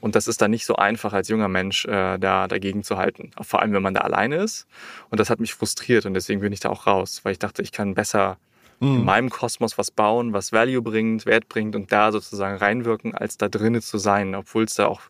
Und 0.00 0.14
das 0.14 0.28
ist 0.28 0.40
dann 0.40 0.50
nicht 0.50 0.64
so 0.64 0.76
einfach 0.76 1.12
als 1.12 1.28
junger 1.28 1.48
Mensch 1.48 1.84
äh, 1.86 2.18
da 2.18 2.46
dagegen 2.46 2.82
zu 2.84 2.98
halten. 2.98 3.30
Vor 3.40 3.60
allem, 3.60 3.72
wenn 3.72 3.82
man 3.82 3.94
da 3.94 4.02
alleine 4.02 4.36
ist. 4.36 4.66
Und 5.10 5.18
das 5.18 5.30
hat 5.30 5.40
mich 5.40 5.54
frustriert 5.54 6.06
und 6.06 6.14
deswegen 6.14 6.40
bin 6.40 6.52
ich 6.52 6.60
da 6.60 6.68
auch 6.68 6.86
raus, 6.86 7.20
weil 7.24 7.32
ich 7.32 7.38
dachte, 7.38 7.62
ich 7.62 7.72
kann 7.72 7.94
besser 7.94 8.38
mhm. 8.80 8.96
in 8.96 9.04
meinem 9.04 9.30
Kosmos 9.30 9.78
was 9.78 9.90
bauen, 9.90 10.32
was 10.32 10.52
Value 10.52 10.82
bringt, 10.82 11.26
Wert 11.26 11.48
bringt 11.48 11.74
und 11.74 11.90
da 11.92 12.12
sozusagen 12.12 12.56
reinwirken, 12.56 13.14
als 13.14 13.36
da 13.38 13.48
drinnen 13.48 13.82
zu 13.82 13.98
sein, 13.98 14.34
obwohl 14.34 14.64
es 14.64 14.74
da 14.74 14.86
auch 14.86 15.02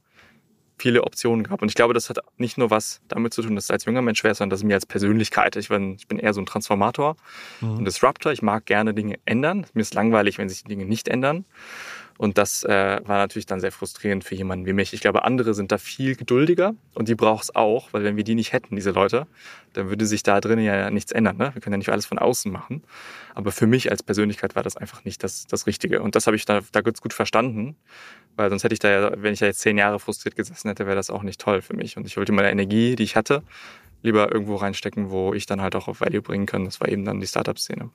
viele 0.80 1.02
Optionen 1.04 1.44
gab. 1.44 1.60
Und 1.60 1.68
ich 1.68 1.74
glaube, 1.74 1.94
das 1.94 2.08
hat 2.08 2.18
nicht 2.36 2.56
nur 2.56 2.70
was 2.70 3.00
damit 3.08 3.34
zu 3.34 3.42
tun, 3.42 3.56
dass 3.56 3.64
es 3.64 3.70
als 3.70 3.84
junger 3.84 4.02
Mensch 4.02 4.20
schwer 4.20 4.32
ist, 4.32 4.38
sondern 4.38 4.50
dass 4.50 4.60
es 4.60 4.64
mir 4.64 4.74
als 4.74 4.86
Persönlichkeit, 4.86 5.56
ich 5.56 5.68
bin, 5.68 5.94
ich 5.94 6.06
bin 6.06 6.18
eher 6.18 6.32
so 6.32 6.40
ein 6.40 6.46
Transformator, 6.46 7.16
mhm. 7.60 7.78
ein 7.78 7.84
Disruptor. 7.84 8.32
Ich 8.32 8.42
mag 8.42 8.64
gerne 8.66 8.94
Dinge 8.94 9.18
ändern. 9.24 9.66
Mir 9.74 9.82
ist 9.82 9.94
langweilig, 9.94 10.38
wenn 10.38 10.48
sich 10.48 10.62
die 10.62 10.68
Dinge 10.68 10.84
nicht 10.84 11.08
ändern. 11.08 11.44
Und 12.18 12.36
das 12.36 12.64
äh, 12.64 13.00
war 13.04 13.18
natürlich 13.18 13.46
dann 13.46 13.60
sehr 13.60 13.70
frustrierend 13.70 14.24
für 14.24 14.34
jemanden 14.34 14.66
wie 14.66 14.72
mich. 14.72 14.92
Ich 14.92 15.00
glaube, 15.00 15.24
andere 15.24 15.54
sind 15.54 15.70
da 15.70 15.78
viel 15.78 16.16
geduldiger 16.16 16.74
und 16.94 17.06
die 17.06 17.14
braucht 17.14 17.44
es 17.44 17.54
auch, 17.54 17.92
weil 17.92 18.02
wenn 18.02 18.16
wir 18.16 18.24
die 18.24 18.34
nicht 18.34 18.52
hätten, 18.52 18.74
diese 18.74 18.90
Leute, 18.90 19.28
dann 19.72 19.88
würde 19.88 20.04
sich 20.04 20.24
da 20.24 20.40
drinnen 20.40 20.64
ja 20.64 20.90
nichts 20.90 21.12
ändern. 21.12 21.36
Ne? 21.36 21.54
Wir 21.54 21.62
können 21.62 21.74
ja 21.74 21.78
nicht 21.78 21.90
alles 21.90 22.06
von 22.06 22.18
außen 22.18 22.50
machen. 22.50 22.82
Aber 23.36 23.52
für 23.52 23.68
mich 23.68 23.92
als 23.92 24.02
Persönlichkeit 24.02 24.56
war 24.56 24.64
das 24.64 24.76
einfach 24.76 25.04
nicht 25.04 25.22
das, 25.22 25.46
das 25.46 25.68
Richtige. 25.68 26.02
Und 26.02 26.16
das 26.16 26.26
habe 26.26 26.34
ich 26.34 26.44
da, 26.44 26.60
da 26.72 26.80
ganz 26.80 27.00
gut 27.00 27.12
verstanden, 27.12 27.76
weil 28.34 28.50
sonst 28.50 28.64
hätte 28.64 28.72
ich 28.72 28.80
da 28.80 28.90
ja, 28.90 29.12
wenn 29.22 29.32
ich 29.32 29.38
da 29.38 29.46
jetzt 29.46 29.60
zehn 29.60 29.78
Jahre 29.78 30.00
frustriert 30.00 30.34
gesessen 30.34 30.68
hätte, 30.68 30.86
wäre 30.86 30.96
das 30.96 31.10
auch 31.10 31.22
nicht 31.22 31.40
toll 31.40 31.62
für 31.62 31.76
mich. 31.76 31.96
Und 31.96 32.04
ich 32.04 32.16
wollte 32.16 32.32
meine 32.32 32.50
Energie, 32.50 32.96
die 32.96 33.04
ich 33.04 33.14
hatte, 33.14 33.44
lieber 34.02 34.32
irgendwo 34.32 34.56
reinstecken, 34.56 35.10
wo 35.10 35.34
ich 35.34 35.46
dann 35.46 35.60
halt 35.60 35.76
auch 35.76 35.86
auf 35.86 36.00
Value 36.00 36.22
bringen 36.22 36.46
kann. 36.46 36.64
Das 36.64 36.80
war 36.80 36.88
eben 36.88 37.04
dann 37.04 37.20
die 37.20 37.28
Startup-Szene. 37.28 37.90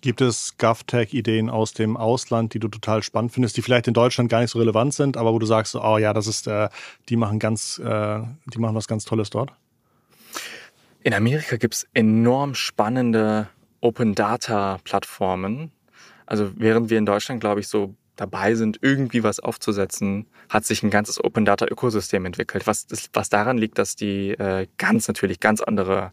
Gibt 0.00 0.20
es 0.20 0.56
GovTech-Ideen 0.58 1.50
aus 1.50 1.72
dem 1.72 1.96
Ausland, 1.96 2.54
die 2.54 2.60
du 2.60 2.68
total 2.68 3.02
spannend 3.02 3.32
findest, 3.32 3.56
die 3.56 3.62
vielleicht 3.62 3.88
in 3.88 3.94
Deutschland 3.94 4.30
gar 4.30 4.40
nicht 4.40 4.50
so 4.50 4.58
relevant 4.60 4.94
sind, 4.94 5.16
aber 5.16 5.32
wo 5.32 5.38
du 5.38 5.46
sagst, 5.46 5.74
oh 5.74 5.98
ja, 5.98 6.12
das 6.12 6.28
ist, 6.28 6.46
äh, 6.46 6.68
die 7.08 7.16
machen 7.16 7.38
ganz, 7.40 7.78
äh, 7.78 8.20
die 8.46 8.58
machen 8.58 8.76
was 8.76 8.86
ganz 8.86 9.04
Tolles 9.04 9.30
dort? 9.30 9.52
In 11.02 11.14
Amerika 11.14 11.56
gibt 11.56 11.74
es 11.74 11.88
enorm 11.94 12.54
spannende 12.54 13.48
Open 13.80 14.14
Data 14.14 14.78
Plattformen. 14.84 15.72
Also 16.26 16.50
während 16.56 16.90
wir 16.90 16.98
in 16.98 17.06
Deutschland, 17.06 17.40
glaube 17.40 17.60
ich, 17.60 17.68
so 17.68 17.94
dabei 18.16 18.54
sind, 18.54 18.78
irgendwie 18.82 19.22
was 19.22 19.40
aufzusetzen, 19.40 20.26
hat 20.48 20.64
sich 20.64 20.82
ein 20.82 20.90
ganzes 20.90 21.22
Open 21.22 21.44
Data 21.44 21.66
Ökosystem 21.66 22.26
entwickelt. 22.26 22.66
Was, 22.66 22.86
was 23.12 23.28
daran 23.28 23.58
liegt, 23.58 23.78
dass 23.78 23.96
die 23.96 24.30
äh, 24.30 24.66
ganz 24.76 25.08
natürlich 25.08 25.40
ganz 25.40 25.60
andere 25.60 26.12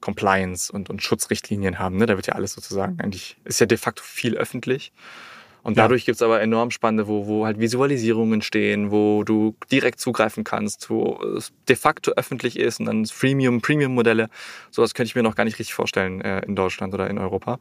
Compliance 0.00 0.72
und, 0.72 0.90
und 0.90 1.02
Schutzrichtlinien 1.02 1.78
haben. 1.78 1.96
Ne? 1.96 2.06
Da 2.06 2.16
wird 2.16 2.26
ja 2.26 2.34
alles 2.34 2.52
sozusagen 2.52 3.00
eigentlich, 3.00 3.36
ist 3.44 3.60
ja 3.60 3.66
de 3.66 3.78
facto 3.78 4.02
viel 4.02 4.36
öffentlich. 4.36 4.92
Und 5.62 5.76
dadurch 5.76 6.02
ja. 6.02 6.06
gibt 6.06 6.16
es 6.16 6.22
aber 6.22 6.40
enorm 6.40 6.70
spannende, 6.70 7.08
wo, 7.08 7.26
wo 7.26 7.44
halt 7.44 7.58
Visualisierungen 7.58 8.42
stehen, 8.42 8.90
wo 8.90 9.22
du 9.24 9.54
direkt 9.70 10.00
zugreifen 10.00 10.44
kannst, 10.44 10.88
wo 10.88 11.20
es 11.36 11.52
de 11.68 11.76
facto 11.76 12.12
öffentlich 12.12 12.58
ist 12.58 12.80
und 12.80 12.86
dann 12.86 13.04
Freemium, 13.04 13.60
Premium-Modelle. 13.60 14.30
Sowas 14.70 14.94
könnte 14.94 15.08
ich 15.08 15.14
mir 15.14 15.22
noch 15.22 15.34
gar 15.34 15.44
nicht 15.44 15.58
richtig 15.58 15.74
vorstellen 15.74 16.20
äh, 16.20 16.40
in 16.46 16.56
Deutschland 16.56 16.94
oder 16.94 17.10
in 17.10 17.18
Europa, 17.18 17.58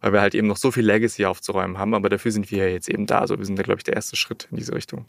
weil 0.00 0.12
wir 0.12 0.20
halt 0.20 0.34
eben 0.34 0.46
noch 0.46 0.56
so 0.56 0.70
viel 0.70 0.86
Legacy 0.86 1.26
aufzuräumen 1.26 1.78
haben. 1.78 1.94
Aber 1.94 2.08
dafür 2.08 2.30
sind 2.30 2.50
wir 2.50 2.72
jetzt 2.72 2.88
eben 2.88 3.06
da. 3.06 3.18
Also 3.18 3.36
wir 3.36 3.44
sind 3.44 3.58
da, 3.58 3.62
glaube 3.62 3.80
ich, 3.80 3.84
der 3.84 3.96
erste 3.96 4.16
Schritt 4.16 4.48
in 4.50 4.56
diese 4.56 4.74
Richtung. 4.74 5.04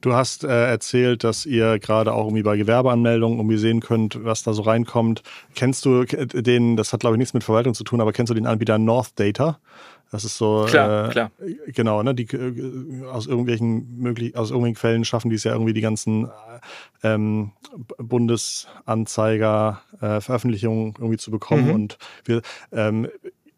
Du 0.00 0.12
hast 0.12 0.44
äh, 0.44 0.66
erzählt, 0.66 1.24
dass 1.24 1.46
ihr 1.46 1.78
gerade 1.78 2.12
auch 2.12 2.26
irgendwie 2.26 2.42
bei 2.42 2.56
Gewerbeanmeldungen 2.56 3.38
irgendwie 3.38 3.56
sehen 3.56 3.80
könnt, 3.80 4.22
was 4.22 4.42
da 4.42 4.52
so 4.52 4.62
reinkommt. 4.62 5.22
Kennst 5.54 5.84
du 5.86 6.04
den, 6.04 6.76
das 6.76 6.92
hat 6.92 7.00
glaube 7.00 7.16
ich 7.16 7.18
nichts 7.18 7.32
mit 7.32 7.44
Verwaltung 7.44 7.74
zu 7.74 7.84
tun, 7.84 8.00
aber 8.00 8.12
kennst 8.12 8.30
du 8.30 8.34
den 8.34 8.46
Anbieter 8.46 8.78
North 8.78 9.18
Data? 9.18 9.58
Das 10.10 10.24
ist 10.24 10.36
so. 10.36 10.66
Klar, 10.68 11.08
äh, 11.08 11.10
klar. 11.10 11.30
Genau, 11.68 12.02
ne? 12.02 12.14
Die, 12.14 12.24
äh, 12.24 13.04
aus 13.06 13.26
irgendwelchen 13.26 13.98
möglich, 13.98 14.36
aus 14.36 14.50
irgendwelchen 14.50 14.78
Quellen 14.78 15.04
schaffen 15.04 15.28
die 15.28 15.36
es 15.36 15.44
ja 15.44 15.52
irgendwie 15.52 15.72
die 15.72 15.80
ganzen 15.80 16.26
äh, 16.26 17.14
ähm, 17.14 17.50
Bundesanzeiger 17.98 19.80
äh, 20.00 20.20
Veröffentlichungen 20.20 20.94
irgendwie 20.98 21.16
zu 21.16 21.32
bekommen. 21.32 21.66
Mhm. 21.66 21.74
Und 21.74 21.98
wir, 22.24 22.42
ähm, 22.70 23.08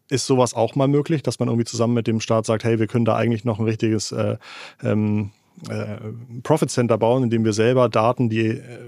ist 0.09 0.25
sowas 0.25 0.53
auch 0.53 0.75
mal 0.75 0.87
möglich, 0.87 1.21
dass 1.21 1.39
man 1.39 1.49
irgendwie 1.49 1.65
zusammen 1.65 1.93
mit 1.93 2.07
dem 2.07 2.21
Staat 2.21 2.45
sagt, 2.45 2.63
hey, 2.63 2.79
wir 2.79 2.87
können 2.87 3.05
da 3.05 3.15
eigentlich 3.15 3.45
noch 3.45 3.59
ein 3.59 3.65
richtiges 3.65 4.11
äh, 4.11 4.37
ähm, 4.81 5.31
äh, 5.69 5.97
Profit 6.43 6.69
Center 6.69 6.97
bauen, 6.97 7.23
indem 7.23 7.43
wir 7.45 7.53
selber 7.53 7.89
Daten, 7.89 8.29
die 8.29 8.47
äh, 8.47 8.79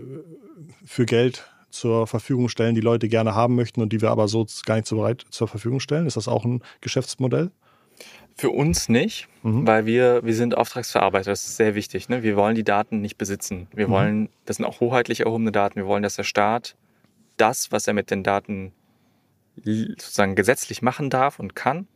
für 0.86 1.06
Geld 1.06 1.46
zur 1.70 2.08
Verfügung 2.08 2.50
stellen, 2.50 2.76
die 2.76 2.82
Leute 2.82 3.08
gerne 3.08 3.36
haben 3.36 3.56
möchten 3.56 3.82
und 3.82 3.94
die 3.94 4.02
wir 4.02 4.10
aber 4.10 4.28
so 4.28 4.46
gar 4.66 4.76
nicht 4.76 4.88
so 4.88 4.98
bereit 4.98 5.26
zur 5.30 5.48
Verfügung 5.48 5.80
stellen? 5.80 6.08
Ist 6.08 6.18
das 6.18 6.28
auch 6.28 6.46
ein 6.46 6.62
Geschäftsmodell? 6.82 7.52
Für 8.36 8.52
uns 8.52 8.88
nicht, 8.88 9.28
mhm. 9.44 9.68
weil 9.68 9.86
wir, 9.86 10.24
wir 10.24 10.34
sind 10.34 10.58
Auftragsverarbeiter. 10.58 11.32
Das 11.32 11.46
ist 11.46 11.58
sehr 11.58 11.76
wichtig. 11.76 12.08
Ne? 12.08 12.24
Wir 12.24 12.38
wollen 12.38 12.56
die 12.56 12.64
Daten 12.64 13.02
nicht 13.02 13.18
besitzen. 13.18 13.68
Wir 13.74 13.88
mhm. 13.88 13.92
wollen, 13.92 14.30
das 14.46 14.58
sind 14.58 14.66
auch 14.66 14.80
hoheitlich 14.80 15.22
erhobene 15.22 15.52
Daten. 15.52 15.76
Wir 15.76 15.88
wollen, 15.88 16.04
dass 16.04 16.16
der 16.16 16.24
Staat 16.24 16.76
das, 17.38 17.72
was 17.72 17.88
er 17.88 17.94
mit 17.94 18.12
den 18.12 18.24
Daten 18.24 18.72
sozusagen 19.64 20.36
gesetzlich 20.36 20.82
machen 20.82 21.10
darf 21.10 21.40
und 21.40 21.56
kann, 21.56 21.88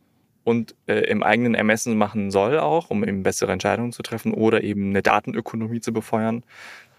und 0.44 0.74
äh, 0.86 1.00
im 1.00 1.22
eigenen 1.22 1.54
Ermessen 1.54 1.96
machen 1.96 2.30
soll 2.30 2.58
auch, 2.58 2.90
um 2.90 3.02
eben 3.02 3.22
bessere 3.22 3.52
Entscheidungen 3.52 3.92
zu 3.92 4.02
treffen 4.02 4.32
oder 4.32 4.62
eben 4.62 4.90
eine 4.90 5.02
Datenökonomie 5.02 5.80
zu 5.80 5.92
befeuern. 5.92 6.44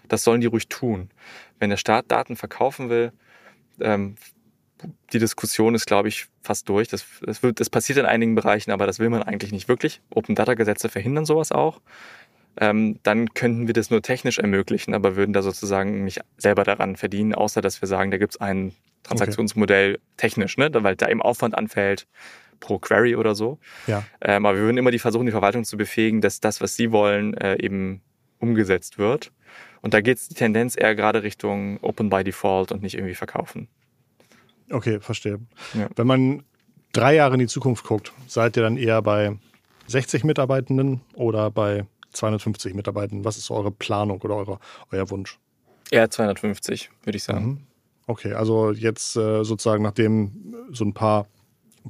Das 0.08 0.24
sollen 0.24 0.40
die 0.40 0.48
ruhig 0.48 0.68
tun. 0.68 1.10
Wenn 1.58 1.70
der 1.70 1.76
Staat 1.76 2.10
Daten 2.10 2.36
verkaufen 2.36 2.90
will, 2.90 3.12
ähm, 3.80 4.16
die 5.12 5.18
Diskussion 5.18 5.74
ist, 5.74 5.86
glaube 5.86 6.08
ich, 6.08 6.26
fast 6.42 6.68
durch. 6.68 6.88
Das, 6.88 7.04
das, 7.22 7.42
wird, 7.42 7.60
das 7.60 7.70
passiert 7.70 7.98
in 7.98 8.04
einigen 8.04 8.34
Bereichen, 8.34 8.72
aber 8.72 8.86
das 8.86 8.98
will 8.98 9.08
man 9.08 9.22
eigentlich 9.22 9.52
nicht 9.52 9.68
wirklich. 9.68 10.00
Open 10.10 10.34
Data 10.34 10.54
Gesetze 10.54 10.88
verhindern 10.88 11.24
sowas 11.24 11.52
auch. 11.52 11.80
Ähm, 12.58 12.98
dann 13.02 13.32
könnten 13.34 13.66
wir 13.66 13.74
das 13.74 13.90
nur 13.90 14.02
technisch 14.02 14.38
ermöglichen, 14.38 14.94
aber 14.94 15.16
würden 15.16 15.32
da 15.32 15.42
sozusagen 15.42 16.04
nicht 16.04 16.20
selber 16.38 16.64
daran 16.64 16.96
verdienen, 16.96 17.34
außer 17.34 17.60
dass 17.60 17.82
wir 17.82 17.88
sagen, 17.88 18.10
da 18.10 18.18
gibt 18.18 18.34
es 18.34 18.40
ein 18.40 18.72
Transaktionsmodell 19.02 19.94
okay. 19.94 20.02
technisch, 20.16 20.56
ne? 20.56 20.70
weil 20.72 20.96
da 20.96 21.08
eben 21.08 21.22
Aufwand 21.22 21.56
anfällt, 21.56 22.06
pro 22.60 22.78
Query 22.78 23.16
oder 23.16 23.34
so. 23.34 23.58
Ja. 23.86 24.04
Ähm, 24.20 24.46
aber 24.46 24.56
wir 24.56 24.64
würden 24.64 24.78
immer 24.78 24.90
die 24.90 24.98
versuchen, 24.98 25.26
die 25.26 25.32
Verwaltung 25.32 25.64
zu 25.64 25.76
befähigen, 25.76 26.20
dass 26.20 26.40
das, 26.40 26.60
was 26.60 26.76
sie 26.76 26.92
wollen, 26.92 27.34
äh, 27.34 27.56
eben 27.62 28.02
umgesetzt 28.38 28.98
wird. 28.98 29.32
Und 29.82 29.94
da 29.94 30.00
geht 30.00 30.18
es 30.18 30.28
die 30.28 30.34
Tendenz 30.34 30.76
eher 30.76 30.94
gerade 30.94 31.22
Richtung 31.22 31.78
Open 31.82 32.10
by 32.10 32.24
Default 32.24 32.72
und 32.72 32.82
nicht 32.82 32.94
irgendwie 32.94 33.14
verkaufen. 33.14 33.68
Okay, 34.70 35.00
verstehe. 35.00 35.38
Ja. 35.74 35.88
Wenn 35.94 36.06
man 36.06 36.42
drei 36.92 37.14
Jahre 37.14 37.34
in 37.34 37.40
die 37.40 37.46
Zukunft 37.46 37.84
guckt, 37.84 38.12
seid 38.26 38.56
ihr 38.56 38.62
dann 38.62 38.76
eher 38.76 39.00
bei 39.02 39.36
60 39.86 40.24
Mitarbeitenden 40.24 41.02
oder 41.14 41.50
bei 41.50 41.86
250 42.12 42.74
Mitarbeitenden? 42.74 43.24
Was 43.24 43.36
ist 43.36 43.50
eure 43.50 43.70
Planung 43.70 44.20
oder 44.22 44.36
eure, 44.36 44.58
euer 44.90 45.08
Wunsch? 45.10 45.38
Eher 45.90 46.10
250, 46.10 46.90
würde 47.04 47.16
ich 47.16 47.22
sagen. 47.22 47.46
Mhm. 47.46 47.58
Okay, 48.08 48.32
also 48.32 48.72
jetzt 48.72 49.16
äh, 49.16 49.44
sozusagen, 49.44 49.82
nachdem 49.82 50.54
so 50.70 50.84
ein 50.84 50.94
paar 50.94 51.26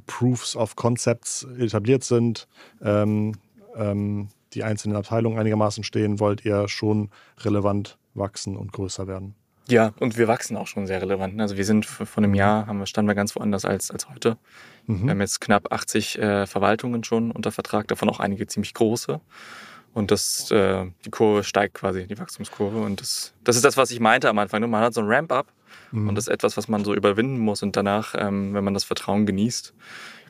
Proofs 0.05 0.55
of 0.55 0.75
Concepts 0.75 1.47
etabliert 1.57 2.03
sind, 2.03 2.47
ähm, 2.81 3.33
ähm, 3.75 4.29
die 4.53 4.63
einzelnen 4.63 4.95
Abteilungen 4.95 5.37
einigermaßen 5.37 5.83
stehen, 5.83 6.19
wollt 6.19 6.45
ihr 6.45 6.67
schon 6.67 7.09
relevant 7.39 7.97
wachsen 8.13 8.57
und 8.57 8.71
größer 8.71 9.07
werden. 9.07 9.35
Ja, 9.69 9.93
und 9.99 10.17
wir 10.17 10.27
wachsen 10.27 10.55
auch 10.55 10.67
schon 10.67 10.87
sehr 10.87 11.01
relevant. 11.01 11.35
Ne? 11.35 11.43
Also 11.43 11.57
wir 11.57 11.65
sind 11.65 11.85
vor 11.85 12.23
einem 12.23 12.33
Jahr, 12.33 12.67
haben 12.67 12.79
wir, 12.79 12.85
standen 12.85 13.09
wir 13.09 13.15
ganz 13.15 13.35
woanders 13.35 13.65
als, 13.65 13.91
als 13.91 14.09
heute. 14.09 14.37
Mhm. 14.85 15.03
Wir 15.03 15.11
haben 15.11 15.21
jetzt 15.21 15.41
knapp 15.41 15.73
80 15.73 16.19
äh, 16.19 16.47
Verwaltungen 16.47 17.03
schon 17.03 17.31
unter 17.31 17.51
Vertrag, 17.51 17.87
davon 17.89 18.09
auch 18.09 18.21
einige 18.21 18.47
ziemlich 18.47 18.73
große. 18.73 19.19
Und 19.93 20.11
das, 20.11 20.51
äh, 20.51 20.85
die 21.05 21.09
Kurve 21.09 21.43
steigt 21.43 21.73
quasi, 21.73 22.07
die 22.07 22.17
Wachstumskurve. 22.17 22.79
Und 22.79 23.01
das, 23.01 23.33
das 23.43 23.57
ist 23.57 23.65
das, 23.65 23.75
was 23.75 23.91
ich 23.91 23.99
meinte 23.99 24.29
am 24.29 24.39
Anfang. 24.39 24.61
Ne? 24.61 24.67
Man 24.67 24.81
hat 24.81 24.93
so 24.93 25.01
ein 25.01 25.07
Ramp-up 25.07 25.47
Mhm. 25.91 26.09
Und 26.09 26.15
das 26.15 26.27
ist 26.27 26.33
etwas, 26.33 26.57
was 26.57 26.67
man 26.67 26.83
so 26.83 26.93
überwinden 26.93 27.39
muss. 27.39 27.63
Und 27.63 27.75
danach, 27.75 28.15
ähm, 28.17 28.53
wenn 28.53 28.63
man 28.63 28.73
das 28.73 28.83
Vertrauen 28.83 29.25
genießt, 29.25 29.73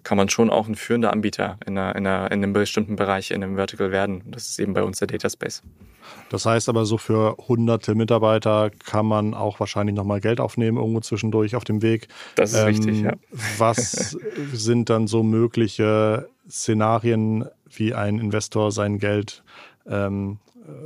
kann 0.04 0.18
man 0.18 0.30
schon 0.30 0.50
auch 0.50 0.68
ein 0.68 0.76
führender 0.76 1.12
Anbieter 1.12 1.58
in, 1.66 1.78
einer, 1.78 1.96
in, 1.96 2.08
einer, 2.08 2.32
in 2.32 2.44
einem 2.44 2.54
bestimmten 2.54 2.96
Bereich, 2.96 3.32
in 3.32 3.44
einem 3.44 3.56
Vertical 3.56 3.92
werden. 3.92 4.22
Das 4.26 4.48
ist 4.48 4.60
eben 4.60 4.74
bei 4.74 4.84
uns 4.84 5.00
der 5.00 5.08
Data 5.08 5.30
Space. 5.30 5.64
Das 6.30 6.46
heißt 6.46 6.70
aber, 6.70 6.86
so 6.86 6.98
für 6.98 7.36
hunderte 7.48 7.96
Mitarbeiter 7.96 8.72
kann 8.86 9.06
man 9.06 9.34
auch 9.34 9.60
wahrscheinlich 9.60 9.96
nochmal 9.96 10.22
Geld 10.22 10.40
aufnehmen, 10.40 10.78
irgendwo 10.78 11.02
zwischendurch 11.02 11.56
auf 11.56 11.66
dem 11.66 11.82
Weg. 11.82 12.08
Das 12.36 12.54
ist 12.54 12.60
ähm, 12.60 12.66
richtig, 12.66 13.02
ja. 13.02 13.14
Was 13.58 14.18
sind 14.54 14.90
dann 14.90 15.08
so 15.08 15.24
mögliche 15.24 16.30
Szenarien, 16.50 17.46
wie 17.70 17.94
ein 17.94 18.20
Investor 18.20 18.72
sein 18.72 19.00
Geld 19.00 19.44
ähm, 19.86 20.40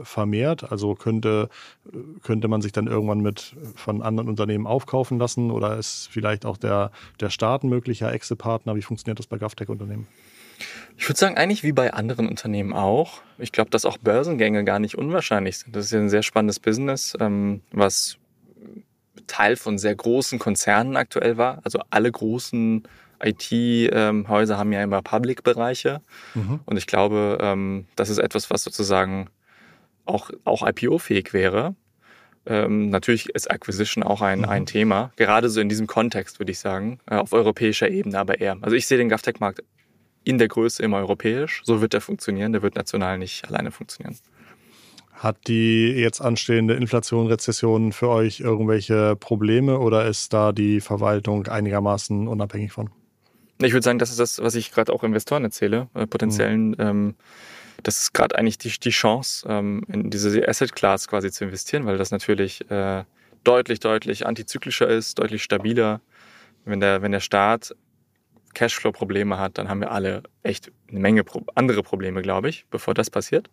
vermehrt? 0.03 0.71
Also 0.71 0.95
könnte, 0.95 1.49
könnte 2.23 2.47
man 2.47 2.61
sich 2.61 2.71
dann 2.71 2.87
irgendwann 2.87 3.21
mit 3.21 3.55
von 3.75 4.01
anderen 4.01 4.29
Unternehmen 4.29 4.67
aufkaufen 4.67 5.17
lassen 5.19 5.51
oder 5.51 5.77
ist 5.77 6.09
vielleicht 6.11 6.45
auch 6.45 6.57
der, 6.57 6.91
der 7.19 7.29
Staat 7.29 7.63
ein 7.63 7.69
möglicher 7.69 8.11
Exit-Partner? 8.11 8.75
Wie 8.75 8.81
funktioniert 8.81 9.19
das 9.19 9.27
bei 9.27 9.37
GovTech-Unternehmen? 9.37 10.07
Ich 10.97 11.09
würde 11.09 11.17
sagen, 11.17 11.37
eigentlich 11.37 11.63
wie 11.63 11.71
bei 11.71 11.93
anderen 11.93 12.27
Unternehmen 12.27 12.73
auch. 12.73 13.21
Ich 13.37 13.51
glaube, 13.51 13.71
dass 13.71 13.85
auch 13.85 13.97
Börsengänge 13.97 14.63
gar 14.63 14.79
nicht 14.79 14.97
unwahrscheinlich 14.97 15.57
sind. 15.57 15.75
Das 15.75 15.85
ist 15.85 15.91
ja 15.91 15.99
ein 15.99 16.09
sehr 16.09 16.23
spannendes 16.23 16.59
Business, 16.59 17.17
ähm, 17.19 17.61
was 17.71 18.17
Teil 19.27 19.55
von 19.55 19.77
sehr 19.77 19.95
großen 19.95 20.39
Konzernen 20.39 20.97
aktuell 20.97 21.37
war. 21.37 21.61
Also 21.63 21.79
alle 21.89 22.11
großen 22.11 22.83
IT-Häuser 23.23 24.57
haben 24.57 24.71
ja 24.71 24.83
immer 24.83 25.01
Public-Bereiche. 25.01 26.01
Mhm. 26.33 26.59
Und 26.65 26.77
ich 26.77 26.87
glaube, 26.87 27.37
ähm, 27.41 27.85
das 27.95 28.09
ist 28.09 28.17
etwas, 28.17 28.49
was 28.49 28.63
sozusagen 28.63 29.29
auch, 30.05 30.29
auch 30.43 30.67
IPO-fähig 30.67 31.33
wäre. 31.33 31.75
Ähm, 32.45 32.89
natürlich 32.89 33.29
ist 33.29 33.51
Acquisition 33.51 34.03
auch 34.03 34.21
ein, 34.21 34.39
mhm. 34.39 34.45
ein 34.45 34.65
Thema, 34.65 35.11
gerade 35.15 35.49
so 35.49 35.61
in 35.61 35.69
diesem 35.69 35.85
Kontext, 35.85 36.39
würde 36.39 36.51
ich 36.51 36.59
sagen, 36.59 36.99
äh, 37.09 37.15
auf 37.15 37.33
europäischer 37.33 37.89
Ebene 37.89 38.17
aber 38.17 38.41
eher. 38.41 38.57
Also 38.61 38.75
ich 38.75 38.87
sehe 38.87 38.97
den 38.97 39.09
GovTech-Markt 39.09 39.61
in 40.23 40.37
der 40.37 40.47
Größe 40.47 40.81
immer 40.83 40.97
europäisch. 40.97 41.61
So 41.63 41.81
wird 41.81 41.93
er 41.93 42.01
funktionieren. 42.01 42.51
Der 42.51 42.61
wird 42.61 42.75
national 42.75 43.17
nicht 43.17 43.47
alleine 43.47 43.71
funktionieren. 43.71 44.17
Hat 45.13 45.47
die 45.47 45.91
jetzt 45.91 46.19
anstehende 46.19 46.73
Inflation, 46.73 47.27
Rezession 47.27 47.91
für 47.91 48.09
euch 48.09 48.39
irgendwelche 48.39 49.15
Probleme 49.15 49.77
oder 49.77 50.07
ist 50.07 50.33
da 50.33 50.51
die 50.51 50.81
Verwaltung 50.81 51.47
einigermaßen 51.47 52.27
unabhängig 52.27 52.71
von? 52.71 52.89
Ich 53.59 53.73
würde 53.73 53.83
sagen, 53.83 53.99
das 53.99 54.09
ist 54.09 54.19
das, 54.19 54.41
was 54.41 54.55
ich 54.55 54.71
gerade 54.71 54.91
auch 54.91 55.03
Investoren 55.03 55.43
erzähle, 55.43 55.89
äh, 55.93 56.07
potenziellen. 56.07 56.69
Mhm. 56.69 56.75
Ähm, 56.79 57.15
das 57.83 58.01
ist 58.01 58.13
gerade 58.13 58.37
eigentlich 58.37 58.57
die, 58.57 58.69
die 58.69 58.89
Chance, 58.89 59.47
ähm, 59.49 59.83
in 59.87 60.09
diese 60.09 60.47
Asset 60.47 60.73
Class 60.75 61.07
quasi 61.07 61.31
zu 61.31 61.45
investieren, 61.45 61.85
weil 61.85 61.97
das 61.97 62.11
natürlich 62.11 62.69
äh, 62.69 63.03
deutlich, 63.43 63.79
deutlich 63.79 64.25
antizyklischer 64.25 64.87
ist, 64.87 65.19
deutlich 65.19 65.43
stabiler. 65.43 66.01
Wenn 66.65 66.79
der, 66.79 67.01
wenn 67.01 67.11
der 67.11 67.21
Staat 67.21 67.75
Cashflow-Probleme 68.53 69.39
hat, 69.39 69.57
dann 69.57 69.69
haben 69.69 69.81
wir 69.81 69.91
alle 69.91 70.23
echt 70.43 70.71
eine 70.89 70.99
Menge 70.99 71.23
Pro 71.23 71.43
andere 71.55 71.83
Probleme, 71.83 72.21
glaube 72.21 72.49
ich, 72.49 72.65
bevor 72.69 72.93
das 72.93 73.09
passiert. 73.09 73.49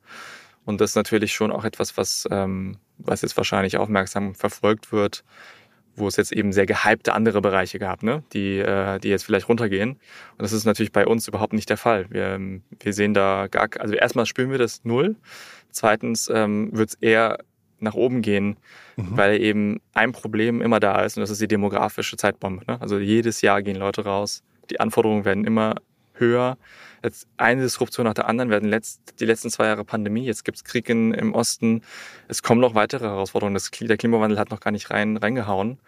Und 0.64 0.80
das 0.80 0.90
ist 0.90 0.96
natürlich 0.96 1.32
schon 1.32 1.50
auch 1.50 1.64
etwas, 1.64 1.96
was, 1.96 2.28
ähm, 2.30 2.76
was 2.98 3.22
jetzt 3.22 3.36
wahrscheinlich 3.36 3.78
aufmerksam 3.78 4.34
verfolgt 4.34 4.92
wird, 4.92 5.24
wo 5.98 6.08
es 6.08 6.16
jetzt 6.16 6.32
eben 6.32 6.52
sehr 6.52 6.66
gehypte 6.66 7.14
andere 7.14 7.40
Bereiche 7.40 7.78
gab, 7.78 8.02
ne? 8.02 8.22
die, 8.32 8.58
äh, 8.58 8.98
die 8.98 9.08
jetzt 9.08 9.24
vielleicht 9.24 9.48
runtergehen. 9.48 9.90
Und 9.90 10.42
das 10.42 10.52
ist 10.52 10.64
natürlich 10.64 10.92
bei 10.92 11.06
uns 11.06 11.28
überhaupt 11.28 11.52
nicht 11.52 11.70
der 11.70 11.76
Fall. 11.76 12.06
Wir, 12.10 12.40
wir 12.80 12.92
sehen 12.92 13.14
da 13.14 13.46
gar, 13.50 13.68
also 13.78 13.94
erstmal 13.94 14.26
spüren 14.26 14.50
wir 14.50 14.58
das 14.58 14.84
null. 14.84 15.16
Zweitens 15.70 16.30
ähm, 16.32 16.70
wird 16.72 16.90
es 16.90 16.94
eher 16.96 17.38
nach 17.80 17.94
oben 17.94 18.22
gehen, 18.22 18.56
mhm. 18.96 19.16
weil 19.16 19.40
eben 19.40 19.80
ein 19.94 20.12
Problem 20.12 20.60
immer 20.60 20.80
da 20.80 21.02
ist 21.02 21.16
und 21.16 21.20
das 21.20 21.30
ist 21.30 21.40
die 21.40 21.48
demografische 21.48 22.16
Zeitbombe. 22.16 22.64
Ne? 22.66 22.80
Also 22.80 22.98
jedes 22.98 23.40
Jahr 23.40 23.62
gehen 23.62 23.76
Leute 23.76 24.04
raus, 24.04 24.42
die 24.70 24.80
Anforderungen 24.80 25.24
werden 25.24 25.44
immer 25.44 25.76
höher. 26.14 26.58
Jetzt 27.02 27.26
eine 27.36 27.62
Disruption 27.62 28.04
nach 28.04 28.14
der 28.14 28.28
anderen. 28.28 28.52
Hatten 28.52 28.68
letzt, 28.68 29.20
die 29.20 29.24
letzten 29.24 29.50
zwei 29.50 29.66
Jahre 29.66 29.84
Pandemie, 29.84 30.24
jetzt 30.24 30.44
gibt 30.44 30.56
es 30.58 30.64
Krieg 30.64 30.88
in, 30.88 31.12
im 31.12 31.34
Osten. 31.34 31.82
Es 32.28 32.42
kommen 32.42 32.60
noch 32.60 32.74
weitere 32.74 33.04
Herausforderungen. 33.04 33.54
Das, 33.54 33.70
der 33.70 33.96
Klimawandel 33.96 34.38
hat 34.38 34.50
noch 34.50 34.60
gar 34.60 34.70
nicht 34.70 34.90
rein, 34.90 35.16
reingehauen. 35.16 35.78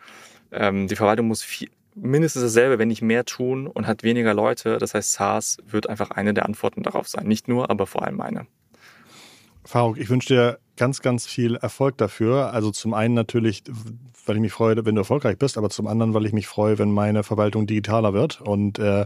Ähm, 0.52 0.88
die 0.88 0.96
Verwaltung 0.96 1.28
muss 1.28 1.42
viel, 1.42 1.68
mindestens 1.94 2.42
dasselbe, 2.42 2.78
wenn 2.78 2.88
nicht 2.88 3.02
mehr 3.02 3.24
tun 3.24 3.66
und 3.66 3.86
hat 3.86 4.02
weniger 4.02 4.34
Leute. 4.34 4.78
Das 4.78 4.94
heißt, 4.94 5.12
SARS 5.12 5.58
wird 5.66 5.88
einfach 5.88 6.10
eine 6.10 6.34
der 6.34 6.46
Antworten 6.46 6.82
darauf 6.82 7.08
sein. 7.08 7.26
Nicht 7.26 7.48
nur, 7.48 7.70
aber 7.70 7.86
vor 7.86 8.02
allem 8.02 8.20
eine. 8.20 8.46
Faruk, 9.64 9.98
ich 9.98 10.08
wünsche 10.08 10.28
dir 10.28 10.58
ganz, 10.80 11.02
ganz 11.02 11.26
viel 11.26 11.56
Erfolg 11.56 11.98
dafür. 11.98 12.54
Also 12.54 12.70
zum 12.70 12.94
einen 12.94 13.12
natürlich, 13.12 13.62
weil 14.24 14.36
ich 14.36 14.40
mich 14.40 14.52
freue, 14.52 14.82
wenn 14.86 14.94
du 14.94 15.02
erfolgreich 15.02 15.36
bist, 15.36 15.58
aber 15.58 15.68
zum 15.68 15.86
anderen, 15.86 16.14
weil 16.14 16.24
ich 16.24 16.32
mich 16.32 16.46
freue, 16.46 16.78
wenn 16.78 16.90
meine 16.90 17.22
Verwaltung 17.22 17.66
digitaler 17.66 18.14
wird 18.14 18.40
und 18.40 18.78
äh, 18.78 19.04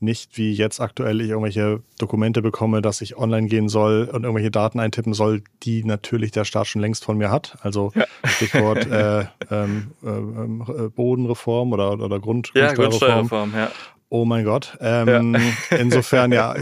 nicht 0.00 0.36
wie 0.36 0.52
jetzt 0.52 0.80
aktuell 0.80 1.20
ich 1.20 1.28
irgendwelche 1.30 1.80
Dokumente 1.98 2.42
bekomme, 2.42 2.82
dass 2.82 3.00
ich 3.02 3.16
online 3.16 3.46
gehen 3.46 3.68
soll 3.68 4.10
und 4.12 4.24
irgendwelche 4.24 4.50
Daten 4.50 4.80
eintippen 4.80 5.14
soll, 5.14 5.44
die 5.62 5.84
natürlich 5.84 6.32
der 6.32 6.44
Staat 6.44 6.66
schon 6.66 6.82
längst 6.82 7.04
von 7.04 7.16
mir 7.16 7.30
hat. 7.30 7.56
Also 7.60 7.92
ja. 7.94 8.04
Stichwort 8.24 8.84
äh, 8.90 9.26
ähm, 9.48 9.92
äh, 10.02 10.88
Bodenreform 10.88 11.72
oder, 11.72 11.92
oder 11.92 12.18
Grund, 12.18 12.50
ja, 12.56 12.72
Grundsteuerreform. 12.72 13.52
Grundsteuerreform 13.52 13.54
ja. 13.54 13.70
Oh 14.14 14.26
mein 14.26 14.44
Gott. 14.44 14.76
Ähm, 14.82 15.34
ja. 15.34 15.40
Insofern, 15.78 16.32
ja, 16.32 16.54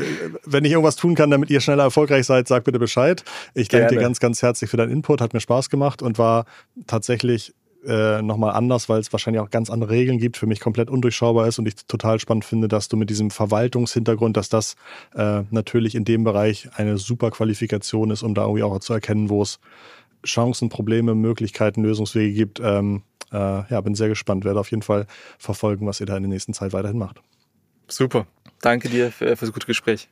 wenn 0.45 0.65
ich 0.65 0.71
irgendwas 0.71 0.95
tun 0.95 1.17
kann, 1.17 1.33
damit 1.33 1.51
ihr 1.51 1.61
schneller 1.61 1.83
erfolgreich 1.83 2.25
seid, 2.25 2.47
sag 2.47 2.63
bitte 2.63 2.79
Bescheid. 2.79 3.25
Ich 3.55 3.67
danke 3.67 3.89
dir 3.89 4.01
ganz, 4.01 4.21
ganz 4.21 4.41
herzlich 4.41 4.71
für 4.71 4.77
deinen 4.77 4.93
Input, 4.93 5.21
hat 5.21 5.35
mir 5.35 5.41
Spaß 5.41 5.69
gemacht 5.69 6.01
und 6.01 6.17
war 6.17 6.45
tatsächlich 6.87 7.53
äh, 7.85 8.23
nochmal 8.23 8.53
anders, 8.53 8.89
weil 8.89 9.01
es 9.01 9.13
wahrscheinlich 9.13 9.41
auch 9.41 9.51
ganz 9.51 9.69
andere 9.69 9.91
Regeln 9.91 10.19
gibt, 10.19 10.37
für 10.37 10.47
mich 10.47 10.61
komplett 10.61 10.91
undurchschaubar 10.91 11.49
ist 11.49 11.59
und 11.59 11.67
ich 11.67 11.75
total 11.89 12.21
spannend 12.21 12.45
finde, 12.45 12.69
dass 12.69 12.87
du 12.87 12.97
mit 12.97 13.11
diesem 13.11 13.33
Verwaltungshintergrund, 13.33 14.37
dass 14.37 14.49
das 14.49 14.77
äh, 15.17 15.43
natürlich 15.51 15.97
in 15.97 16.05
dem 16.05 16.23
Bereich 16.23 16.69
eine 16.77 16.99
super 16.99 17.33
Qualifikation 17.33 18.13
ist, 18.13 18.23
um 18.23 18.35
da 18.37 18.43
irgendwie 18.43 18.63
auch 18.63 18.79
zu 18.79 18.93
erkennen, 18.93 19.29
wo 19.29 19.43
es 19.43 19.59
Chancen, 20.25 20.69
Probleme, 20.69 21.17
Möglichkeiten, 21.17 21.83
Lösungswege 21.83 22.33
gibt. 22.33 22.61
Ähm, 22.63 23.03
äh, 23.33 23.37
ja, 23.69 23.81
bin 23.81 23.97
sehr 23.97 24.09
gespannt, 24.09 24.45
werde 24.45 24.61
auf 24.61 24.71
jeden 24.71 24.83
Fall 24.83 25.09
verfolgen, 25.37 25.85
was 25.89 25.99
ihr 25.99 26.07
da 26.07 26.17
in 26.17 26.23
der 26.23 26.31
nächsten 26.31 26.55
Zeit 26.55 26.73
weiterhin 26.73 26.99
macht. 26.99 27.21
Super. 27.91 28.27
Danke 28.61 28.89
dir 28.89 29.11
für, 29.11 29.37
für 29.37 29.47
das 29.47 29.53
gute 29.53 29.67
Gespräch. 29.67 30.09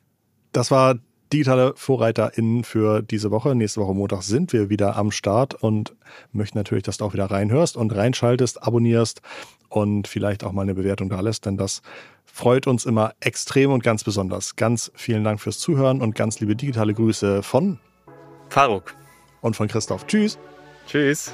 Das 0.53 0.71
war 0.71 0.97
digitale 1.33 1.75
VorreiterInnen 1.77 2.65
für 2.65 3.03
diese 3.03 3.31
Woche. 3.31 3.55
Nächste 3.55 3.81
Woche 3.81 3.95
Montag 3.95 4.23
sind 4.23 4.53
wir 4.53 4.71
wieder 4.71 4.97
am 4.97 5.11
Start 5.11 5.55
und 5.55 5.95
möchten 6.33 6.57
natürlich, 6.57 6.85
dass 6.85 6.99
du 6.99 7.05
auch 7.05 7.13
wieder 7.13 7.31
reinhörst 7.31 7.77
und 7.77 7.95
reinschaltest, 7.95 8.63
abonnierst 8.63 9.21
und 9.69 10.09
vielleicht 10.09 10.45
auch 10.45 10.53
mal 10.53 10.63
eine 10.63 10.75
Bewertung 10.75 11.11
da 11.11 11.21
lässt, 11.21 11.45
denn 11.47 11.57
das 11.57 11.83
freut 12.25 12.67
uns 12.67 12.87
immer 12.87 13.15
extrem 13.21 13.71
und 13.73 13.83
ganz 13.83 14.05
besonders. 14.05 14.57
Ganz 14.57 14.91
vielen 14.95 15.25
Dank 15.25 15.41
fürs 15.41 15.59
Zuhören 15.59 16.01
und 16.01 16.15
ganz 16.15 16.41
liebe 16.41 16.57
digitale 16.57 16.95
Grüße 16.95 17.43
von 17.43 17.79
Faruk 18.49 18.95
und 19.41 19.57
von 19.57 19.69
Christoph. 19.69 20.07
Tschüss. 20.07 20.39
Tschüss. 20.87 21.33